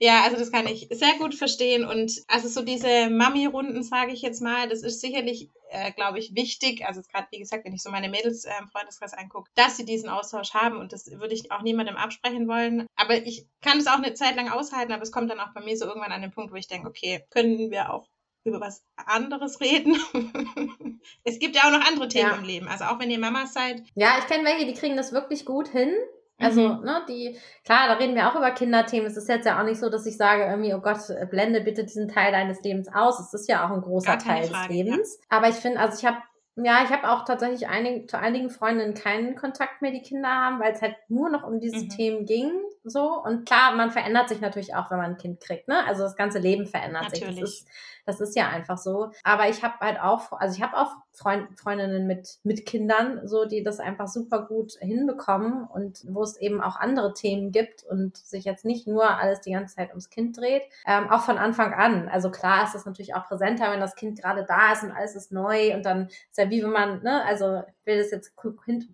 Ja, 0.00 0.22
also 0.22 0.36
das 0.36 0.52
kann 0.52 0.66
ich 0.66 0.88
sehr 0.90 1.14
gut 1.18 1.34
verstehen. 1.34 1.84
Und 1.84 2.22
also 2.28 2.48
so 2.48 2.62
diese 2.62 3.10
Mami-Runden, 3.10 3.82
sage 3.82 4.12
ich 4.12 4.22
jetzt 4.22 4.40
mal, 4.40 4.68
das 4.68 4.82
ist 4.82 5.00
sicherlich, 5.00 5.50
äh, 5.70 5.92
glaube 5.92 6.18
ich, 6.18 6.34
wichtig. 6.34 6.86
Also 6.86 7.02
gerade, 7.02 7.26
wie 7.30 7.38
gesagt, 7.38 7.64
wenn 7.64 7.74
ich 7.74 7.82
so 7.82 7.90
meine 7.90 8.08
Mädels 8.08 8.44
äh, 8.44 8.52
Freundeskreis 8.72 9.14
angucke, 9.14 9.50
dass 9.54 9.76
sie 9.76 9.84
diesen 9.84 10.08
Austausch 10.08 10.54
haben. 10.54 10.78
Und 10.78 10.92
das 10.92 11.10
würde 11.10 11.34
ich 11.34 11.50
auch 11.50 11.62
niemandem 11.62 11.96
absprechen 11.96 12.48
wollen. 12.48 12.86
Aber 12.96 13.14
ich 13.14 13.46
kann 13.60 13.78
es 13.78 13.86
auch 13.86 13.98
eine 13.98 14.14
Zeit 14.14 14.36
lang 14.36 14.48
aushalten, 14.50 14.92
aber 14.92 15.02
es 15.02 15.12
kommt 15.12 15.30
dann 15.30 15.40
auch 15.40 15.52
bei 15.52 15.60
mir 15.60 15.76
so 15.76 15.86
irgendwann 15.86 16.12
an 16.12 16.22
den 16.22 16.30
Punkt, 16.30 16.52
wo 16.52 16.56
ich 16.56 16.68
denke, 16.68 16.88
okay, 16.88 17.24
können 17.30 17.70
wir 17.70 17.92
auch 17.92 18.06
über 18.44 18.60
was 18.60 18.84
anderes 18.96 19.60
reden. 19.60 19.96
es 21.24 21.38
gibt 21.38 21.56
ja 21.56 21.62
auch 21.62 21.72
noch 21.72 21.86
andere 21.86 22.08
Themen 22.08 22.30
ja. 22.30 22.36
im 22.36 22.44
Leben. 22.44 22.68
Also 22.68 22.84
auch 22.84 22.98
wenn 22.98 23.10
ihr 23.10 23.18
Mamas 23.18 23.52
seid. 23.52 23.82
Ja, 23.94 24.16
ich 24.18 24.26
kenne 24.26 24.44
welche, 24.44 24.66
die 24.66 24.74
kriegen 24.74 24.96
das 24.96 25.12
wirklich 25.12 25.44
gut 25.44 25.68
hin. 25.68 25.92
Also, 26.38 26.60
mhm. 26.60 26.84
ne, 26.84 27.02
die, 27.08 27.36
klar, 27.64 27.88
da 27.88 27.94
reden 27.94 28.14
wir 28.14 28.28
auch 28.28 28.36
über 28.36 28.52
Kinderthemen. 28.52 29.06
Es 29.06 29.16
ist 29.16 29.28
jetzt 29.28 29.44
ja 29.44 29.60
auch 29.60 29.64
nicht 29.64 29.80
so, 29.80 29.90
dass 29.90 30.06
ich 30.06 30.16
sage, 30.16 30.44
irgendwie, 30.44 30.72
oh 30.72 30.80
Gott, 30.80 30.98
blende 31.30 31.60
bitte 31.60 31.84
diesen 31.84 32.08
Teil 32.08 32.30
deines 32.30 32.62
Lebens 32.62 32.88
aus. 32.94 33.18
Es 33.18 33.34
ist 33.34 33.48
ja 33.48 33.66
auch 33.66 33.72
ein 33.72 33.80
großer 33.80 34.18
Teil 34.18 34.44
Frage, 34.44 34.68
des 34.68 34.76
Lebens. 34.76 35.18
Ja. 35.20 35.36
Aber 35.36 35.48
ich 35.48 35.56
finde, 35.56 35.80
also 35.80 35.98
ich 35.98 36.06
habe 36.06 36.18
ja, 36.64 36.82
ich 36.84 36.90
habe 36.90 37.08
auch 37.08 37.24
tatsächlich 37.24 37.68
einig, 37.68 38.10
zu 38.10 38.18
einigen 38.18 38.50
Freundinnen 38.50 38.94
keinen 38.94 39.36
Kontakt 39.36 39.80
mehr, 39.80 39.92
die 39.92 40.02
Kinder 40.02 40.28
haben, 40.28 40.58
weil 40.58 40.72
es 40.72 40.82
halt 40.82 40.96
nur 41.08 41.30
noch 41.30 41.44
um 41.44 41.60
diese 41.60 41.84
mhm. 41.84 41.88
Themen 41.88 42.26
ging. 42.26 42.50
So. 42.84 43.22
Und 43.22 43.46
klar, 43.46 43.74
man 43.74 43.90
verändert 43.90 44.28
sich 44.28 44.40
natürlich 44.40 44.74
auch, 44.74 44.90
wenn 44.90 44.98
man 44.98 45.12
ein 45.12 45.16
Kind 45.16 45.40
kriegt. 45.40 45.68
Ne? 45.68 45.84
Also 45.86 46.02
das 46.02 46.16
ganze 46.16 46.38
Leben 46.38 46.66
verändert 46.66 47.04
natürlich. 47.04 47.34
sich. 47.36 47.40
Das 47.40 47.50
ist, 47.50 47.68
das 48.06 48.20
ist 48.20 48.36
ja 48.36 48.48
einfach 48.48 48.78
so. 48.78 49.10
Aber 49.22 49.48
ich 49.48 49.62
habe 49.62 49.74
halt 49.80 50.00
auch, 50.00 50.32
also 50.32 50.56
ich 50.56 50.62
habe 50.62 50.76
auch 50.76 50.92
Freund, 51.12 51.58
Freundinnen 51.58 52.06
mit, 52.06 52.38
mit 52.44 52.64
Kindern, 52.64 53.26
so, 53.26 53.44
die 53.44 53.62
das 53.62 53.80
einfach 53.80 54.06
super 54.06 54.46
gut 54.46 54.74
hinbekommen 54.80 55.64
und 55.66 56.04
wo 56.08 56.22
es 56.22 56.36
eben 56.36 56.62
auch 56.62 56.76
andere 56.76 57.12
Themen 57.12 57.52
gibt 57.52 57.84
und 57.84 58.16
sich 58.16 58.44
jetzt 58.44 58.64
nicht 58.64 58.86
nur 58.86 59.10
alles 59.18 59.40
die 59.40 59.52
ganze 59.52 59.74
Zeit 59.74 59.90
ums 59.90 60.10
Kind 60.10 60.38
dreht. 60.38 60.62
Ähm, 60.86 61.10
auch 61.10 61.22
von 61.22 61.38
Anfang 61.38 61.74
an. 61.74 62.08
Also 62.08 62.30
klar 62.30 62.64
ist 62.64 62.74
das 62.74 62.86
natürlich 62.86 63.14
auch 63.14 63.26
präsenter, 63.26 63.70
wenn 63.72 63.80
das 63.80 63.96
Kind 63.96 64.20
gerade 64.20 64.44
da 64.44 64.72
ist 64.72 64.84
und 64.84 64.92
alles 64.92 65.16
ist 65.16 65.32
neu 65.32 65.74
und 65.74 65.84
dann 65.84 66.06
ist 66.06 66.38
ja 66.38 66.48
wie 66.50 66.62
wenn 66.62 66.70
man, 66.70 67.02
ne, 67.02 67.24
also 67.24 67.62
will 67.88 67.98
das 67.98 68.12
jetzt 68.12 68.34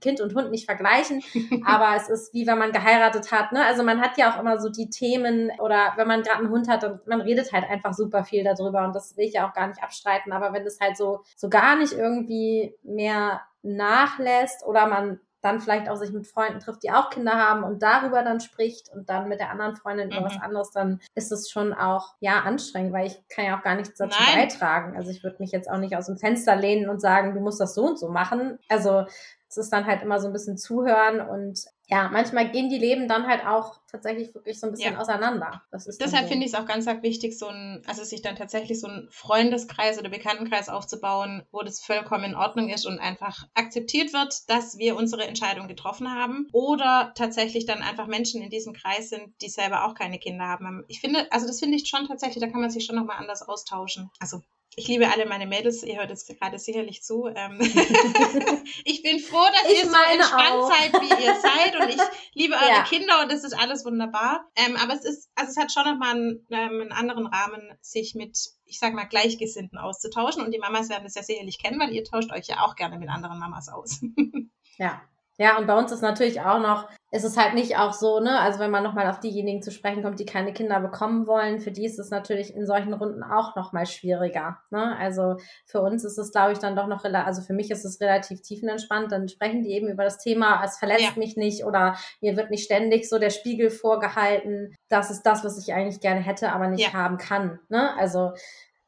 Kind 0.00 0.22
und 0.22 0.34
Hund 0.34 0.50
nicht 0.50 0.64
vergleichen, 0.64 1.22
aber 1.66 1.94
es 1.96 2.08
ist 2.08 2.32
wie 2.32 2.46
wenn 2.46 2.58
man 2.58 2.72
geheiratet 2.72 3.30
hat, 3.30 3.52
ne? 3.52 3.62
Also 3.66 3.82
man 3.82 4.00
hat 4.00 4.16
ja 4.16 4.32
auch 4.32 4.40
immer 4.40 4.58
so 4.58 4.70
die 4.70 4.88
Themen 4.88 5.50
oder 5.58 5.92
wenn 5.96 6.08
man 6.08 6.22
gerade 6.22 6.38
einen 6.38 6.50
Hund 6.50 6.68
hat 6.68 6.82
und 6.84 7.06
man 7.06 7.20
redet 7.20 7.52
halt 7.52 7.68
einfach 7.68 7.92
super 7.92 8.24
viel 8.24 8.42
darüber 8.42 8.86
und 8.86 8.94
das 8.94 9.18
will 9.18 9.26
ich 9.26 9.34
ja 9.34 9.46
auch 9.46 9.52
gar 9.52 9.66
nicht 9.66 9.82
abstreiten, 9.82 10.32
aber 10.32 10.54
wenn 10.54 10.64
es 10.64 10.80
halt 10.80 10.96
so, 10.96 11.20
so 11.36 11.50
gar 11.50 11.76
nicht 11.76 11.92
irgendwie 11.92 12.74
mehr 12.82 13.42
nachlässt 13.62 14.64
oder 14.64 14.86
man 14.86 15.20
dann 15.44 15.60
vielleicht 15.60 15.88
auch 15.88 15.96
sich 15.96 16.12
mit 16.12 16.26
Freunden 16.26 16.60
trifft, 16.60 16.82
die 16.82 16.90
auch 16.90 17.10
Kinder 17.10 17.32
haben 17.32 17.64
und 17.64 17.82
darüber 17.82 18.22
dann 18.22 18.40
spricht 18.40 18.88
und 18.88 19.08
dann 19.08 19.28
mit 19.28 19.40
der 19.40 19.50
anderen 19.50 19.76
Freundin 19.76 20.10
über 20.10 20.20
mhm. 20.20 20.24
was 20.24 20.40
anderes, 20.40 20.70
dann 20.70 21.00
ist 21.14 21.30
es 21.32 21.50
schon 21.50 21.72
auch, 21.74 22.14
ja, 22.20 22.40
anstrengend, 22.40 22.92
weil 22.92 23.06
ich 23.06 23.28
kann 23.28 23.44
ja 23.44 23.58
auch 23.58 23.62
gar 23.62 23.74
nichts 23.74 23.98
dazu 23.98 24.18
Nein. 24.18 24.48
beitragen. 24.48 24.96
Also 24.96 25.10
ich 25.10 25.22
würde 25.22 25.36
mich 25.38 25.52
jetzt 25.52 25.70
auch 25.70 25.78
nicht 25.78 25.96
aus 25.96 26.06
dem 26.06 26.16
Fenster 26.16 26.56
lehnen 26.56 26.88
und 26.88 27.00
sagen, 27.00 27.34
du 27.34 27.40
musst 27.40 27.60
das 27.60 27.74
so 27.74 27.86
und 27.86 27.98
so 27.98 28.08
machen. 28.08 28.58
Also 28.68 29.04
es 29.48 29.56
ist 29.56 29.72
dann 29.72 29.86
halt 29.86 30.02
immer 30.02 30.18
so 30.18 30.26
ein 30.28 30.32
bisschen 30.32 30.56
zuhören 30.56 31.20
und 31.20 31.66
ja, 31.86 32.08
manchmal 32.10 32.50
gehen 32.50 32.70
die 32.70 32.78
Leben 32.78 33.08
dann 33.08 33.26
halt 33.26 33.46
auch 33.46 33.80
tatsächlich 33.90 34.34
wirklich 34.34 34.58
so 34.58 34.66
ein 34.66 34.72
bisschen 34.72 34.94
ja. 34.94 34.98
auseinander. 34.98 35.62
Deshalb 35.72 36.24
so. 36.24 36.28
finde 36.28 36.46
ich 36.46 36.52
es 36.52 36.58
auch 36.58 36.66
ganz 36.66 36.86
wichtig, 36.86 37.38
so 37.38 37.46
ein, 37.46 37.82
also 37.86 38.04
sich 38.04 38.22
dann 38.22 38.36
tatsächlich 38.36 38.80
so 38.80 38.86
einen 38.86 39.08
Freundeskreis 39.10 39.98
oder 39.98 40.08
Bekanntenkreis 40.08 40.68
aufzubauen, 40.68 41.42
wo 41.52 41.62
das 41.62 41.80
vollkommen 41.82 42.24
in 42.24 42.34
Ordnung 42.34 42.70
ist 42.70 42.86
und 42.86 42.98
einfach 42.98 43.46
akzeptiert 43.54 44.12
wird, 44.12 44.48
dass 44.48 44.78
wir 44.78 44.96
unsere 44.96 45.26
Entscheidung 45.26 45.68
getroffen 45.68 46.10
haben. 46.10 46.48
Oder 46.52 47.12
tatsächlich 47.14 47.66
dann 47.66 47.82
einfach 47.82 48.06
Menschen 48.06 48.40
in 48.40 48.50
diesem 48.50 48.72
Kreis 48.72 49.10
sind, 49.10 49.34
die 49.42 49.50
selber 49.50 49.84
auch 49.84 49.94
keine 49.94 50.18
Kinder 50.18 50.46
haben. 50.46 50.84
Ich 50.88 51.00
finde, 51.00 51.30
also 51.30 51.46
das 51.46 51.60
finde 51.60 51.76
ich 51.76 51.88
schon 51.88 52.06
tatsächlich, 52.06 52.42
da 52.42 52.50
kann 52.50 52.60
man 52.60 52.70
sich 52.70 52.86
schon 52.86 52.96
nochmal 52.96 53.18
anders 53.18 53.42
austauschen. 53.42 54.10
Also 54.20 54.40
ich 54.76 54.88
liebe 54.88 55.10
alle 55.10 55.26
meine 55.26 55.46
Mädels, 55.46 55.82
ihr 55.82 55.96
hört 55.96 56.10
jetzt 56.10 56.28
gerade 56.28 56.58
sicherlich 56.58 57.02
zu. 57.02 57.26
Ähm 57.26 57.58
ich 58.84 59.02
bin 59.02 59.18
froh, 59.20 59.46
dass 59.52 59.70
ich 59.70 59.84
ihr 59.84 59.90
so 59.90 59.96
entspannt 60.12 60.52
auch. 60.52 60.70
seid, 60.70 60.92
wie 60.92 61.24
ihr 61.24 61.34
seid 61.40 61.80
und 61.80 61.88
ich 61.90 62.00
liebe 62.34 62.54
eure 62.54 62.68
ja. 62.68 62.82
Kinder 62.84 63.22
und 63.22 63.30
das 63.30 63.44
ist 63.44 63.52
alles 63.52 63.84
wunderbar. 63.84 64.48
Ähm, 64.56 64.76
aber 64.76 64.94
es 64.94 65.04
ist, 65.04 65.30
also 65.34 65.50
es 65.50 65.56
hat 65.56 65.72
schon 65.72 65.84
nochmal 65.84 66.14
einen, 66.14 66.46
ähm, 66.50 66.80
einen 66.80 66.92
anderen 66.92 67.26
Rahmen, 67.26 67.76
sich 67.80 68.14
mit, 68.14 68.38
ich 68.64 68.78
sag 68.78 68.94
mal, 68.94 69.04
Gleichgesinnten 69.04 69.78
auszutauschen 69.78 70.42
und 70.42 70.52
die 70.52 70.58
Mamas 70.58 70.88
werden 70.88 71.04
das 71.04 71.14
ja 71.14 71.22
sicherlich 71.22 71.62
kennen, 71.62 71.80
weil 71.80 71.92
ihr 71.92 72.04
tauscht 72.04 72.32
euch 72.32 72.46
ja 72.48 72.60
auch 72.64 72.76
gerne 72.76 72.98
mit 72.98 73.08
anderen 73.08 73.38
Mamas 73.38 73.68
aus. 73.68 74.00
ja, 74.78 75.02
ja, 75.36 75.58
und 75.58 75.66
bei 75.66 75.76
uns 75.76 75.90
ist 75.90 76.00
natürlich 76.00 76.40
auch 76.40 76.60
noch, 76.60 76.88
ist 77.14 77.22
es 77.22 77.36
halt 77.36 77.54
nicht 77.54 77.78
auch 77.78 77.92
so, 77.92 78.18
ne, 78.18 78.40
also 78.40 78.58
wenn 78.58 78.72
man 78.72 78.82
nochmal 78.82 79.08
auf 79.08 79.20
diejenigen 79.20 79.62
zu 79.62 79.70
sprechen 79.70 80.02
kommt, 80.02 80.18
die 80.18 80.26
keine 80.26 80.52
Kinder 80.52 80.80
bekommen 80.80 81.28
wollen, 81.28 81.60
für 81.60 81.70
die 81.70 81.86
ist 81.86 82.00
es 82.00 82.10
natürlich 82.10 82.52
in 82.56 82.66
solchen 82.66 82.92
Runden 82.92 83.22
auch 83.22 83.54
nochmal 83.54 83.86
schwieriger, 83.86 84.58
ne, 84.70 84.96
also 84.98 85.36
für 85.64 85.80
uns 85.80 86.02
ist 86.02 86.18
es, 86.18 86.32
glaube 86.32 86.52
ich, 86.52 86.58
dann 86.58 86.74
doch 86.74 86.88
noch, 86.88 87.04
also 87.04 87.40
für 87.42 87.52
mich 87.52 87.70
ist 87.70 87.84
es 87.84 88.00
relativ 88.00 88.42
tiefenentspannt, 88.42 89.12
dann 89.12 89.28
sprechen 89.28 89.62
die 89.62 89.70
eben 89.70 89.88
über 89.88 90.02
das 90.02 90.18
Thema, 90.18 90.60
es 90.64 90.76
verletzt 90.76 91.02
ja. 91.02 91.12
mich 91.16 91.36
nicht 91.36 91.64
oder 91.64 91.96
mir 92.20 92.36
wird 92.36 92.50
nicht 92.50 92.64
ständig 92.64 93.08
so 93.08 93.20
der 93.20 93.30
Spiegel 93.30 93.70
vorgehalten, 93.70 94.74
das 94.88 95.12
ist 95.12 95.22
das, 95.22 95.44
was 95.44 95.56
ich 95.56 95.72
eigentlich 95.72 96.00
gerne 96.00 96.20
hätte, 96.20 96.50
aber 96.50 96.66
nicht 96.66 96.88
ja. 96.88 96.94
haben 96.94 97.18
kann, 97.18 97.60
ne, 97.68 97.96
also 97.96 98.32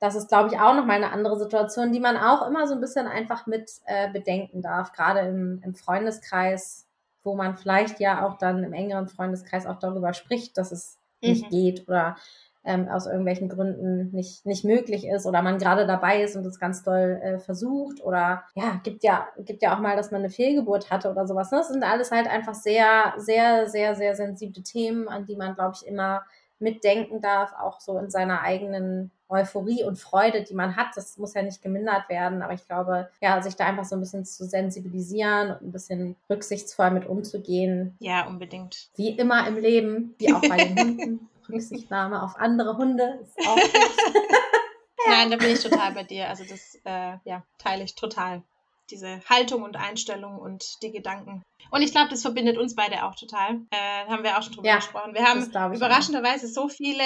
das 0.00 0.16
ist, 0.16 0.28
glaube 0.28 0.50
ich, 0.52 0.60
auch 0.60 0.74
nochmal 0.74 0.96
eine 0.96 1.12
andere 1.12 1.38
Situation, 1.38 1.92
die 1.92 2.00
man 2.00 2.16
auch 2.16 2.46
immer 2.46 2.66
so 2.66 2.74
ein 2.74 2.80
bisschen 2.80 3.06
einfach 3.06 3.46
mit 3.46 3.70
äh, 3.86 4.10
bedenken 4.10 4.60
darf, 4.62 4.92
gerade 4.92 5.20
im, 5.20 5.62
im 5.64 5.74
Freundeskreis, 5.74 6.85
wo 7.26 7.34
man 7.34 7.56
vielleicht 7.56 8.00
ja 8.00 8.26
auch 8.26 8.38
dann 8.38 8.64
im 8.64 8.72
engeren 8.72 9.08
Freundeskreis 9.08 9.66
auch 9.66 9.78
darüber 9.78 10.14
spricht, 10.14 10.56
dass 10.56 10.72
es 10.72 10.98
mhm. 11.20 11.28
nicht 11.30 11.50
geht 11.50 11.88
oder 11.88 12.16
ähm, 12.64 12.88
aus 12.88 13.06
irgendwelchen 13.06 13.48
Gründen 13.48 14.10
nicht, 14.10 14.44
nicht 14.44 14.64
möglich 14.64 15.06
ist 15.06 15.24
oder 15.24 15.40
man 15.40 15.58
gerade 15.58 15.86
dabei 15.86 16.22
ist 16.22 16.36
und 16.36 16.44
es 16.46 16.58
ganz 16.58 16.82
doll 16.82 17.20
äh, 17.22 17.38
versucht 17.38 18.02
oder 18.02 18.42
ja, 18.54 18.80
gibt 18.82 19.04
ja, 19.04 19.28
gibt 19.38 19.62
ja 19.62 19.74
auch 19.74 19.80
mal, 19.80 19.96
dass 19.96 20.10
man 20.10 20.20
eine 20.20 20.30
Fehlgeburt 20.30 20.90
hatte 20.90 21.10
oder 21.10 21.26
sowas. 21.26 21.50
Ne? 21.52 21.58
Das 21.58 21.68
sind 21.68 21.84
alles 21.84 22.10
halt 22.10 22.26
einfach 22.26 22.54
sehr, 22.54 23.14
sehr, 23.18 23.68
sehr, 23.68 23.94
sehr 23.94 24.16
sensible 24.16 24.64
Themen, 24.64 25.08
an 25.08 25.26
die 25.26 25.36
man, 25.36 25.54
glaube 25.54 25.76
ich, 25.80 25.86
immer 25.86 26.24
mitdenken 26.58 27.20
darf, 27.20 27.52
auch 27.60 27.80
so 27.80 27.98
in 27.98 28.10
seiner 28.10 28.42
eigenen 28.42 29.10
Euphorie 29.28 29.82
und 29.84 29.98
Freude, 29.98 30.42
die 30.42 30.54
man 30.54 30.76
hat. 30.76 30.88
Das 30.94 31.18
muss 31.18 31.34
ja 31.34 31.42
nicht 31.42 31.62
gemindert 31.62 32.08
werden, 32.08 32.42
aber 32.42 32.54
ich 32.54 32.66
glaube, 32.66 33.10
ja, 33.20 33.40
sich 33.42 33.56
da 33.56 33.66
einfach 33.66 33.84
so 33.84 33.96
ein 33.96 34.00
bisschen 34.00 34.24
zu 34.24 34.44
sensibilisieren 34.44 35.50
und 35.50 35.62
ein 35.62 35.72
bisschen 35.72 36.16
rücksichtsvoll 36.30 36.90
mit 36.90 37.06
umzugehen. 37.06 37.96
Ja, 37.98 38.26
unbedingt. 38.26 38.88
Wie 38.94 39.10
immer 39.10 39.46
im 39.48 39.56
Leben, 39.56 40.14
wie 40.18 40.32
auch 40.32 40.40
bei 40.40 40.56
den 40.56 40.78
Hunden. 40.78 41.28
Rücksichtnahme 41.48 42.22
auf 42.22 42.36
andere 42.36 42.76
Hunde 42.76 43.20
ist 43.22 43.38
auch. 43.46 43.56
Nein, 45.08 45.30
da 45.30 45.36
bin 45.36 45.50
ich 45.50 45.62
total 45.62 45.92
bei 45.92 46.02
dir. 46.02 46.28
Also 46.28 46.44
das 46.44 46.80
äh, 46.84 47.18
ja, 47.24 47.44
teile 47.58 47.84
ich 47.84 47.94
total. 47.94 48.42
Diese 48.90 49.20
Haltung 49.28 49.62
und 49.62 49.76
Einstellung 49.76 50.38
und 50.38 50.64
die 50.82 50.92
Gedanken. 50.92 51.42
Und 51.70 51.82
ich 51.82 51.90
glaube, 51.90 52.08
das 52.10 52.22
verbindet 52.22 52.58
uns 52.58 52.74
beide 52.74 53.04
auch 53.04 53.14
total. 53.16 53.60
Äh, 53.70 54.08
haben 54.08 54.22
wir 54.22 54.38
auch 54.38 54.42
schon 54.42 54.52
drüber 54.52 54.68
ja, 54.68 54.76
gesprochen. 54.76 55.14
Wir 55.14 55.24
haben 55.24 55.74
überraschenderweise 55.74 56.46
auch. 56.46 56.50
so 56.50 56.68
viele. 56.68 57.02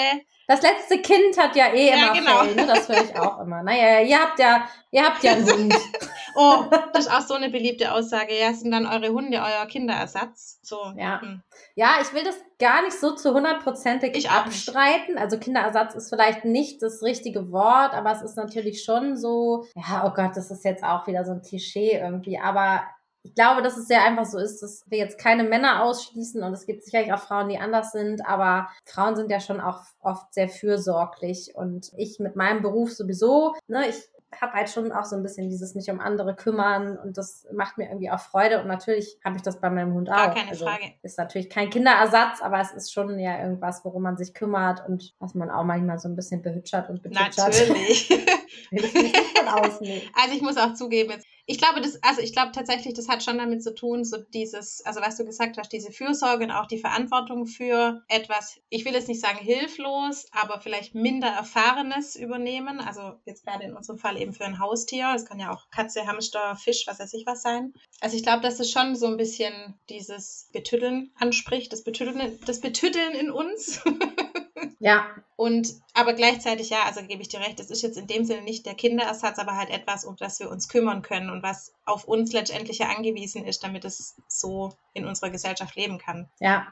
Das 0.47 0.62
letzte 0.62 1.01
Kind 1.01 1.38
hat 1.38 1.57
ja 1.57 1.73
eh 1.73 1.88
ja, 1.88 1.95
immer 1.95 2.12
genau. 2.12 2.45
Fell, 2.45 2.55
ne? 2.55 2.66
Das 2.66 2.88
höre 2.88 3.05
ich 3.05 3.16
auch 3.16 3.40
immer. 3.45 3.62
Naja, 3.62 4.01
ihr 4.01 4.19
habt 4.19 4.38
ja, 4.38 4.69
ihr 4.90 5.05
habt 5.05 5.23
ja 5.23 5.33
einen 5.33 5.51
Hund. 5.51 5.75
oh, 6.35 6.64
das 6.93 7.07
ist 7.07 7.12
auch 7.12 7.21
so 7.21 7.35
eine 7.35 7.51
beliebte 7.51 7.93
Aussage. 7.93 8.38
Ja, 8.38 8.53
sind 8.53 8.71
dann 8.71 8.87
eure 8.87 9.12
Hunde 9.12 9.38
euer 9.38 9.66
Kinderersatz? 9.66 10.59
So. 10.62 10.79
Ja. 10.97 11.21
Hm. 11.21 11.43
Ja, 11.75 11.99
ich 12.01 12.12
will 12.12 12.25
das 12.25 12.37
gar 12.59 12.83
nicht 12.83 12.99
so 12.99 13.14
zu 13.14 13.33
hundertprozentig 13.33 14.31
abstreiten. 14.31 15.19
Also 15.19 15.38
Kinderersatz 15.38 15.95
ist 15.95 16.11
vielleicht 16.11 16.45
nicht 16.45 16.83
das 16.83 17.03
richtige 17.03 17.53
Wort, 17.53 17.95
aber 17.95 18.12
es 18.12 18.23
ist 18.23 18.37
natürlich 18.37 18.85
schon 18.85 19.16
so, 19.16 19.66
ja, 19.75 20.05
oh 20.07 20.14
Gott, 20.14 20.37
das 20.37 20.51
ist 20.51 20.64
jetzt 20.64 20.85
auch 20.85 21.07
wieder 21.07 21.25
so 21.25 21.33
ein 21.33 21.43
Klischee 21.43 21.99
irgendwie. 21.99 22.38
Aber 22.38 22.83
ich 23.23 23.35
glaube, 23.35 23.62
dass 23.62 23.77
es 23.77 23.87
sehr 23.87 24.05
einfach 24.05 24.25
so 24.25 24.38
ist, 24.38 24.62
dass 24.62 24.85
wir 24.88 24.99
jetzt 24.99 25.19
keine 25.19 25.45
Männer 25.45 25.83
ausschließen 25.83 26.43
und 26.43 26.53
es 26.53 26.66
gibt 26.66 26.85
sicherlich 26.85 27.12
auch 27.12 27.21
Frauen, 27.21 27.49
die 27.49 27.59
anders 27.59 27.93
sind, 27.93 28.27
aber 28.27 28.71
Frauen 28.87 29.14
sind 29.14 29.31
ja 29.31 29.40
schon 29.40 29.61
auch 29.61 29.83
oft 30.01 30.33
sehr 30.33 30.49
fürsorglich 30.49 31.55
und 31.55 31.93
ich 31.97 32.19
mit 32.19 32.37
meinem 32.37 32.62
Beruf 32.62 32.93
sowieso, 32.93 33.55
ne, 33.69 33.88
ich 33.88 34.09
habe 34.38 34.53
halt 34.53 34.71
schon 34.71 34.93
auch 34.93 35.05
so 35.05 35.16
ein 35.16 35.23
bisschen 35.23 35.51
dieses 35.51 35.75
mich 35.75 35.90
um 35.90 36.01
andere 36.01 36.35
kümmern 36.35 36.97
und 36.99 37.19
das 37.19 37.47
macht 37.53 37.79
mir 37.79 37.88
irgendwie 37.88 38.11
auch 38.11 38.21
Freude 38.21 38.61
und 38.61 38.69
natürlich 38.69 39.19
habe 39.25 39.37
ich 39.37 39.43
das 39.43 39.61
bei 39.61 39.71
meinem 39.71 39.95
Hund 39.95 40.11
auch. 40.11 40.16
Gar 40.16 40.35
keine 40.35 40.51
also, 40.51 40.66
Frage. 40.66 40.85
Ist 41.03 41.19
natürlich 41.19 41.51
kein 41.51 41.71
Kinderersatz, 41.71 42.40
aber 42.40 42.61
es 42.61 42.73
ist 42.73 42.93
schon 42.93 43.19
ja 43.19 43.43
irgendwas, 43.43 43.85
worum 43.85 44.03
man 44.03 44.16
sich 44.16 44.35
kümmert 44.35 44.87
und 44.88 45.14
was 45.19 45.35
man 45.35 45.51
auch 45.51 45.64
manchmal 45.64 45.99
so 45.99 46.09
ein 46.09 46.16
bisschen 46.16 46.43
behütschert 46.43 46.90
und 46.90 47.03
betütschert. 47.03 47.38
Natürlich. 47.38 48.11
also 48.73 50.35
ich 50.35 50.43
muss 50.43 50.57
auch 50.57 50.75
zugeben, 50.75 51.21
ich 51.51 51.59
glaube, 51.59 51.81
das, 51.81 52.01
also 52.05 52.21
ich 52.21 52.33
glaube 52.33 52.53
tatsächlich, 52.53 52.95
das 52.95 53.09
hat 53.09 53.25
schon 53.25 53.39
damit 53.39 53.65
zu 53.65 53.75
tun, 53.75 54.05
so 54.05 54.19
dieses, 54.19 54.87
also 54.87 55.01
was 55.01 55.17
du 55.17 55.25
gesagt 55.25 55.59
hast, 55.59 55.73
diese 55.73 55.91
Fürsorge 55.91 56.45
und 56.45 56.53
auch 56.53 56.67
die 56.67 56.79
Verantwortung 56.79 57.47
für 57.47 58.05
etwas, 58.07 58.61
ich 58.69 58.85
will 58.85 58.93
jetzt 58.93 59.09
nicht 59.09 59.21
sagen 59.21 59.39
hilflos, 59.39 60.27
aber 60.31 60.61
vielleicht 60.61 60.95
minder 60.95 61.27
Erfahrenes 61.27 62.15
übernehmen. 62.15 62.79
Also 62.79 63.15
jetzt 63.25 63.45
gerade 63.45 63.65
in 63.65 63.75
unserem 63.75 63.99
Fall 63.99 64.17
eben 64.17 64.33
für 64.33 64.45
ein 64.45 64.61
Haustier. 64.61 65.11
Das 65.13 65.25
kann 65.25 65.41
ja 65.41 65.53
auch 65.53 65.69
Katze, 65.71 66.07
Hamster, 66.07 66.55
Fisch, 66.55 66.85
was 66.87 67.01
weiß 67.01 67.13
ich 67.15 67.27
was 67.27 67.43
sein. 67.43 67.75
Also 68.01 68.17
ich 68.17 68.23
glaube, 68.23 68.43
dass 68.43 68.61
es 68.61 68.71
schon 68.71 68.95
so 68.95 69.07
ein 69.07 69.17
bisschen 69.17 69.75
dieses 69.89 70.49
Betütteln 70.53 71.11
anspricht, 71.19 71.73
das 71.73 71.83
Betütteln, 71.83 72.39
das 72.47 72.61
Betütteln 72.61 73.13
in 73.15 73.33
uns. 73.33 73.83
Ja. 74.81 75.07
Und 75.37 75.75
aber 75.95 76.14
gleichzeitig, 76.14 76.71
ja, 76.71 76.83
also 76.87 77.03
gebe 77.03 77.23
ich 77.23 77.29
dir 77.29 77.40
recht, 77.40 77.61
es 77.61 77.71
ist 77.71 77.83
jetzt 77.83 77.99
in 77.99 78.07
dem 78.07 78.25
Sinne 78.25 78.43
nicht 78.43 78.66
der 78.66 78.75
Kinderersatz, 78.75 79.38
aber 79.38 79.57
halt 79.57 79.71
etwas, 79.71 80.05
um 80.05 80.16
das 80.16 80.40
wir 80.40 80.51
uns 80.51 80.69
kümmern 80.69 81.03
können 81.03 81.31
und 81.31 81.43
was 81.43 81.73
auf 81.85 82.05
uns 82.05 82.33
letztendlich 82.33 82.79
ja 82.79 82.88
angewiesen 82.88 83.45
ist, 83.45 83.62
damit 83.62 83.85
es 83.85 84.16
so 84.27 84.73
in 84.95 85.07
unserer 85.07 85.31
Gesellschaft 85.31 85.77
leben 85.77 85.99
kann. 85.99 86.29
Ja. 86.40 86.66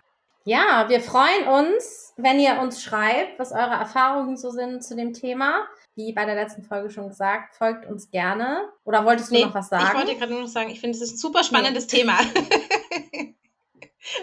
Ja, 0.45 0.87
wir 0.89 1.03
freuen 1.03 1.47
uns, 1.47 2.15
wenn 2.17 2.41
ihr 2.41 2.59
uns 2.61 2.83
schreibt, 2.83 3.39
was 3.39 3.53
eure 3.53 3.75
Erfahrungen 3.75 4.39
so 4.39 4.51
sind 4.51 4.83
zu 4.83 4.97
dem 4.97 5.13
Thema. 5.13 5.67
Wie 5.95 6.15
bei 6.15 6.25
der 6.25 6.37
letzten 6.37 6.63
Folge 6.63 6.89
schon 6.89 7.09
gesagt, 7.09 7.57
folgt 7.57 7.85
uns 7.85 8.11
gerne. 8.11 8.71
Oder 8.85 9.05
wolltest 9.05 9.31
du 9.31 9.35
nee, 9.35 9.45
noch 9.45 9.53
was 9.53 9.69
sagen? 9.69 9.85
Ich 9.87 9.95
wollte 9.95 10.17
gerade 10.17 10.33
nur 10.33 10.43
noch 10.43 10.49
sagen, 10.49 10.71
ich 10.71 10.81
finde, 10.81 10.97
es 10.97 11.03
ist 11.03 11.15
ein 11.15 11.19
super 11.19 11.45
spannendes 11.45 11.87
nee. 11.93 11.99
Thema. 11.99 12.19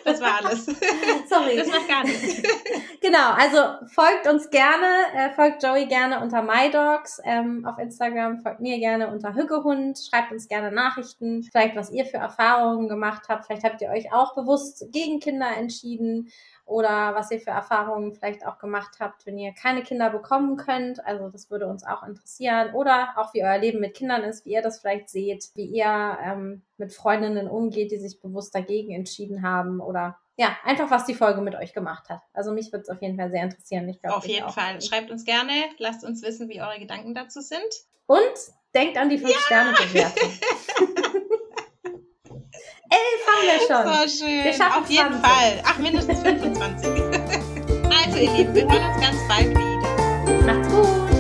Das 0.03 0.19
war 0.21 0.43
alles. 0.43 0.65
Sorry. 1.29 1.55
Das 1.55 1.67
macht 1.67 1.87
gar 1.87 2.03
nichts. 2.03 2.23
Genau, 3.05 3.33
also 3.33 3.85
folgt 3.85 4.27
uns 4.27 4.49
gerne, 4.49 4.87
äh, 5.13 5.29
folgt 5.35 5.61
Joey 5.61 5.85
gerne 5.85 6.21
unter 6.21 6.41
MyDogs 6.41 7.21
ähm, 7.23 7.63
auf 7.63 7.77
Instagram, 7.77 8.39
folgt 8.39 8.61
mir 8.61 8.79
gerne 8.79 9.11
unter 9.11 9.35
Hüggehund, 9.35 9.99
schreibt 9.99 10.31
uns 10.31 10.47
gerne 10.47 10.71
Nachrichten, 10.71 11.43
vielleicht 11.43 11.75
was 11.75 11.91
ihr 11.91 12.05
für 12.05 12.17
Erfahrungen 12.17 12.87
gemacht 12.87 13.25
habt, 13.29 13.45
vielleicht 13.45 13.63
habt 13.63 13.79
ihr 13.83 13.89
euch 13.89 14.11
auch 14.11 14.33
bewusst 14.33 14.87
gegen 14.91 15.19
Kinder 15.19 15.55
entschieden 15.55 16.31
oder 16.65 17.13
was 17.13 17.29
ihr 17.29 17.39
für 17.39 17.51
Erfahrungen 17.51 18.15
vielleicht 18.15 18.43
auch 18.43 18.57
gemacht 18.57 18.97
habt, 18.99 19.27
wenn 19.27 19.37
ihr 19.37 19.53
keine 19.53 19.83
Kinder 19.83 20.09
bekommen 20.09 20.57
könnt. 20.57 21.05
Also 21.05 21.29
das 21.29 21.51
würde 21.51 21.67
uns 21.67 21.85
auch 21.85 22.01
interessieren. 22.01 22.73
Oder 22.73 23.09
auch 23.17 23.35
wie 23.35 23.43
euer 23.43 23.59
Leben 23.59 23.81
mit 23.81 23.93
Kindern 23.93 24.23
ist, 24.23 24.45
wie 24.45 24.53
ihr 24.53 24.63
das 24.63 24.79
vielleicht 24.79 25.09
seht, 25.09 25.51
wie 25.53 25.67
ihr 25.67 26.17
ähm, 26.25 26.63
mit 26.77 26.91
Freundinnen 26.91 27.47
umgeht, 27.47 27.91
die 27.91 27.99
sich 27.99 28.19
bewusst 28.19 28.55
dagegen 28.55 28.95
entschieden 28.95 29.43
haben 29.43 29.79
oder 29.79 30.17
ja, 30.37 30.57
einfach 30.63 30.91
was 30.91 31.05
die 31.05 31.13
Folge 31.13 31.41
mit 31.41 31.55
euch 31.55 31.73
gemacht 31.73 32.09
hat. 32.09 32.21
Also 32.33 32.51
mich 32.51 32.71
würde 32.71 32.83
es 32.83 32.89
auf 32.89 33.01
jeden 33.01 33.17
Fall 33.17 33.31
sehr 33.31 33.43
interessieren. 33.43 33.87
Ich 33.87 34.01
glaub, 34.01 34.17
auf 34.17 34.25
jeden 34.25 34.49
Fall. 34.49 34.81
Schreibt 34.81 35.09
uns 35.11 35.23
gerne, 35.23 35.53
lasst 35.77 36.03
uns 36.03 36.21
wissen, 36.21 36.49
wie 36.49 36.61
eure 36.61 36.79
Gedanken 36.79 37.13
dazu 37.15 37.41
sind. 37.41 37.63
Und 38.07 38.21
denkt 38.73 38.97
an 38.97 39.09
die 39.09 39.19
5-Sterne-Bewertung. 39.19 40.29
Elf 42.89 43.27
haben 43.27 43.43
wir 43.43 43.59
schon. 43.67 44.09
So 44.09 44.25
schön. 44.25 44.43
Wir 44.43 44.53
schaffen 44.53 44.83
Auf 44.83 44.89
jeden 44.89 45.19
20. 45.19 45.25
Fall. 45.25 45.63
Ach, 45.65 45.77
mindestens 45.79 46.21
25. 46.21 46.89
also, 48.05 48.17
ihr 48.19 48.31
Lieben, 48.31 48.53
wir 48.53 48.63
hören 48.63 48.93
uns 48.93 49.01
ganz 49.01 49.17
bald 49.27 49.49
wieder. 49.49 50.53
Macht's 50.53 50.69
gut. 50.69 51.14